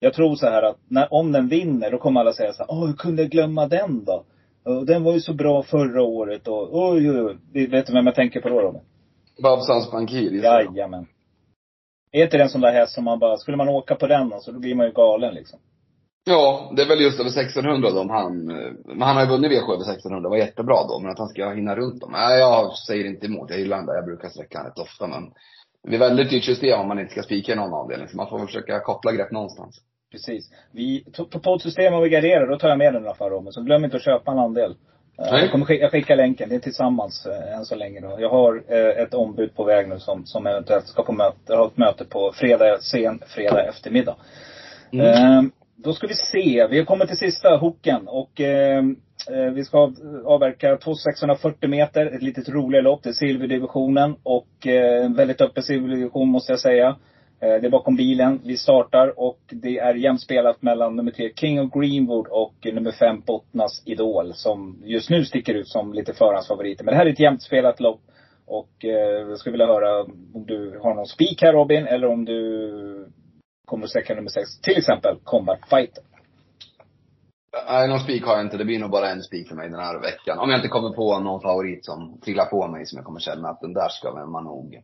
jag 0.00 0.14
tror 0.14 0.34
så 0.34 0.46
här 0.46 0.62
att 0.62 0.78
när, 0.88 1.14
om 1.14 1.32
den 1.32 1.48
vinner, 1.48 1.90
då 1.90 1.98
kommer 1.98 2.20
alla 2.20 2.32
säga 2.32 2.52
så 2.52 2.62
här, 2.62 2.70
åh, 2.70 2.86
hur 2.86 2.94
kunde 2.94 3.22
jag 3.22 3.30
glömma 3.30 3.66
den 3.66 4.04
då? 4.04 4.24
Och 4.68 4.86
den 4.86 5.04
var 5.04 5.12
ju 5.12 5.20
så 5.20 5.32
bra 5.32 5.62
förra 5.62 6.02
året 6.02 6.48
och 6.48 6.68
oj, 6.72 7.10
oj, 7.10 7.20
oj. 7.20 7.66
Vet 7.66 7.86
du 7.86 7.92
vem 7.92 8.06
jag 8.06 8.14
tänker 8.14 8.40
på 8.40 8.48
då 8.48 8.60
Robin? 8.60 8.80
Babsans 9.42 9.90
Bankir, 9.90 10.32
Jajamän. 10.44 11.06
Är 12.12 12.24
inte 12.24 12.38
den 12.38 12.48
sån 12.48 12.60
där 12.60 12.72
häst 12.72 12.94
som 12.94 13.04
man 13.04 13.18
bara, 13.18 13.36
skulle 13.36 13.56
man 13.56 13.68
åka 13.68 13.94
på 13.94 14.06
den 14.06 14.32
alltså, 14.32 14.52
då 14.52 14.58
blir 14.58 14.74
man 14.74 14.86
ju 14.86 14.92
galen 14.92 15.34
liksom. 15.34 15.58
Ja, 16.24 16.72
det 16.76 16.82
är 16.82 16.88
väl 16.88 17.00
just 17.00 17.20
över 17.20 17.30
1600 17.30 17.90
då 17.90 18.00
om 18.00 18.10
han, 18.10 18.46
men 18.84 19.02
han 19.02 19.16
har 19.16 19.22
ju 19.24 19.30
vunnit 19.30 19.50
V7 19.50 19.72
över 19.72 19.92
1600, 19.92 20.20
det 20.20 20.28
var 20.28 20.36
jättebra 20.36 20.76
då, 20.88 21.00
men 21.00 21.10
att 21.10 21.18
han 21.18 21.28
ska 21.28 21.50
hinna 21.50 21.76
runt 21.76 22.00
dem. 22.00 22.12
Nej, 22.12 22.38
jag 22.38 22.72
säger 22.72 23.04
inte 23.04 23.26
emot, 23.26 23.50
jag 23.50 23.58
gillar 23.58 23.76
den 23.76 23.86
där, 23.86 23.94
jag 23.94 24.04
brukar 24.04 24.28
sträcka 24.28 24.64
rätt 24.64 24.78
ofta 24.78 25.06
men 25.06 25.32
det 25.88 25.96
är 25.96 25.98
väldigt 25.98 26.30
dyrt 26.30 26.44
system 26.44 26.80
om 26.80 26.88
man 26.88 26.98
inte 26.98 27.12
ska 27.12 27.22
spika 27.22 27.52
i 27.52 27.56
någon 27.56 27.74
avdelning, 27.74 28.08
så 28.08 28.16
man 28.16 28.28
får 28.28 28.38
väl 28.38 28.46
försöka 28.46 28.80
koppla 28.80 29.12
grepp 29.12 29.32
någonstans. 29.32 29.80
Precis. 30.12 30.50
Vi, 30.72 31.04
på 31.30 31.40
poddsystem 31.40 31.94
och 31.94 32.04
vi 32.04 32.08
garderar, 32.08 32.46
då 32.46 32.58
tar 32.58 32.68
jag 32.68 32.78
med 32.78 32.94
den 32.94 33.02
i 33.02 33.06
alla 33.06 33.14
fall 33.14 33.30
Robin. 33.30 33.52
Så 33.52 33.62
glöm 33.62 33.84
inte 33.84 33.96
att 33.96 34.04
köpa 34.04 34.30
en 34.30 34.38
andel. 34.38 34.70
Eh, 34.70 34.76
Nej. 35.32 35.42
Jag, 35.42 35.50
kommer 35.50 35.64
skicka, 35.64 35.82
jag 35.82 35.90
skickar 35.90 36.16
länken, 36.16 36.48
det 36.48 36.54
är 36.54 36.60
tillsammans 36.60 37.26
äh, 37.26 37.56
än 37.56 37.64
så 37.64 37.74
länge 37.74 38.00
då. 38.00 38.16
Jag 38.20 38.28
har 38.28 38.62
äh, 38.68 39.02
ett 39.02 39.14
ombud 39.14 39.54
på 39.54 39.64
väg 39.64 39.88
nu 39.88 39.98
som, 39.98 40.26
som 40.26 40.46
eventuellt 40.46 40.86
ska 40.86 41.02
på 41.02 41.12
möte, 41.12 41.36
jag 41.46 41.56
har 41.56 41.66
ett 41.66 41.76
möte 41.76 42.04
på 42.04 42.32
fredag, 42.34 42.78
sen 42.80 43.22
fredag 43.26 43.68
eftermiddag. 43.68 44.16
Mm. 44.92 45.06
Äh, 45.06 45.42
då 45.76 45.92
ska 45.92 46.06
vi 46.06 46.14
se, 46.14 46.66
vi 46.70 46.78
har 46.78 46.84
kommit 46.84 47.08
till 47.08 47.16
sista 47.16 47.56
hooken 47.56 48.08
och 48.08 48.40
vi 49.52 49.64
ska 49.64 49.92
avverka 50.24 50.76
2640 50.76 51.68
meter, 51.68 52.06
ett 52.06 52.22
litet 52.22 52.48
roligare 52.48 52.84
lopp. 52.84 53.02
Det 53.02 53.08
är 53.08 53.12
silverdivisionen 53.12 54.16
och 54.22 54.66
en 54.66 55.14
väldigt 55.14 55.40
öppen 55.40 55.62
silverdivision 55.62 56.28
måste 56.28 56.52
jag 56.52 56.60
säga. 56.60 56.96
Eh, 57.40 57.60
det 57.60 57.66
är 57.66 57.70
bakom 57.70 57.96
bilen. 57.96 58.40
Vi 58.44 58.56
startar 58.56 59.18
och 59.18 59.38
det 59.50 59.78
är 59.78 59.94
jämspelat 59.94 60.62
mellan 60.62 60.96
nummer 60.96 61.10
tre 61.10 61.32
King 61.36 61.60
of 61.60 61.72
Greenwood 61.72 62.26
och 62.26 62.54
nummer 62.72 62.92
fem 62.92 63.20
Bottnas 63.26 63.82
Idol. 63.86 64.34
Som 64.34 64.82
just 64.84 65.10
nu 65.10 65.24
sticker 65.24 65.54
ut 65.54 65.68
som 65.68 65.92
lite 65.92 66.12
förhandsfavoriter. 66.12 66.84
Men 66.84 66.92
det 66.92 66.98
här 66.98 67.06
är 67.06 67.10
ett 67.10 67.20
jämspelat 67.20 67.80
lopp. 67.80 68.00
Och 68.46 68.84
eh, 68.84 69.28
jag 69.28 69.38
skulle 69.38 69.52
vilja 69.52 69.66
höra 69.66 70.02
om 70.34 70.44
du 70.46 70.78
har 70.82 70.94
någon 70.94 71.06
spik 71.06 71.42
här 71.42 71.52
Robin, 71.52 71.86
eller 71.86 72.06
om 72.06 72.24
du 72.24 73.08
kommer 73.64 73.84
att 73.84 73.90
sträcka 73.90 74.14
nummer 74.14 74.30
sex. 74.30 74.60
Till 74.60 74.78
exempel 74.78 75.16
Combat 75.24 75.60
Fighter. 75.70 76.04
Nej, 77.68 77.88
någon 77.88 78.00
spik 78.00 78.24
har 78.24 78.36
jag 78.36 78.44
inte. 78.46 78.56
Det 78.56 78.64
blir 78.64 78.78
nog 78.78 78.90
bara 78.90 79.10
en 79.10 79.22
spik 79.22 79.48
för 79.48 79.56
mig 79.56 79.70
den 79.70 79.80
här 79.80 80.00
veckan. 80.00 80.38
Om 80.38 80.50
jag 80.50 80.58
inte 80.58 80.68
kommer 80.68 80.90
på 80.90 81.18
någon 81.18 81.40
favorit 81.40 81.84
som 81.84 82.20
trillar 82.20 82.44
på 82.44 82.68
mig 82.68 82.86
som 82.86 82.96
jag 82.96 83.04
kommer 83.04 83.20
känna 83.20 83.48
att 83.48 83.60
den 83.60 83.72
där 83.72 83.88
ska 83.88 84.26
man 84.26 84.44
nog 84.44 84.82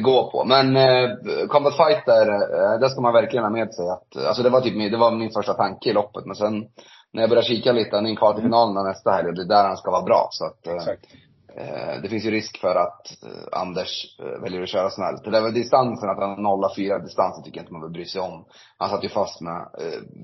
gå 0.00 0.30
på. 0.30 0.44
Men 0.44 0.76
eh, 0.76 1.10
Combat 1.48 1.76
Fighter, 1.76 2.26
eh, 2.32 2.80
det 2.80 2.90
ska 2.90 3.00
man 3.00 3.12
verkligen 3.12 3.44
ha 3.44 3.50
med 3.50 3.74
sig 3.74 3.88
att, 3.88 4.26
alltså 4.26 4.42
det 4.42 4.50
var 4.50 4.60
typ 4.60 4.92
det 4.92 4.98
var 4.98 5.10
min 5.10 5.30
första 5.30 5.54
tanke 5.54 5.90
i 5.90 5.92
loppet. 5.92 6.26
Men 6.26 6.36
sen 6.36 6.64
när 7.12 7.22
jag 7.22 7.30
började 7.30 7.48
kika 7.48 7.72
lite, 7.72 7.96
han 7.96 8.06
är 8.06 8.16
kvar 8.16 8.34
till 8.34 8.42
finalen 8.42 8.86
nästa 8.86 9.10
helg 9.10 9.28
och 9.28 9.34
det 9.34 9.42
är 9.42 9.48
där 9.48 9.64
han 9.64 9.76
ska 9.76 9.90
vara 9.90 10.02
bra. 10.02 10.28
Så 10.30 10.44
att, 10.46 10.66
eh. 10.66 10.94
Eh, 11.56 12.02
det 12.02 12.08
finns 12.08 12.24
ju 12.24 12.30
risk 12.30 12.60
för 12.60 12.74
att 12.74 13.22
eh, 13.22 13.60
Anders 13.60 14.18
eh, 14.20 14.42
väljer 14.42 14.62
att 14.62 14.68
köra 14.68 14.90
snällt. 14.90 15.24
Det 15.24 15.30
där 15.30 15.42
med 15.42 15.54
distansen, 15.54 16.10
att 16.10 16.18
han 16.18 16.42
nollar 16.42 16.74
fyra 16.76 16.98
distansen 16.98 17.44
tycker 17.44 17.58
jag 17.58 17.62
inte 17.62 17.72
man 17.72 17.80
behöver 17.80 17.94
bry 17.94 18.04
sig 18.04 18.20
om. 18.20 18.44
Han 18.78 18.90
satt 18.90 19.04
ju 19.04 19.08
fast 19.08 19.40
med 19.40 19.68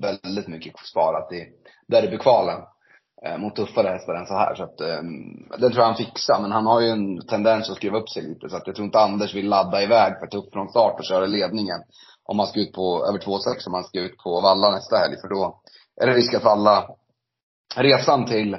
väldigt 0.01 0.47
mycket 0.47 0.79
sparat 0.79 1.31
i 1.31 1.45
derbykvalen 1.87 2.59
eh, 3.25 3.37
mot 3.37 3.55
tuffare 3.55 3.87
hästar 3.87 4.13
än 4.13 4.25
så 4.25 4.33
här. 4.33 4.55
Så 4.55 4.63
att, 4.63 4.81
eh, 4.81 5.01
den 5.59 5.71
tror 5.71 5.77
jag 5.77 5.85
han 5.85 5.95
fixar. 5.95 6.41
Men 6.41 6.51
han 6.51 6.65
har 6.65 6.81
ju 6.81 6.89
en 6.89 7.27
tendens 7.27 7.69
att 7.69 7.75
skriva 7.75 7.97
upp 7.97 8.09
sig 8.09 8.23
lite. 8.23 8.49
Så 8.49 8.55
att 8.55 8.67
jag 8.67 8.75
tror 8.75 8.85
inte 8.85 8.99
Anders 8.99 9.35
vill 9.35 9.49
ladda 9.49 9.83
iväg 9.83 10.19
för 10.19 10.27
tufft 10.27 10.53
från 10.53 10.69
start 10.69 10.99
och 10.99 11.05
köra 11.05 11.25
ledningen. 11.25 11.79
Om 12.25 12.37
man 12.37 12.47
ska 12.47 12.59
ut 12.59 12.73
på 12.73 13.05
över 13.09 13.19
2,6 13.19 13.67
om 13.67 13.71
man 13.71 13.83
ska 13.83 13.99
ut 13.99 14.17
på 14.17 14.41
Valla 14.41 14.71
nästa 14.71 14.97
helg. 14.97 15.15
För 15.21 15.27
då 15.27 15.61
är 16.01 16.07
det 16.07 16.13
risk 16.13 16.33
att 16.33 16.45
alla 16.45 16.89
resan 17.75 18.25
till 18.25 18.53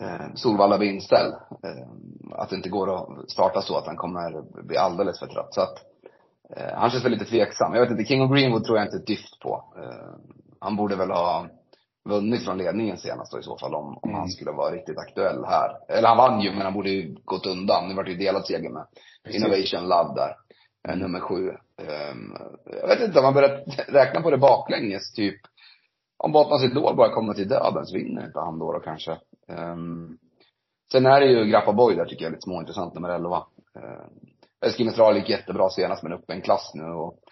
eh, 0.00 0.34
Solvalla 0.34 0.78
blir 0.78 0.92
inställd. 0.92 1.34
Eh, 1.34 1.86
att 2.32 2.50
det 2.50 2.56
inte 2.56 2.68
går 2.68 2.94
att 2.94 3.30
starta 3.30 3.62
så 3.62 3.76
att 3.76 3.86
han 3.86 3.96
kommer 3.96 4.62
bli 4.62 4.76
alldeles 4.76 5.18
för 5.18 5.26
trött. 5.26 5.54
Så 5.54 5.60
att 5.60 5.78
eh, 6.56 6.78
han 6.78 6.90
känns 6.90 7.04
väl 7.04 7.12
lite 7.12 7.24
tveksam. 7.24 7.74
Jag 7.74 7.80
vet 7.80 7.90
inte, 7.90 8.04
King 8.04 8.22
of 8.22 8.30
Greenwood 8.30 8.64
tror 8.64 8.78
jag 8.78 8.86
inte 8.86 8.96
ett 8.96 9.06
dyft 9.06 9.40
på. 9.42 9.64
Eh, 9.76 10.14
han 10.60 10.76
borde 10.76 10.96
väl 10.96 11.10
ha 11.10 11.46
vunnit 12.08 12.44
från 12.44 12.58
ledningen 12.58 12.98
senast 12.98 13.32
då 13.32 13.38
i 13.38 13.42
så 13.42 13.58
fall 13.58 13.74
om, 13.74 13.98
om 14.02 14.10
mm. 14.10 14.20
han 14.20 14.28
skulle 14.28 14.50
vara 14.50 14.74
riktigt 14.74 14.98
aktuell 14.98 15.44
här. 15.44 15.70
Eller 15.88 16.08
han 16.08 16.16
vann 16.16 16.40
ju 16.40 16.50
men 16.50 16.62
han 16.62 16.74
borde 16.74 16.90
ju 16.90 17.16
gått 17.24 17.46
undan. 17.46 17.88
Nu 17.88 17.94
vart 17.94 18.06
det 18.06 18.12
ju 18.12 18.18
delad 18.18 18.46
seger 18.46 18.70
med 18.70 18.86
Precis. 19.24 19.42
Innovation 19.42 19.88
Love 19.88 20.14
där. 20.14 20.36
Mm. 20.88 20.98
Nummer 20.98 21.20
sju. 21.20 21.48
Um, 22.10 22.36
jag 22.80 22.88
vet 22.88 23.00
inte, 23.00 23.18
om 23.18 23.24
man 23.24 23.34
börjar 23.34 23.64
räkna 23.92 24.20
på 24.20 24.30
det 24.30 24.38
baklänges 24.38 25.12
typ. 25.12 25.40
Om 26.18 26.32
Bottnas 26.32 26.64
Idol 26.64 26.96
bara 26.96 27.14
kommer 27.14 27.34
till 27.34 27.48
döden 27.48 27.86
så 27.86 27.96
vinner 27.96 28.26
inte 28.26 28.40
han 28.40 28.58
då, 28.58 28.72
då 28.72 28.80
kanske. 28.80 29.18
Um, 29.48 30.18
sen 30.92 31.06
är 31.06 31.20
det 31.20 31.26
ju 31.26 31.44
Grappa 31.44 31.72
Boy 31.72 31.94
där 31.94 32.04
tycker 32.04 32.24
jag 32.24 32.30
är 32.30 32.32
lite 32.32 32.44
småintressant, 32.44 32.94
nummer 32.94 33.08
11. 33.08 33.36
Uh, 33.76 34.66
Eskil 34.66 34.92
gick 35.14 35.28
jättebra 35.28 35.70
senast 35.70 36.02
men 36.02 36.12
upp 36.12 36.30
en 36.30 36.40
klass 36.40 36.72
nu 36.74 36.84
och 36.84 37.18
Eh, 37.18 37.25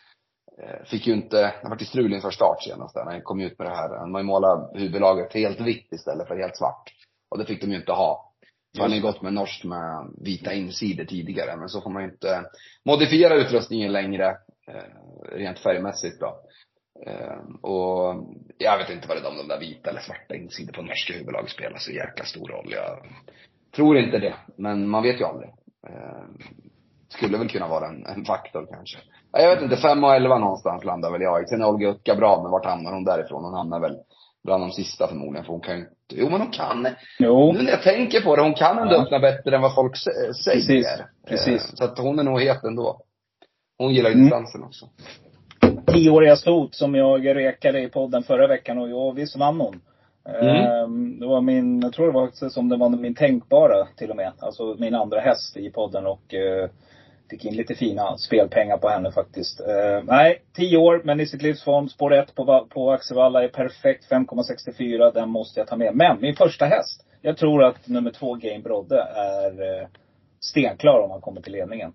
fick 0.85 1.07
ju 1.07 1.13
inte, 1.13 1.55
han 1.63 1.71
var 1.71 1.79
ju 1.79 1.87
strul 1.87 2.13
inför 2.13 2.31
start 2.31 2.63
senast 2.63 2.95
där. 2.95 3.05
Han 3.05 3.23
kom 3.23 3.41
ut 3.41 3.59
med 3.59 3.69
det 3.69 3.77
här, 3.77 3.99
han 3.99 4.15
har 4.15 4.21
ju 4.21 4.27
målat 4.27 4.71
huvudlaget 4.75 5.35
helt 5.35 5.61
vitt 5.61 5.93
istället 5.93 6.29
för 6.29 6.37
helt 6.37 6.57
svart. 6.57 6.93
Och 7.31 7.39
det 7.39 7.47
fick 7.47 7.61
de 7.61 7.71
ju 7.71 7.77
inte 7.77 7.93
ha. 7.93 8.35
Så 8.77 8.83
han 8.83 8.91
har 8.91 8.97
ju 8.97 9.03
gått 9.03 9.23
med 9.23 9.33
norskt 9.33 9.65
med 9.65 10.11
vita 10.19 10.53
insidor 10.53 11.05
tidigare, 11.05 11.57
men 11.57 11.69
så 11.69 11.81
får 11.81 11.91
man 11.91 12.03
ju 12.03 12.09
inte 12.09 12.45
modifiera 12.85 13.35
utrustningen 13.35 13.93
längre, 13.93 14.29
eh, 14.69 15.37
rent 15.37 15.59
färgmässigt 15.59 16.21
då. 16.21 16.41
Eh, 17.07 17.39
och 17.63 18.27
jag 18.59 18.79
vet 18.79 18.91
inte 18.91 19.09
vad 19.09 19.17
det 19.17 19.21
är 19.21 19.31
om 19.31 19.37
de 19.37 19.49
där 19.49 19.61
vita 19.61 19.91
eller 19.91 20.01
svarta 20.01 20.35
insidor 20.35 20.73
på 20.73 20.83
norska 20.83 21.13
huvudlaget 21.13 21.51
spelar 21.51 21.79
så 21.79 21.93
jäkla 21.93 22.25
stor 22.25 22.49
roll. 22.49 22.73
Jag 22.73 23.07
tror 23.77 23.99
inte 23.99 24.19
det, 24.19 24.35
men 24.57 24.89
man 24.89 25.03
vet 25.03 25.21
ju 25.21 25.25
aldrig. 25.25 25.51
Skulle 27.17 27.39
väl 27.39 27.49
kunna 27.49 27.69
vara 27.69 27.87
en, 27.89 28.07
en 28.07 28.25
faktor 28.25 28.67
kanske. 28.71 28.99
Jag 29.33 29.55
vet 29.55 29.63
inte, 29.63 29.77
5 29.77 30.05
och 30.05 30.15
11 30.15 30.39
någonstans 30.39 30.85
landar 30.85 31.11
väl 31.11 31.23
jag 31.23 31.49
Sen 31.49 31.63
är 31.63 31.69
Olga 31.69 31.89
Utka 31.89 32.15
bra, 32.15 32.43
men 32.43 32.51
vart 32.51 32.65
hamnar 32.65 32.93
hon 32.93 33.05
därifrån? 33.05 33.45
Hon 33.45 33.55
hamnar 33.55 33.81
väl 33.81 33.97
bland 34.45 34.63
de 34.63 34.71
sista 34.71 35.09
förmodligen, 35.09 35.45
för 35.45 35.53
hon 35.53 35.61
kan 35.61 35.75
ju 35.75 35.81
inte, 35.81 35.95
jo 36.09 36.31
men 36.31 36.41
hon 36.41 36.51
kan. 36.51 36.89
Jo. 37.19 37.53
Nu 37.53 37.63
när 37.63 37.71
jag 37.71 37.83
tänker 37.83 38.21
på 38.21 38.37
det, 38.37 38.43
hon 38.43 38.55
kan 38.55 38.79
ändå 38.79 38.95
ja. 38.95 39.03
öppna 39.03 39.19
bättre 39.19 39.57
än 39.57 39.63
vad 39.63 39.75
folk 39.75 39.97
säger. 39.97 40.55
Precis. 40.55 40.87
Precis. 41.29 41.69
Eh, 41.69 41.75
så 41.75 41.85
att 41.85 41.99
hon 41.99 42.19
är 42.19 42.23
nog 42.23 42.41
het 42.41 42.65
ändå. 42.65 43.01
Hon 43.79 43.95
gillar 43.95 44.11
ju 44.11 44.15
mm. 44.15 44.25
distansen 44.25 44.63
också. 44.63 44.87
Tioåriga 45.87 46.37
stot 46.37 46.75
som 46.75 46.95
jag 46.95 47.37
rekade 47.37 47.81
i 47.81 47.89
podden 47.89 48.23
förra 48.23 48.47
veckan 48.47 48.79
och 48.79 48.91
jag, 48.91 49.15
visst 49.15 49.37
vann 49.37 49.61
hon. 49.61 49.81
Mm. 50.29 50.57
Ehm, 50.57 51.21
det 51.21 51.27
var 51.27 51.41
min, 51.41 51.81
jag 51.81 51.93
tror 51.93 52.07
det 52.07 52.13
var 52.13 52.49
som 52.49 52.69
det 52.69 52.77
var 52.77 52.89
min 52.89 53.15
tänkbara 53.15 53.87
till 53.97 54.11
och 54.11 54.17
med. 54.17 54.33
Alltså 54.39 54.77
min 54.79 54.95
andra 54.95 55.21
häst 55.21 55.57
i 55.57 55.71
podden 55.71 56.07
och 56.07 56.35
eh, 56.35 56.71
fick 57.31 57.45
in 57.45 57.57
lite 57.57 57.75
fina 57.75 58.19
spelpengar 58.19 58.79
på 58.79 58.89
henne 58.89 59.13
faktiskt. 59.13 59.61
Uh, 59.61 60.05
nej, 60.05 60.43
10 60.57 60.77
år, 60.77 61.03
men 61.05 61.21
i 61.21 61.27
sitt 61.27 61.43
livsform. 61.43 61.89
Spår 61.89 62.15
1 62.15 62.35
på, 62.35 62.67
på 62.71 62.91
Axevalla 62.93 63.45
är 63.45 63.49
perfekt. 63.49 64.11
5,64. 64.11 65.15
Den 65.15 65.29
måste 65.29 65.61
jag 65.61 65.67
ta 65.67 65.77
med. 65.77 65.95
Men 65.95 66.21
min 66.21 66.37
första 66.37 66.67
häst. 66.67 67.07
Jag 67.23 67.37
tror 67.37 67.65
att 67.65 67.89
nummer 67.89 68.11
två, 68.11 68.35
Game 68.35 68.59
Brodde, 68.59 69.01
är 69.17 69.81
uh, 69.81 69.87
stenklar 70.41 71.01
om 71.01 71.11
han 71.11 71.21
kommer 71.21 71.41
till 71.41 71.53
ledningen. 71.53 71.93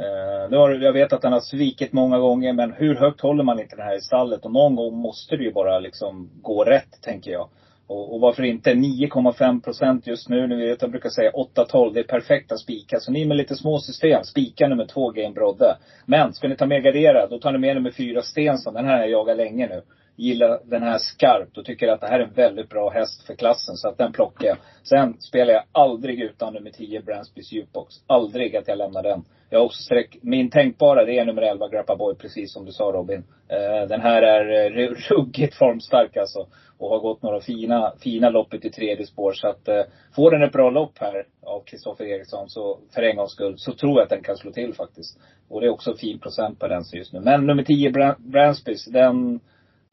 Uh, 0.00 0.58
har, 0.58 0.70
jag 0.70 0.92
vet 0.92 1.12
att 1.12 1.24
han 1.24 1.32
har 1.32 1.40
svikit 1.40 1.92
många 1.92 2.18
gånger, 2.18 2.52
men 2.52 2.72
hur 2.72 2.94
högt 2.94 3.20
håller 3.20 3.44
man 3.44 3.60
inte 3.60 3.76
den 3.76 3.86
här 3.86 3.96
i 3.96 4.00
stallet? 4.00 4.44
Och 4.44 4.52
någon 4.52 4.76
gång 4.76 4.96
måste 4.96 5.36
det 5.36 5.44
ju 5.44 5.52
bara 5.52 5.78
liksom 5.78 6.30
gå 6.42 6.64
rätt, 6.64 7.02
tänker 7.02 7.30
jag. 7.30 7.48
Och, 7.86 8.14
och 8.14 8.20
varför 8.20 8.42
inte 8.42 8.74
9,5 8.74 9.60
procent 9.60 10.06
just 10.06 10.28
nu. 10.28 10.46
Ni 10.46 10.66
vet, 10.66 10.82
jag 10.82 10.90
brukar 10.90 11.10
säga 11.10 11.30
8-12. 11.30 11.94
Det 11.94 12.00
är 12.00 12.04
perfekta 12.04 12.56
spikar. 12.56 12.98
Så 12.98 13.12
ni 13.12 13.26
med 13.26 13.36
lite 13.36 13.54
små 13.56 13.78
system, 13.78 14.24
spika 14.24 14.68
nummer 14.68 14.86
två, 14.86 15.10
Game 15.10 15.30
Brodde. 15.30 15.76
Men 16.06 16.32
ska 16.32 16.48
ni 16.48 16.56
ta 16.56 16.66
med 16.66 16.82
gardera, 16.82 17.26
då 17.26 17.38
tar 17.38 17.52
ni 17.52 17.58
med 17.58 17.76
nummer 17.76 17.90
fyra, 17.90 18.22
Stensson. 18.22 18.74
Den 18.74 18.84
här 18.84 18.92
har 18.92 19.00
jag 19.00 19.10
jagat 19.10 19.36
länge 19.36 19.68
nu. 19.68 19.82
Gillar 20.16 20.60
den 20.64 20.82
här 20.82 20.98
skarpt 20.98 21.58
och 21.58 21.64
tycker 21.64 21.88
att 21.88 22.00
det 22.00 22.06
här 22.06 22.20
är 22.20 22.24
en 22.24 22.32
väldigt 22.32 22.68
bra 22.68 22.90
häst 22.90 23.26
för 23.26 23.34
klassen. 23.34 23.76
Så 23.76 23.88
att 23.88 23.98
den 23.98 24.12
plockar 24.12 24.46
jag. 24.46 24.56
Sen 24.82 25.20
spelar 25.20 25.52
jag 25.52 25.62
aldrig 25.72 26.20
utan 26.20 26.54
nummer 26.54 26.70
10, 26.70 27.02
Bransbys 27.02 27.52
Jukebox. 27.52 27.94
Aldrig 28.06 28.56
att 28.56 28.68
jag 28.68 28.78
lämnar 28.78 29.02
den. 29.02 29.24
Jag 29.50 29.58
har 29.58 29.66
också 29.66 29.82
sträck, 29.82 30.18
min 30.22 30.50
tänkbara 30.50 31.04
det 31.04 31.18
är 31.18 31.24
nummer 31.24 31.42
11, 31.42 31.68
Grappa 31.68 31.96
Boy, 31.96 32.14
precis 32.14 32.52
som 32.52 32.64
du 32.64 32.72
sa 32.72 32.84
Robin. 32.84 33.24
Eh, 33.48 33.88
den 33.88 34.00
här 34.00 34.22
är 34.22 34.78
eh, 34.80 34.88
ruggigt 35.10 35.54
formstark 35.54 36.16
alltså 36.16 36.46
och 36.78 36.90
har 36.90 36.98
gått 36.98 37.22
några 37.22 37.40
fina, 37.40 37.92
fina 38.00 38.30
lopp 38.30 38.54
i 38.54 38.70
tredje 38.70 39.06
spår. 39.06 39.32
Så 39.32 39.48
att 39.48 39.68
eh, 39.68 39.82
får 40.16 40.30
den 40.30 40.42
ett 40.42 40.52
bra 40.52 40.70
lopp 40.70 40.98
här 40.98 41.26
av 41.42 41.60
Kristoffer 41.64 42.04
Eriksson 42.04 42.48
så 42.48 42.78
för 42.94 43.02
en 43.02 43.16
gångs 43.16 43.32
skull 43.32 43.54
så 43.58 43.72
tror 43.72 43.92
jag 43.92 44.02
att 44.02 44.10
den 44.10 44.22
kan 44.22 44.36
slå 44.36 44.52
till 44.52 44.74
faktiskt. 44.74 45.18
Och 45.48 45.60
det 45.60 45.66
är 45.66 45.70
också 45.70 45.94
fin 45.94 46.18
procent 46.18 46.58
på 46.58 46.68
den 46.68 46.82
just 46.92 47.12
nu. 47.12 47.20
Men 47.20 47.46
nummer 47.46 47.62
10 47.62 47.92
Bransbys, 48.18 48.84
den, 48.84 49.40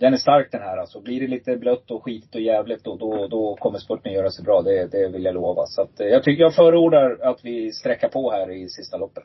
den 0.02 0.14
är 0.14 0.18
stark 0.18 0.52
den 0.52 0.62
här 0.62 0.78
alltså. 0.78 1.02
Blir 1.02 1.20
det 1.20 1.28
lite 1.28 1.58
blött 1.58 1.92
och 1.92 2.04
skitigt 2.04 2.36
och 2.36 2.42
jävligt 2.42 2.84
då, 2.84 2.96
då, 2.96 3.28
då 3.28 3.56
kommer 3.60 3.80
spurten 3.80 4.14
göra 4.14 4.32
sig 4.32 4.46
bra. 4.46 4.62
Det, 4.62 4.92
det 4.92 5.08
vill 5.08 5.26
jag 5.26 5.34
lova. 5.34 5.66
Så 5.66 5.82
att, 5.82 6.00
eh, 6.00 6.08
jag 6.08 6.24
tycker 6.24 6.44
jag 6.44 6.56
förordar 6.56 7.18
att 7.22 7.40
vi 7.46 7.72
sträcker 7.72 8.08
på 8.08 8.32
här 8.32 8.52
i 8.52 8.70
sista 8.70 8.98
loppet. 8.98 9.24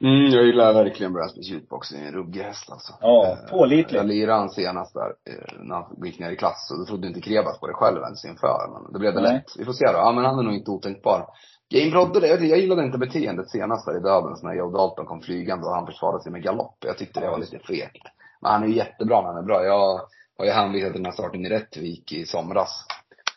Mm, 0.00 0.30
jag 0.30 0.46
gillar 0.46 0.72
verkligen 0.72 1.12
Brassbys 1.12 1.50
Jukebox. 1.50 1.90
Det 1.90 1.96
är 1.96 2.06
en 2.06 2.12
ruggig 2.12 2.40
häst 2.40 2.72
alltså. 2.72 2.92
Ja, 3.00 3.36
pålitlig. 3.50 3.98
Jag 3.98 4.06
lirade 4.06 4.38
han 4.38 4.50
senast 4.50 4.94
där, 4.94 5.10
eh, 5.30 5.62
när 5.62 5.74
han 5.74 6.04
gick 6.04 6.18
ner 6.18 6.30
i 6.30 6.36
klass. 6.36 6.70
Och 6.72 6.78
då 6.78 6.84
trodde 6.84 7.06
inte 7.08 7.20
Krebas 7.20 7.60
på 7.60 7.66
det 7.66 7.72
själv 7.72 8.02
ens 8.02 8.24
inför. 8.24 8.60
Men 8.72 8.92
det 8.92 8.98
blev 8.98 9.14
det 9.14 9.20
Nej. 9.20 9.32
lätt. 9.32 9.50
Vi 9.58 9.64
får 9.64 9.72
se 9.72 9.86
då. 9.86 9.98
Ja 9.98 10.12
men 10.12 10.24
han 10.24 10.38
är 10.38 10.42
nog 10.42 10.54
inte 10.54 10.70
otänkbar. 10.70 11.26
Game 11.74 11.90
Brodde, 11.90 12.28
jag, 12.28 12.44
jag 12.44 12.58
gillade 12.58 12.84
inte 12.84 12.98
beteendet 12.98 13.50
senast 13.50 13.86
där 13.86 13.96
i 13.96 14.00
Döbelns 14.00 14.42
när 14.42 14.54
Joe 14.54 14.70
Dalton 14.70 15.06
kom 15.06 15.20
flygande 15.20 15.66
och 15.66 15.74
han 15.74 15.86
försvarade 15.86 16.22
sig 16.22 16.32
med 16.32 16.42
galopp. 16.42 16.76
Jag 16.80 16.98
tyckte 16.98 17.20
det 17.20 17.30
var 17.30 17.38
lite 17.38 17.58
fegt. 17.58 18.06
Men 18.42 18.52
han 18.52 18.62
är 18.62 18.66
ju 18.66 18.74
jättebra 18.74 19.20
när 19.20 19.28
han 19.28 19.38
är 19.38 19.46
bra. 19.46 19.64
Jag 19.64 20.00
har 20.38 20.44
ju 20.44 20.50
hänvisat 20.50 20.92
till 20.92 21.02
den 21.02 21.06
här 21.06 21.12
starten 21.12 21.46
i 21.46 21.48
Rättvik 21.48 22.12
i 22.12 22.26
somras. 22.26 22.86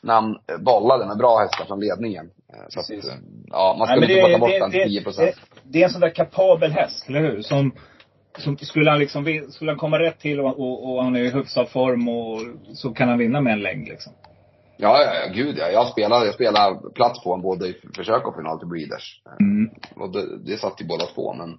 När 0.01 0.13
han 0.13 0.37
bollade 0.59 1.05
med 1.05 1.17
bra 1.17 1.37
hästar 1.37 1.65
från 1.65 1.79
ledningen. 1.79 2.31
Eh, 2.53 2.65
så 2.69 2.79
att, 2.79 2.85
ja, 3.47 3.75
man 3.79 3.87
ska 3.87 3.95
inte 3.95 4.15
plocka 4.15 4.37
bort 4.37 4.71
till 4.71 4.83
10 4.83 5.03
procent. 5.03 5.35
Det, 5.53 5.59
det, 5.63 5.79
är 5.79 5.83
en 5.83 5.89
sån 5.89 6.01
där 6.01 6.09
kapabel 6.09 6.71
häst, 6.71 7.09
eller 7.09 7.19
hur? 7.19 7.41
Som, 7.41 7.71
som 8.37 8.57
skulle 8.57 8.89
han 8.89 8.99
liksom, 8.99 9.47
skulle 9.49 9.71
han 9.71 9.77
komma 9.77 9.99
rätt 9.99 10.19
till 10.19 10.39
och, 10.39 10.59
och, 10.59 10.91
och 10.91 11.03
han 11.03 11.15
är 11.15 11.19
i 11.19 11.29
hyfsad 11.29 11.69
form 11.69 12.09
och 12.09 12.41
så 12.73 12.93
kan 12.93 13.09
han 13.09 13.17
vinna 13.17 13.41
med 13.41 13.53
en 13.53 13.61
längd 13.61 13.87
liksom. 13.87 14.13
Ja, 14.77 15.01
ja, 15.01 15.13
ja, 15.13 15.33
gud 15.33 15.57
ja. 15.57 15.69
Jag 15.69 15.87
spelar, 15.87 16.25
jag 16.25 16.33
spelar 16.33 16.89
plats 16.89 17.23
på 17.23 17.29
honom 17.29 17.41
både 17.41 17.67
i 17.67 17.75
försök 17.95 18.27
och 18.27 18.35
final 18.35 18.59
till 18.59 18.67
Breeders. 18.67 19.21
Mm. 19.39 19.69
Och 19.95 20.11
det, 20.11 20.37
det 20.37 20.57
satt 20.57 20.81
ju 20.81 20.85
båda 20.85 21.05
två, 21.05 21.33
men 21.33 21.57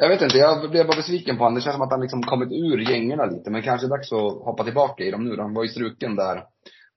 jag 0.00 0.08
vet 0.08 0.22
inte, 0.22 0.38
jag 0.38 0.70
blev 0.70 0.86
bara 0.86 0.96
besviken 0.96 1.36
på 1.36 1.44
honom. 1.44 1.54
Det 1.54 1.60
känns 1.60 1.74
som 1.74 1.82
att 1.82 1.90
han 1.90 2.00
liksom 2.00 2.22
kommit 2.22 2.52
ur 2.52 2.90
gängorna 2.90 3.24
lite. 3.24 3.50
Men 3.50 3.62
kanske 3.62 3.86
dags 3.86 4.12
att 4.12 4.32
hoppa 4.32 4.64
tillbaka 4.64 5.04
i 5.04 5.10
dem 5.10 5.24
nu. 5.24 5.36
Han 5.38 5.54
var 5.54 5.62
ju 5.62 5.68
struken 5.68 6.16
där 6.16 6.44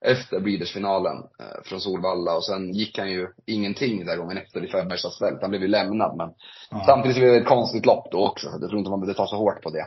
efter 0.06 0.40
Breeders-finalen 0.40 1.18
eh, 1.18 1.64
från 1.66 1.82
Solvalla 1.82 2.36
och 2.36 2.46
sen 2.46 2.74
gick 2.74 2.98
han 2.98 3.12
ju 3.12 3.28
ingenting 3.46 4.06
där 4.06 4.18
gången 4.18 4.38
efter 4.38 4.66
i 4.66 4.68
Fäbergstas 4.68 5.20
fält. 5.20 5.42
Han 5.42 5.50
blev 5.50 5.62
ju 5.62 5.68
lämnad 5.68 6.18
men 6.18 6.30
ja. 6.72 6.84
samtidigt 6.86 7.16
så 7.16 7.22
blev 7.22 7.34
det 7.34 7.40
ett 7.40 7.48
konstigt 7.48 7.86
lopp 7.86 8.12
då 8.12 8.28
också. 8.28 8.48
Jag 8.62 8.70
tror 8.70 8.80
inte 8.80 8.90
man 8.90 9.00
behövde 9.00 9.18
ta 9.18 9.28
så 9.28 9.36
hårt 9.36 9.62
på 9.62 9.70
det. 9.70 9.86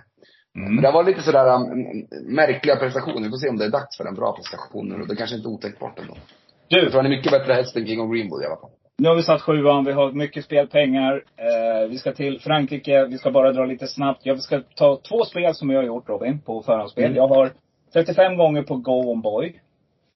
Mm. 0.56 0.74
Men 0.74 0.84
det 0.84 0.90
var 0.92 1.04
lite 1.04 1.22
sådär 1.22 1.54
um, 1.54 1.62
märkliga 2.34 2.76
prestationer. 2.76 3.22
Vi 3.22 3.30
får 3.30 3.36
se 3.36 3.48
om 3.48 3.58
det 3.58 3.64
är 3.64 3.70
dags 3.70 3.96
för 3.96 4.04
en 4.04 4.14
bra 4.14 4.36
prestation 4.36 4.88
nu. 4.88 5.04
Det 5.04 5.16
kanske 5.16 5.36
inte 5.36 5.48
är 5.48 5.50
otänkbart 5.50 5.98
ändå. 5.98 6.14
Du! 6.68 6.82
Jag 6.82 6.90
tror 6.90 7.02
han 7.02 7.12
är 7.12 7.16
mycket 7.16 7.32
bättre 7.32 7.52
häst 7.52 7.76
än 7.76 7.86
King 7.86 8.00
of 8.00 8.12
Greenwood 8.12 8.42
i 8.42 8.46
alla 8.46 8.56
fall. 8.56 8.70
Nu 8.98 9.08
har 9.08 9.16
vi 9.16 9.22
satt 9.22 9.42
sjuan, 9.42 9.84
vi 9.84 9.92
har 9.92 10.12
mycket 10.12 10.44
spelpengar. 10.44 11.24
Eh, 11.36 11.88
vi 11.88 11.98
ska 11.98 12.12
till 12.12 12.40
Frankrike, 12.40 13.04
vi 13.04 13.18
ska 13.18 13.30
bara 13.30 13.52
dra 13.52 13.64
lite 13.64 13.86
snabbt. 13.86 14.26
Jag 14.26 14.40
ska 14.40 14.60
ta 14.74 15.00
två 15.08 15.24
spel 15.24 15.54
som 15.54 15.70
jag 15.70 15.78
har 15.78 15.86
gjort 15.86 16.08
Robin, 16.08 16.40
på 16.40 16.62
förhandsspel. 16.62 17.04
Mm. 17.04 17.16
Jag 17.16 17.28
har 17.28 17.52
35 17.92 18.36
gånger 18.36 18.62
på 18.62 18.76
Go 18.76 19.10
On 19.12 19.20
Boy. 19.20 19.60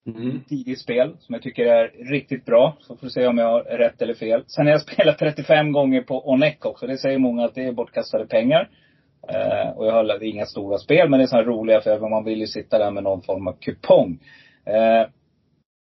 Mm. 0.07 0.41
Tidigt 0.49 0.81
spel 0.81 1.17
som 1.19 1.33
jag 1.33 1.43
tycker 1.43 1.67
är 1.67 2.11
riktigt 2.11 2.45
bra. 2.45 2.77
Så 2.81 2.97
får 2.97 3.07
vi 3.07 3.11
se 3.11 3.27
om 3.27 3.39
jag 3.39 3.47
har 3.47 3.63
rätt 3.63 4.03
eller 4.03 4.15
fel. 4.15 4.45
Sen 4.47 4.67
har 4.67 4.73
jag 4.73 4.81
spelat 4.93 5.19
35 5.19 5.73
gånger 5.73 6.03
på 6.03 6.31
Onek 6.31 6.67
också. 6.67 6.87
Det 6.87 6.99
säger 6.99 7.19
många 7.19 7.45
att 7.45 7.55
det 7.55 7.65
är 7.65 7.73
bortkastade 7.73 8.27
pengar. 8.27 8.69
Eh, 9.29 9.71
och 9.77 9.87
jag 9.87 9.93
har 9.93 10.25
inga 10.25 10.47
stora 10.47 10.79
spel, 10.79 11.09
men 11.09 11.19
det 11.19 11.25
är 11.25 11.27
sådana 11.27 11.49
roliga 11.49 11.81
för 11.81 12.09
man 12.09 12.25
vill 12.25 12.41
ju 12.41 12.47
sitta 12.47 12.79
där 12.79 12.91
med 12.91 13.03
någon 13.03 13.23
form 13.23 13.49
av 13.49 13.53
kupong. 13.53 14.19
Eh, 14.65 15.09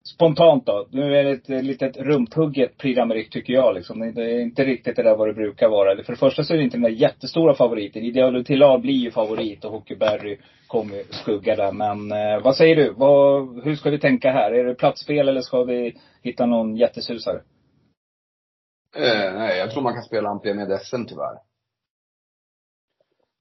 spontant 0.09 0.67
då. 0.67 0.87
Nu 0.91 1.17
är 1.17 1.25
det 1.25 1.31
ett 1.31 1.65
litet 1.65 1.97
rumphugget 1.97 2.79
Prix 2.79 2.99
d'Amérique 2.99 3.31
tycker 3.31 3.53
jag 3.53 3.75
liksom. 3.75 4.13
Det 4.15 4.23
är 4.23 4.41
inte 4.41 4.65
riktigt 4.65 4.97
det 4.97 5.03
där 5.03 5.17
vad 5.17 5.29
det 5.29 5.35
brukar 5.35 5.69
vara. 5.69 6.05
För 6.05 6.13
det 6.13 6.19
första 6.19 6.45
så 6.45 6.53
är 6.55 6.59
det 6.59 6.65
inte 6.65 6.77
den 6.77 6.83
där 6.83 6.91
jättestora 6.91 7.55
favoriten. 7.55 8.03
Ideal 8.03 8.45
Tillad 8.45 8.81
blir 8.81 8.95
ju 8.95 9.11
favorit 9.11 9.65
och 9.65 9.73
Hockeyberry 9.73 10.39
kommer 10.67 11.03
skugga 11.11 11.57
där. 11.57 11.73
Men 11.73 12.13
eh, 12.13 12.43
vad 12.43 12.57
säger 12.57 12.77
du? 12.77 12.93
Vad, 12.93 13.65
hur 13.65 13.77
ska 13.77 13.91
vi 13.91 13.99
tänka 13.99 14.33
här? 14.33 14.53
Är 14.53 14.65
det 14.65 14.75
platsspel 14.75 15.29
eller 15.29 15.41
ska 15.41 15.65
vi 15.65 15.97
hitta 16.23 16.47
någon 16.47 16.77
jättesusare? 16.77 17.43
Eh, 18.97 19.35
nej, 19.35 19.59
jag 19.59 19.71
tror 19.71 19.83
man 19.83 19.95
kan 19.95 20.03
spela 20.03 20.29
Ampere 20.29 20.55
med 20.55 20.81
SM 20.83 21.05
tyvärr. 21.09 21.39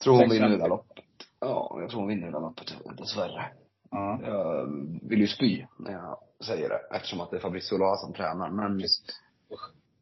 Tror 0.04 0.18
hon 0.18 0.30
vinner 0.30 0.50
det 0.50 0.58
där 0.58 0.70
loppet. 0.70 1.04
Ja, 1.40 1.78
jag 1.82 1.90
tror 1.90 2.00
hon 2.00 2.10
vinner 2.10 2.26
det 2.26 2.34
där 2.34 2.40
loppet 2.40 2.78
dessvärre. 2.98 3.52
Ja. 3.94 4.20
Jag 4.26 4.68
vill 5.10 5.20
ju 5.20 5.28
spy 5.28 5.66
när 5.80 5.92
jag 5.92 6.18
säger 6.46 6.70
det 6.70 6.96
eftersom 6.96 7.22
att 7.22 7.32
det 7.32 7.38
är 7.38 7.42
Fabrizio 7.42 7.78
Loa 7.78 7.96
som 7.96 8.14
tränar. 8.14 8.50
Men 8.50 8.80
Just. 8.80 9.12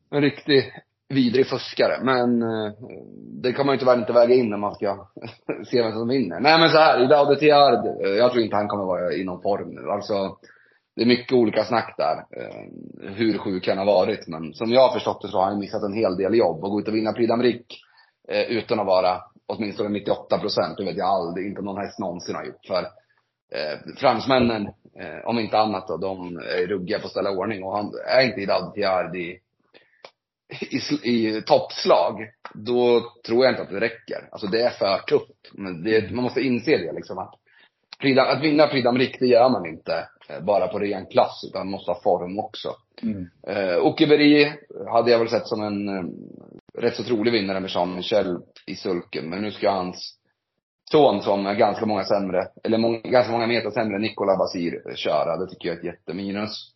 en 0.09 0.21
riktig 0.21 0.73
vidrig 1.09 1.47
fuskare. 1.47 2.03
Men 2.03 2.41
eh, 2.41 2.73
det 3.43 3.53
kan 3.53 3.65
man 3.65 3.75
ju 3.75 3.79
tyvärr 3.79 3.99
inte 3.99 4.13
väga 4.13 4.33
in 4.33 4.49
när 4.49 4.57
man 4.57 4.75
ska 4.75 5.07
se 5.65 5.81
vem 5.81 5.91
som 5.91 6.07
vinner. 6.07 6.39
Nej 6.39 6.59
men 6.59 6.69
så 6.69 6.77
här, 6.77 7.03
Idao 7.03 7.25
de 7.25 7.35
Tiard, 7.35 7.85
eh, 7.85 8.09
jag 8.09 8.31
tror 8.31 8.43
inte 8.43 8.55
han 8.55 8.67
kommer 8.67 8.85
vara 8.85 9.13
i 9.13 9.23
någon 9.23 9.41
form 9.41 9.69
nu. 9.69 9.89
Alltså, 9.89 10.37
det 10.95 11.01
är 11.01 11.05
mycket 11.05 11.33
olika 11.33 11.63
snack 11.63 11.95
där. 11.97 12.41
Eh, 12.41 13.13
hur 13.13 13.37
sjuk 13.37 13.67
han 13.67 13.77
har 13.77 13.85
varit. 13.85 14.27
Men 14.27 14.53
som 14.53 14.71
jag 14.71 14.81
har 14.81 14.93
förstått 14.93 15.21
det 15.21 15.27
så 15.27 15.37
har 15.37 15.45
han 15.45 15.59
missat 15.59 15.83
en 15.83 15.93
hel 15.93 16.17
del 16.17 16.35
jobb. 16.35 16.63
Och 16.63 16.71
gå 16.71 16.79
ut 16.79 16.87
och 16.87 16.95
vinna 16.95 17.13
Prix 17.13 17.31
d'Amérique 17.31 17.75
utan 18.49 18.79
att 18.79 18.85
vara 18.87 19.21
åtminstone 19.47 19.89
98 19.89 20.39
procent, 20.39 20.77
det 20.77 20.83
vet 20.83 20.97
jag 20.97 21.07
aldrig, 21.07 21.47
inte 21.47 21.61
någon 21.61 21.81
häst 21.81 21.99
någonsin 21.99 22.35
har 22.35 22.45
gjort. 22.45 22.65
För 22.67 22.87
eh, 23.55 23.93
fransmännen, 23.97 24.67
eh, 24.99 25.25
om 25.25 25.39
inte 25.39 25.57
annat 25.57 25.87
då, 25.87 25.97
de 25.97 26.37
är 26.37 26.67
ruggiga 26.67 26.99
på 26.99 27.05
att 27.05 27.11
ställa 27.11 27.31
ordning. 27.31 27.63
Och 27.63 27.75
han 27.75 27.93
är 28.07 28.21
inte 28.21 28.39
Hidad 28.39 28.73
Tiard 28.73 29.15
i, 29.15 29.39
i, 30.59 31.09
i 31.09 31.41
toppslag, 31.41 32.29
då 32.53 33.11
tror 33.25 33.45
jag 33.45 33.51
inte 33.51 33.61
att 33.61 33.69
det 33.69 33.79
räcker. 33.79 34.29
Alltså 34.31 34.47
det 34.47 34.61
är 34.61 34.69
för 34.69 34.97
tufft. 34.97 35.51
Men 35.53 35.83
det, 35.83 36.11
man 36.11 36.23
måste 36.23 36.41
inse 36.41 36.77
det 36.77 36.91
liksom. 36.91 37.17
Att, 37.17 37.33
att 38.17 38.43
vinna 38.43 38.67
Prix 38.67 39.19
det 39.19 39.27
gör 39.27 39.49
man 39.49 39.65
inte 39.65 40.07
eh, 40.29 40.43
bara 40.43 40.67
på 40.67 40.79
ren 40.79 41.05
klass, 41.05 41.43
utan 41.47 41.61
man 41.61 41.71
måste 41.71 41.91
ha 41.91 42.01
form 42.01 42.39
också. 42.39 42.75
Mm. 43.03 43.29
Eh, 43.47 43.77
hade 44.91 45.11
jag 45.11 45.19
väl 45.19 45.29
sett 45.29 45.47
som 45.47 45.63
en 45.63 45.89
eh, 45.89 46.03
rätt 46.77 46.95
så 46.95 47.03
trolig 47.03 47.31
vinnare 47.31 47.59
med 47.59 47.69
Jean-Michel 47.69 48.37
i 48.65 48.75
sulken. 48.75 49.29
Men 49.29 49.41
nu 49.41 49.51
ska 49.51 49.71
hans 49.71 50.17
son 50.91 51.21
som 51.21 51.45
är 51.45 51.55
ganska 51.55 51.85
många 51.85 52.03
sämre, 52.03 52.47
eller 52.63 52.77
många, 52.77 52.99
ganska 52.99 53.31
många 53.31 53.47
meter 53.47 53.71
sämre 53.71 53.95
än 53.95 54.01
Nikola 54.01 54.37
Basir 54.37 54.95
köra. 54.95 55.37
Det 55.37 55.47
tycker 55.47 55.67
jag 55.67 55.75
är 55.75 55.79
ett 55.79 55.85
jätteminus. 55.85 56.71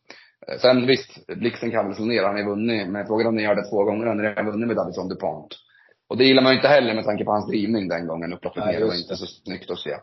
Eh, 0.47 0.59
sen 0.59 0.87
visst, 0.87 1.27
Blixten 1.27 1.71
kan 1.71 1.85
väl 1.85 1.95
slå 1.95 2.05
ner. 2.05 2.23
Han 2.23 2.35
har 2.35 2.43
vunnit, 2.43 2.87
men 2.87 3.07
frågan 3.07 3.27
om 3.27 3.35
ni 3.35 3.43
gör 3.43 3.55
det 3.55 3.69
två 3.69 3.83
gånger. 3.83 4.05
Han 4.05 4.19
har 4.19 4.51
vunnit 4.51 4.67
med 4.67 4.77
Davison 4.77 5.09
DuPont. 5.09 5.55
Och 6.09 6.17
det 6.17 6.23
gillar 6.23 6.43
man 6.43 6.51
ju 6.51 6.55
inte 6.55 6.67
heller 6.67 6.93
med 6.93 7.05
tanke 7.05 7.25
på 7.25 7.31
hans 7.31 7.47
drivning 7.47 7.87
den 7.87 8.07
gången. 8.07 8.33
Upploppet 8.33 8.65
ner. 8.65 8.85
Var 8.85 8.95
inte 8.95 9.15
så 9.15 9.25
snyggt 9.25 9.71
att 9.71 9.79
se. 9.79 9.95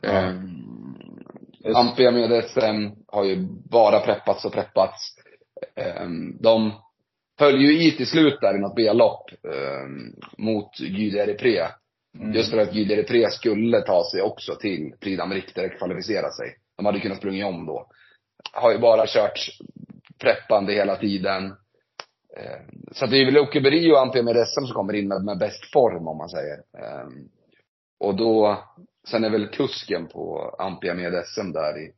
Ja. 0.00 0.28
Um, 0.28 0.70
Ampia 1.74 2.10
med 2.10 2.44
SM 2.44 3.00
har 3.06 3.24
ju 3.24 3.36
bara 3.70 4.00
preppats 4.00 4.44
och 4.44 4.52
preppats. 4.52 5.14
Um, 6.02 6.38
de 6.40 6.72
höll 7.38 7.60
ju 7.60 7.82
i 7.82 7.90
till 7.90 8.06
slut 8.06 8.40
där 8.40 8.54
i 8.54 8.58
något 8.58 8.76
B-lopp 8.76 9.30
um, 9.42 10.14
mot 10.38 10.78
Guy 10.78 11.10
Derepré. 11.10 11.66
Mm. 12.18 12.32
Just 12.32 12.50
för 12.50 12.58
att 12.58 12.72
Guy 12.72 13.04
3 13.04 13.30
skulle 13.30 13.80
ta 13.80 14.04
sig 14.12 14.22
också 14.22 14.54
till 14.54 14.94
Prix 15.00 15.20
d'Amérique 15.22 15.54
där 15.54 15.78
kvalificera 15.78 16.30
sig. 16.30 16.56
De 16.76 16.86
hade 16.86 17.00
kunnat 17.00 17.18
springa 17.18 17.46
om 17.46 17.66
då. 17.66 17.86
Har 18.52 18.72
ju 18.72 18.78
bara 18.78 19.06
kört 19.06 19.50
preppande 20.18 20.72
hela 20.72 20.96
tiden. 20.96 21.44
Eh, 22.36 22.60
så 22.92 23.06
det 23.06 23.16
är 23.16 23.24
väl 23.24 23.38
Åkeberi 23.38 23.92
och 23.92 24.00
Ampere 24.00 24.22
med 24.22 24.46
SM 24.46 24.64
som 24.64 24.74
kommer 24.74 24.94
in 24.94 25.08
med, 25.08 25.24
med 25.24 25.38
bäst 25.38 25.72
form 25.72 26.08
om 26.08 26.16
man 26.16 26.28
säger. 26.28 26.56
Ehm, 26.56 27.28
och 28.00 28.16
då, 28.16 28.64
sen 29.08 29.24
är 29.24 29.30
väl 29.30 29.48
kusken 29.48 30.06
på 30.06 30.54
Ampia 30.58 30.94
med 30.94 31.24
SM 31.26 31.52
där 31.52 31.78
i 31.78 31.92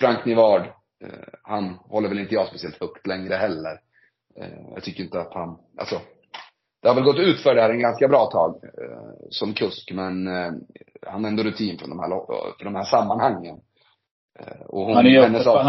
Frank 0.00 0.24
Nivard. 0.24 0.62
Eh, 1.04 1.28
han 1.42 1.74
håller 1.74 2.08
väl 2.08 2.18
inte 2.18 2.34
jag 2.34 2.48
speciellt 2.48 2.80
högt 2.80 3.06
längre 3.06 3.34
heller. 3.34 3.80
Eh, 4.36 4.72
jag 4.74 4.82
tycker 4.82 5.04
inte 5.04 5.20
att 5.20 5.34
han, 5.34 5.58
alltså 5.76 6.00
det 6.82 6.88
har 6.88 6.94
väl 6.94 7.04
gått 7.04 7.18
ut 7.18 7.40
för 7.40 7.54
det 7.54 7.62
här 7.62 7.70
en 7.70 7.80
ganska 7.80 8.08
bra 8.08 8.26
tag 8.26 8.60
eh, 8.64 9.28
som 9.30 9.54
kusk, 9.54 9.92
men 9.92 10.26
eh, 10.26 10.52
han 11.06 11.24
har 11.24 11.30
ändå 11.30 11.42
rutin 11.42 11.78
från 11.78 11.90
de 11.90 11.98
här, 11.98 12.08
för 12.58 12.64
de 12.64 12.74
här 12.74 12.84
sammanhangen. 12.84 13.56
Eh, 14.40 14.60
och 14.68 14.84
hon, 14.84 14.94
han 14.94 15.06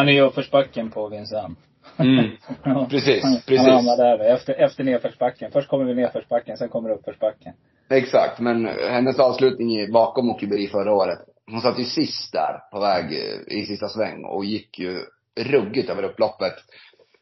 är 0.07 0.11
ju 0.11 0.21
uppförsbacken 0.21 0.91
på 0.91 1.09
Vincent. 1.09 1.59
Mm. 1.97 2.29
precis, 2.89 3.45
precis. 3.45 3.59
Han 3.59 3.75
hamnar 3.75 3.97
där 3.97 4.19
efter, 4.19 4.53
efter 4.53 4.83
nedförsbacken. 4.83 5.51
Först 5.51 5.69
kommer 5.69 5.85
vi 5.85 5.95
nedförsbacken, 5.95 6.57
sen 6.57 6.69
kommer 6.69 6.89
uppförsbacken. 6.89 7.53
Exakt, 7.89 8.39
men 8.39 8.65
hennes 8.65 9.19
avslutning 9.19 9.91
bakom 9.91 10.29
Okiberi 10.29 10.67
förra 10.67 10.93
året. 10.93 11.19
Hon 11.51 11.61
satt 11.61 11.79
ju 11.79 11.83
sist 11.83 12.33
där 12.33 12.59
på 12.71 12.79
väg 12.79 13.05
eh, 13.05 13.57
i 13.57 13.65
sista 13.65 13.87
sväng 13.87 14.23
och 14.25 14.45
gick 14.45 14.79
ju 14.79 14.99
ruggigt 15.39 15.89
över 15.89 16.03
upploppet. 16.03 16.53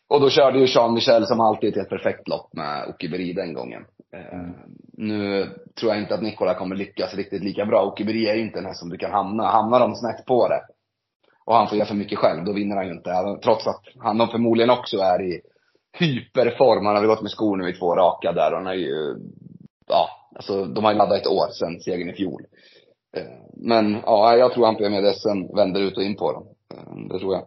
Och 0.09 0.21
då 0.21 0.29
körde 0.29 0.59
ju 0.59 0.65
Jean 0.69 0.93
Michel 0.93 1.25
som 1.25 1.39
alltid 1.39 1.69
ett 1.69 1.75
helt 1.75 1.89
perfekt 1.89 2.27
lopp 2.27 2.53
med 2.53 2.87
Okiberi 2.89 3.33
den 3.33 3.53
gången. 3.53 3.85
Mm. 4.13 4.53
Nu 4.93 5.49
tror 5.79 5.91
jag 5.91 6.01
inte 6.01 6.13
att 6.13 6.21
Nikola 6.21 6.53
kommer 6.53 6.75
lyckas 6.75 7.13
riktigt 7.15 7.43
lika 7.43 7.65
bra. 7.65 7.85
Okiberi 7.85 8.27
är 8.27 8.35
ju 8.35 8.41
inte 8.41 8.57
den 8.57 8.65
här 8.65 8.73
som 8.73 8.89
du 8.89 8.97
kan 8.97 9.11
hamna. 9.11 9.47
Hamnar 9.47 9.79
de 9.79 9.95
snett 9.95 10.25
på 10.25 10.47
det 10.47 10.61
och 11.47 11.55
han 11.55 11.67
får 11.67 11.77
göra 11.77 11.87
för 11.87 11.95
mycket 11.95 12.17
själv, 12.17 12.45
då 12.45 12.53
vinner 12.53 12.75
han 12.75 12.87
ju 12.87 12.93
inte. 12.93 13.39
Trots 13.43 13.67
att 13.67 13.81
han 13.99 14.27
förmodligen 14.27 14.69
också 14.69 14.97
är 14.97 15.21
i 15.21 15.41
hyperform. 15.99 16.85
Han 16.85 16.95
har 16.95 17.01
väl 17.01 17.09
gått 17.09 17.21
med 17.21 17.31
skor 17.31 17.57
nu 17.57 17.69
i 17.69 17.73
två 17.73 17.95
raka 17.95 18.31
där 18.31 18.51
och 18.51 18.57
han 18.57 18.67
är 18.67 18.73
ju, 18.73 19.15
ja, 19.87 20.09
alltså 20.35 20.65
de 20.65 20.83
har 20.83 20.91
ju 20.91 20.97
laddat 20.97 21.21
ett 21.21 21.27
år 21.27 21.47
sedan 21.51 21.79
segern 21.79 22.09
i 22.09 22.13
fjol. 22.13 22.41
Eh, 23.17 23.23
men 23.53 23.97
ja, 24.05 24.35
jag 24.35 24.53
tror 24.53 24.65
han 24.65 24.91
med 24.91 25.15
SM 25.15 25.55
vänder 25.55 25.81
ut 25.81 25.97
och 25.97 26.03
in 26.03 26.15
på 26.15 26.31
dem. 26.31 26.47
Det 27.09 27.19
tror 27.19 27.33
jag. 27.33 27.43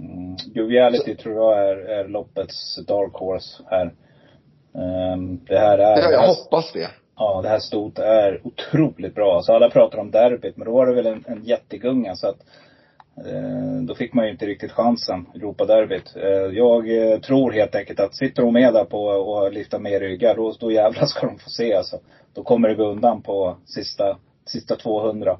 Mm. 0.00 0.36
Joviality 0.54 1.14
tror 1.14 1.34
jag 1.34 1.68
är, 1.68 1.76
är 1.76 2.08
loppets 2.08 2.76
dark 2.86 3.12
horse 3.14 3.62
här. 3.66 3.94
Um, 4.72 5.40
det 5.44 5.58
här 5.58 5.78
är... 5.78 5.98
Ja, 5.98 6.10
jag 6.10 6.26
hoppas 6.26 6.72
det. 6.72 6.90
Ja, 7.16 7.40
det 7.42 7.48
här 7.48 7.58
stot 7.58 7.98
är 7.98 8.40
otroligt 8.44 9.14
bra. 9.14 9.36
Alltså 9.36 9.52
alla 9.52 9.70
pratar 9.70 9.98
om 9.98 10.10
derbyt, 10.10 10.56
men 10.56 10.66
då 10.66 10.72
var 10.72 10.86
det 10.86 10.94
väl 10.94 11.06
en, 11.06 11.24
en 11.26 11.44
jättegunga 11.44 12.14
så 12.14 12.28
att 12.28 12.38
eh, 13.26 13.82
då 13.82 13.94
fick 13.94 14.12
man 14.12 14.24
ju 14.24 14.30
inte 14.30 14.46
riktigt 14.46 14.72
chansen, 14.72 15.26
Europaderbyt. 15.34 16.16
Eh, 16.16 16.56
jag 16.56 17.12
eh, 17.12 17.20
tror 17.20 17.52
helt 17.52 17.74
enkelt 17.74 18.00
att 18.00 18.14
sitter 18.14 18.42
hon 18.42 18.52
med 18.52 18.74
där 18.74 18.84
på 18.84 19.04
och 19.04 19.52
lyfter 19.52 19.78
med 19.78 20.00
ryggar, 20.00 20.36
då, 20.36 20.54
då 20.60 20.72
jävlar 20.72 21.06
ska 21.06 21.26
de 21.26 21.38
få 21.38 21.50
se 21.50 21.74
alltså. 21.74 22.00
Då 22.34 22.42
kommer 22.42 22.68
det 22.68 22.74
gå 22.74 22.84
undan 22.84 23.22
på 23.22 23.56
sista, 23.66 24.18
sista 24.46 24.76
200. 24.76 25.38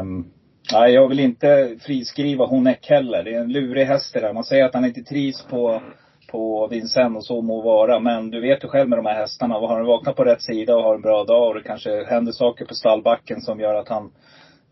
Um, 0.00 0.32
Nej, 0.72 0.92
jag 0.92 1.08
vill 1.08 1.20
inte 1.20 1.76
friskriva 1.80 2.44
Honeck 2.44 2.86
heller. 2.88 3.22
Det 3.22 3.34
är 3.34 3.40
en 3.40 3.52
lurig 3.52 3.84
häst 3.84 4.14
det 4.14 4.20
där. 4.20 4.32
Man 4.32 4.44
säger 4.44 4.64
att 4.64 4.74
han 4.74 4.84
inte 4.84 5.02
trivs 5.02 5.46
på, 5.46 5.82
på 6.30 6.66
Vincennes 6.66 7.16
och 7.16 7.24
så 7.24 7.40
må 7.40 7.62
vara. 7.62 7.98
Men 8.00 8.30
du 8.30 8.40
vet 8.40 8.64
ju 8.64 8.68
själv 8.68 8.88
med 8.88 8.98
de 8.98 9.06
här 9.06 9.20
hästarna. 9.20 9.54
Har 9.54 9.76
han 9.76 9.86
vaknat 9.86 10.16
på 10.16 10.24
rätt 10.24 10.42
sida 10.42 10.76
och 10.76 10.82
har 10.82 10.94
en 10.94 11.02
bra 11.02 11.24
dag 11.24 11.48
och 11.48 11.54
det 11.54 11.62
kanske 11.62 12.04
händer 12.04 12.32
saker 12.32 12.64
på 12.64 12.74
stallbacken 12.74 13.40
som 13.40 13.60
gör 13.60 13.74
att 13.74 13.88
han 13.88 14.12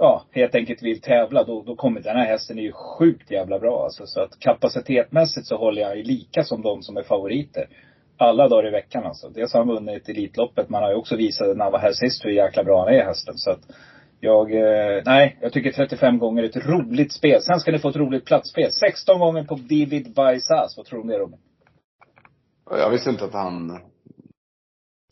ja, 0.01 0.25
helt 0.31 0.55
enkelt 0.55 0.83
vill 0.83 1.01
tävla, 1.01 1.45
då, 1.45 1.63
då 1.63 1.77
kommer 1.77 2.01
den 2.01 2.17
här 2.17 2.27
hästen 2.27 2.59
är 2.59 2.63
ju 2.63 2.73
sjukt 2.73 3.31
jävla 3.31 3.59
bra 3.59 3.85
alltså. 3.85 4.07
Så 4.07 4.21
att 4.21 4.39
kapacitetmässigt 4.39 5.47
så 5.47 5.57
håller 5.57 5.83
jag 5.83 5.97
lika 5.97 6.45
som 6.45 6.63
de 6.63 6.83
som 6.83 6.97
är 6.97 7.03
favoriter. 7.03 7.69
Alla 8.17 8.49
dagar 8.49 8.69
i 8.69 8.71
veckan 8.71 9.05
alltså. 9.05 9.29
Dels 9.29 9.53
har 9.53 9.61
han 9.61 9.75
vunnit 9.75 10.09
Elitloppet, 10.09 10.69
man 10.69 10.83
har 10.83 10.91
ju 10.91 10.97
också 10.97 11.17
visat 11.17 11.57
när 11.57 11.65
han 11.65 11.73
var 11.73 11.79
här 11.79 11.93
sist 11.93 12.25
hur 12.25 12.31
jäkla 12.31 12.65
bra 12.65 12.85
han 12.85 12.95
är 12.95 13.05
hästen. 13.05 13.35
Så 13.37 13.51
att 13.51 13.61
jag, 14.21 14.55
eh, 14.55 15.03
nej, 15.05 15.39
jag 15.41 15.53
tycker 15.53 15.73
35 15.73 16.19
gånger 16.19 16.43
är 16.43 16.47
ett 16.47 16.67
roligt 16.67 17.13
spel. 17.13 17.43
Sen 17.43 17.61
ska 17.61 17.73
ni 17.73 17.79
få 17.79 17.89
ett 17.89 17.97
roligt 17.97 18.25
platsspel. 18.25 18.73
16 18.73 19.19
gånger 19.19 19.45
på 19.45 19.55
Vivid 19.55 20.15
Vaisas. 20.17 20.77
Vad 20.77 20.87
tror 20.87 20.99
du 20.99 21.03
om 21.03 21.09
det 21.09 21.19
Robin? 21.19 21.39
Jag 22.71 22.91
visste 22.91 23.11
inte 23.11 23.25
att 23.25 23.33
han 23.33 23.81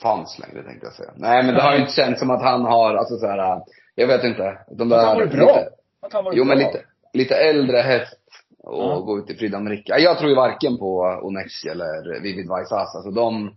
fanns 0.02 0.38
längre 0.38 0.62
tänkte 0.62 0.86
jag 0.86 0.92
säga. 0.92 1.12
Nej 1.16 1.42
men 1.42 1.54
det 1.54 1.62
har 1.62 1.74
ju 1.74 1.80
inte 1.80 1.92
känts 1.92 2.20
som 2.20 2.30
att 2.30 2.42
han 2.42 2.64
har, 2.64 2.94
alltså 2.94 3.16
så 3.16 3.26
här, 3.26 3.62
jag 3.94 4.06
vet 4.06 4.24
inte. 4.24 4.58
De 4.78 4.88
där, 4.88 5.06
han 5.06 5.16
var 5.16 5.26
bra? 5.26 5.46
Lite, 5.46 5.70
han 6.12 6.24
var 6.24 6.32
jo 6.32 6.44
bra. 6.44 6.54
men 6.54 6.58
lite, 6.58 6.84
lite 7.12 7.34
äldre 7.34 7.76
häst 7.76 8.18
och 8.58 8.82
ja. 8.82 8.98
gå 8.98 9.18
ut 9.18 9.30
i 9.30 9.34
Frida 9.34 9.56
Amerika. 9.56 9.98
Jag 9.98 10.18
tror 10.18 10.30
ju 10.30 10.36
varken 10.36 10.78
på 10.78 11.20
Onex 11.22 11.64
eller 11.64 12.20
Vivid 12.20 12.48
Vaisas. 12.48 12.94
Alltså 12.94 13.10
de 13.10 13.56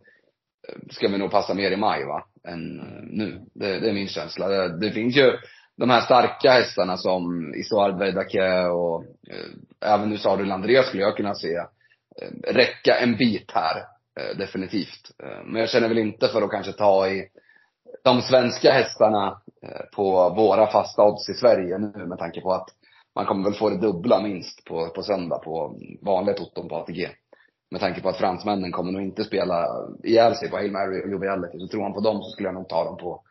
ska 0.90 1.08
vi 1.08 1.18
nog 1.18 1.32
passa 1.32 1.54
mer 1.54 1.72
i 1.72 1.78
maj 1.78 2.06
va, 2.06 2.24
än 2.48 2.80
eh, 2.80 3.04
nu. 3.04 3.42
Det, 3.54 3.80
det 3.80 3.90
är 3.90 3.94
min 3.94 4.08
känsla. 4.08 4.48
Det, 4.48 4.78
det, 4.80 4.92
finns 4.92 5.18
ju 5.18 5.38
de 5.78 5.90
här 5.90 6.02
starka 6.02 6.52
hästarna 6.52 6.98
som 6.98 7.54
Isoard 7.56 8.00
Verdake 8.00 8.66
och 8.66 9.04
eh, 9.04 9.94
även 9.94 10.10
nu 10.10 10.18
Sadul 10.18 10.52
André 10.52 10.84
skulle 10.84 11.04
jag 11.04 11.18
kunna 11.18 11.36
se 11.36 11.56
eh, 11.56 12.54
räcka 12.54 12.96
en 12.96 13.18
bit 13.18 13.52
här. 13.52 13.84
Eh, 14.20 14.38
definitivt. 14.38 15.12
Eh, 15.24 15.46
men 15.46 15.62
jag 15.62 15.70
känner 15.70 15.88
väl 15.88 15.98
inte 15.98 16.28
för 16.28 16.42
att 16.42 16.52
kanske 16.52 16.72
ta 16.72 17.08
i 17.08 17.28
de 18.04 18.22
svenska 18.22 18.72
hästarna 18.72 19.42
eh, 19.64 19.86
på 19.96 20.30
våra 20.30 20.68
fasta 20.68 21.04
odds 21.04 21.30
i 21.30 21.34
Sverige 21.34 21.78
nu 21.78 22.06
med 22.06 22.18
tanke 22.18 22.42
på 22.42 22.54
att 22.54 22.68
man 23.16 23.26
kommer 23.26 23.44
väl 23.44 23.54
få 23.54 23.70
det 23.70 23.78
dubbla 23.78 24.22
minst 24.22 24.66
på, 24.66 24.90
på 24.90 25.04
söndag 25.04 25.38
på 25.38 25.80
vanliga 26.02 26.42
Otton 26.42 26.68
på 26.68 26.76
ATG 26.76 27.10
med 27.72 27.82
tanke 27.82 28.02
på 28.02 28.10
att 28.10 28.18
fransmännen 28.18 28.72
kommer 28.72 28.92
nog 28.92 29.02
inte 29.02 29.24
spela 29.24 29.68
ihjäl 30.04 30.36
sig 30.36 30.50
på 30.50 30.58
Hail 30.58 30.72
Mary 30.72 31.04
och 31.04 31.12
Joviality. 31.12 31.60
Så 31.60 31.68
tror 31.68 31.84
han 31.84 31.94
på 31.94 32.00
dem 32.00 32.22
så 32.22 32.30
skulle 32.30 32.48
jag 32.48 32.56
nog 32.56 32.70
ta 32.70 32.84
dem 32.84 32.98
på 32.98 33.22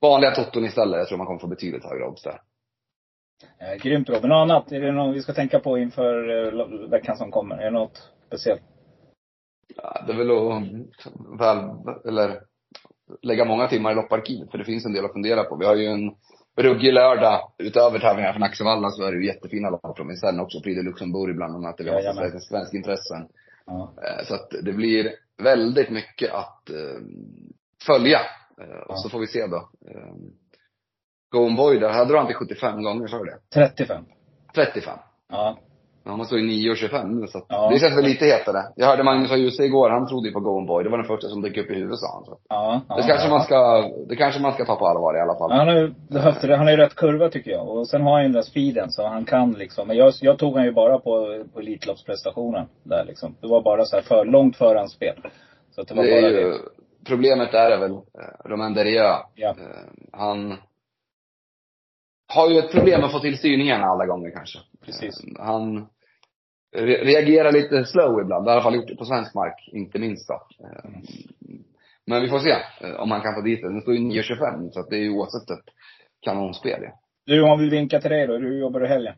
vanliga 0.00 0.30
toton 0.30 0.64
istället. 0.64 0.98
Jag 0.98 1.08
tror 1.08 1.18
man 1.18 1.26
kommer 1.26 1.40
få 1.40 1.46
betydligt 1.46 1.84
högre 1.84 2.06
odds 2.06 2.22
där. 2.22 2.40
Eh, 3.60 3.82
grymt 3.82 4.08
Robin. 4.08 4.28
Något 4.28 4.50
annat? 4.50 4.72
Är 4.72 4.80
det 4.80 4.92
något 4.92 5.16
vi 5.16 5.22
ska 5.22 5.32
tänka 5.32 5.58
på 5.58 5.78
inför 5.78 6.14
eh, 6.30 6.90
veckan 6.90 7.16
som 7.16 7.30
kommer? 7.30 7.56
Är 7.56 7.64
det 7.64 7.70
något 7.70 8.10
speciellt? 8.26 8.62
Ja, 9.76 10.04
det 10.06 10.12
är 10.12 10.16
väl 10.16 10.30
att 10.30 11.40
väl, 11.40 11.58
eller 12.08 12.40
lägga 13.22 13.44
många 13.44 13.68
timmar 13.68 13.92
i 13.92 13.94
lopparkivet. 13.94 14.50
För 14.50 14.58
det 14.58 14.64
finns 14.64 14.86
en 14.86 14.92
del 14.92 15.04
att 15.04 15.12
fundera 15.12 15.44
på. 15.44 15.56
Vi 15.56 15.66
har 15.66 15.74
ju 15.74 15.86
en 15.86 16.14
ruggig 16.56 16.92
lördag. 16.92 17.52
Utöver 17.58 17.98
tävlingar 17.98 18.32
från 18.32 18.42
Axevalla 18.42 18.90
så 18.90 19.02
är 19.02 19.12
det 19.12 19.18
ju 19.18 19.26
jättefina 19.26 19.70
lopp 19.70 19.96
från 19.96 20.08
Vincennes 20.08 20.42
också. 20.42 20.60
Prix 20.60 20.76
de 20.76 20.82
Luxemburg 20.82 21.36
bland 21.36 21.54
annat. 21.54 21.76
Där 21.76 21.84
vi 21.84 21.90
har 21.90 22.00
ja, 22.00 22.40
svenska 22.40 22.76
intressen. 22.76 23.28
Ja. 23.66 23.94
Eh, 24.02 24.26
så 24.26 24.34
att 24.34 24.50
det 24.62 24.72
blir 24.72 25.12
väldigt 25.42 25.90
mycket 25.90 26.32
att 26.32 26.70
uh, 26.70 27.00
följa. 27.86 28.18
Uh, 28.60 28.80
och 28.88 29.00
så 29.00 29.08
får 29.08 29.20
vi 29.20 29.26
se 29.26 29.46
då. 29.46 29.70
Go 31.30 31.38
on 31.38 31.56
boy 31.56 31.78
där, 31.78 31.88
här 31.88 32.04
drar 32.04 32.16
han 32.16 32.26
till 32.26 32.36
75 32.36 32.82
gånger, 32.82 33.06
sa 33.06 33.18
du 33.18 33.24
det? 33.24 33.38
35. 33.54 34.04
35? 34.54 34.98
Ja. 35.28 35.58
Ja, 36.06 36.16
man 36.16 36.26
står 36.26 36.38
ju 36.38 36.72
9.25 36.72 37.20
nu 37.20 37.26
så 37.26 37.42
ja. 37.48 37.70
det 37.70 37.78
känns 37.78 37.96
väl 37.98 38.04
lite 38.04 38.24
hetare. 38.24 38.62
Jag 38.76 38.86
hörde 38.86 39.02
Magnus 39.02 39.30
ha 39.30 39.36
Djuse 39.36 39.64
igår, 39.64 39.90
han 39.90 40.08
trodde 40.08 40.28
ju 40.28 40.32
på 40.34 40.40
Go 40.40 40.50
on 40.50 40.66
boy. 40.66 40.84
Det 40.84 40.90
var 40.90 40.98
den 40.98 41.06
första 41.06 41.28
som 41.28 41.42
dök 41.42 41.56
upp 41.56 41.70
i 41.70 41.74
huvudet 41.74 41.98
sa 41.98 42.06
han. 42.14 42.24
Så. 42.24 42.38
Ja, 42.48 42.80
ja, 42.88 42.96
det 42.96 43.02
kanske 43.02 43.26
ja. 43.26 43.30
man 43.30 43.42
ska, 43.42 43.90
det 44.08 44.16
kanske 44.16 44.40
man 44.40 44.52
ska 44.52 44.64
ta 44.64 44.76
på 44.76 44.86
allvar 44.86 45.16
i 45.16 45.20
alla 45.20 45.38
fall. 45.38 45.52
Han 45.52 45.68
har 45.68 45.74
ju 45.74 45.94
det. 46.08 46.56
Han 46.56 46.66
har 46.66 46.70
ju 46.70 46.76
rätt 46.76 46.94
kurva 46.94 47.28
tycker 47.28 47.50
jag. 47.50 47.68
Och 47.68 47.88
sen 47.88 48.02
har 48.02 48.12
han 48.12 48.22
ju 48.22 48.28
den 48.28 48.32
där 48.32 48.42
speeden 48.42 48.90
så 48.90 49.06
han 49.06 49.24
kan 49.24 49.52
liksom. 49.52 49.88
Men 49.88 49.96
jag, 49.96 50.12
jag 50.20 50.38
tog 50.38 50.56
han 50.56 50.64
ju 50.64 50.72
bara 50.72 50.98
på, 50.98 51.44
på 51.54 51.60
Elitloppsprestationen 51.60 52.66
där 52.82 53.04
liksom. 53.04 53.34
Det 53.40 53.48
var 53.48 53.62
bara 53.62 53.84
så 53.84 53.96
här 53.96 54.02
för, 54.02 54.24
långt 54.24 54.56
förhandsspel. 54.56 55.16
Så 55.74 55.80
att 55.80 55.88
det 55.88 55.94
var 55.94 56.04
det 56.04 56.20
bara 56.20 56.30
ju, 56.30 56.50
det. 56.50 56.58
Problemet 57.06 57.52
där 57.52 57.70
är 57.70 57.78
väl 57.78 57.92
eh, 57.92 57.98
Romain 58.44 58.74
Derrieux. 58.74 59.24
Ja. 59.34 59.48
Eh, 59.48 59.54
han 60.12 60.56
har 62.28 62.50
ju 62.50 62.58
ett 62.58 62.72
problem 62.72 63.04
att 63.04 63.12
få 63.12 63.18
till 63.18 63.38
styrningen 63.38 63.84
alla 63.84 64.06
gånger 64.06 64.30
kanske. 64.30 64.58
Precis. 64.84 65.24
Eh, 65.24 65.44
han 65.44 65.86
reagerar 66.72 67.52
lite 67.52 67.84
slow 67.84 68.20
ibland. 68.20 68.44
Det 68.44 68.50
har 68.50 68.54
i 68.54 68.56
alla 68.56 68.62
fall 68.62 68.74
gjort 68.74 68.88
det 68.88 68.96
på 68.96 69.04
svensk 69.04 69.34
mark, 69.34 69.68
inte 69.72 69.98
minst 69.98 70.28
då. 70.28 70.42
Mm. 70.60 71.02
Men 72.06 72.22
vi 72.22 72.28
får 72.28 72.38
se 72.38 72.56
om 72.98 73.10
han 73.10 73.20
kan 73.20 73.34
få 73.34 73.40
dit 73.40 73.62
det. 73.62 73.68
Den 73.68 73.80
står 73.80 73.94
ju 73.94 74.00
9.25 74.00 74.70
så 74.70 74.80
att 74.80 74.90
det 74.90 74.96
är 74.96 75.00
ju 75.00 75.10
oavsett 75.10 75.50
ett 75.50 75.64
kanonspel 76.22 76.80
ja. 76.82 76.90
Du, 77.26 77.42
om 77.42 77.58
vi 77.58 77.68
vinkar 77.68 78.00
till 78.00 78.10
dig 78.10 78.26
då. 78.26 78.36
Hur 78.36 78.60
jobbar 78.60 78.80
du 78.80 78.86
helgen? 78.86 79.14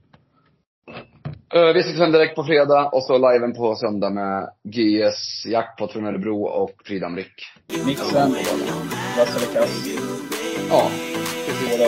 Uh, 1.57 1.73
vi 1.75 1.83
sitter 1.83 2.13
direkt 2.13 2.35
på 2.35 2.45
fredag 2.45 2.89
och 2.93 3.03
så 3.03 3.33
liven 3.33 3.55
på 3.55 3.75
söndag 3.75 4.11
med 4.11 4.51
GS 4.65 5.47
Jackpot 5.47 5.93
från 5.93 6.07
Örebro 6.07 6.43
och 6.43 6.73
Fridam 6.85 7.17
Rick. 7.17 7.35
Mixen, 7.87 8.33
kass? 9.55 9.87
Ja, 10.71 10.91
precis. 11.47 11.79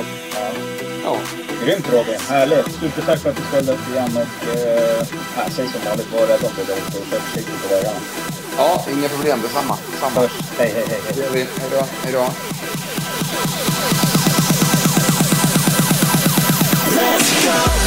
Ja. 1.04 1.22
ja. 1.34 1.39
Grymt 1.64 1.92
Robin, 1.92 2.20
härligt. 2.28 2.66
Supertack 2.80 3.18
för 3.20 3.30
att 3.30 3.36
du 3.36 3.42
ställde 3.42 3.72
upp 3.72 3.88
igen 3.92 4.16
och 4.16 4.48
äh, 4.48 5.50
säg 5.50 5.68
som 5.68 5.80
vanligt, 5.88 6.12
var 6.12 6.26
rädd 6.26 6.44
om 6.44 6.54
dig 6.56 6.64
där 6.66 6.76
ute 6.76 6.98
och 6.98 7.06
kör 7.10 7.20
försiktigt 7.20 7.62
på 7.62 7.74
vägarna. 7.74 7.98
Ja, 8.56 8.84
inga 8.92 9.08
problem. 9.08 9.42
Detsamma. 9.42 9.76
Detsamma. 9.92 10.20
Hörs. 10.20 10.32
Hej, 10.58 10.72
hej, 10.74 10.84
hej. 10.88 11.00
Det 11.14 11.20
gör 11.20 11.30
vi. 11.30 11.38
Hej 11.38 11.70
då. 11.70 11.86
Hej 12.04 12.12
då. 12.12 12.26
Let's 16.96 17.44
go! 17.44 17.79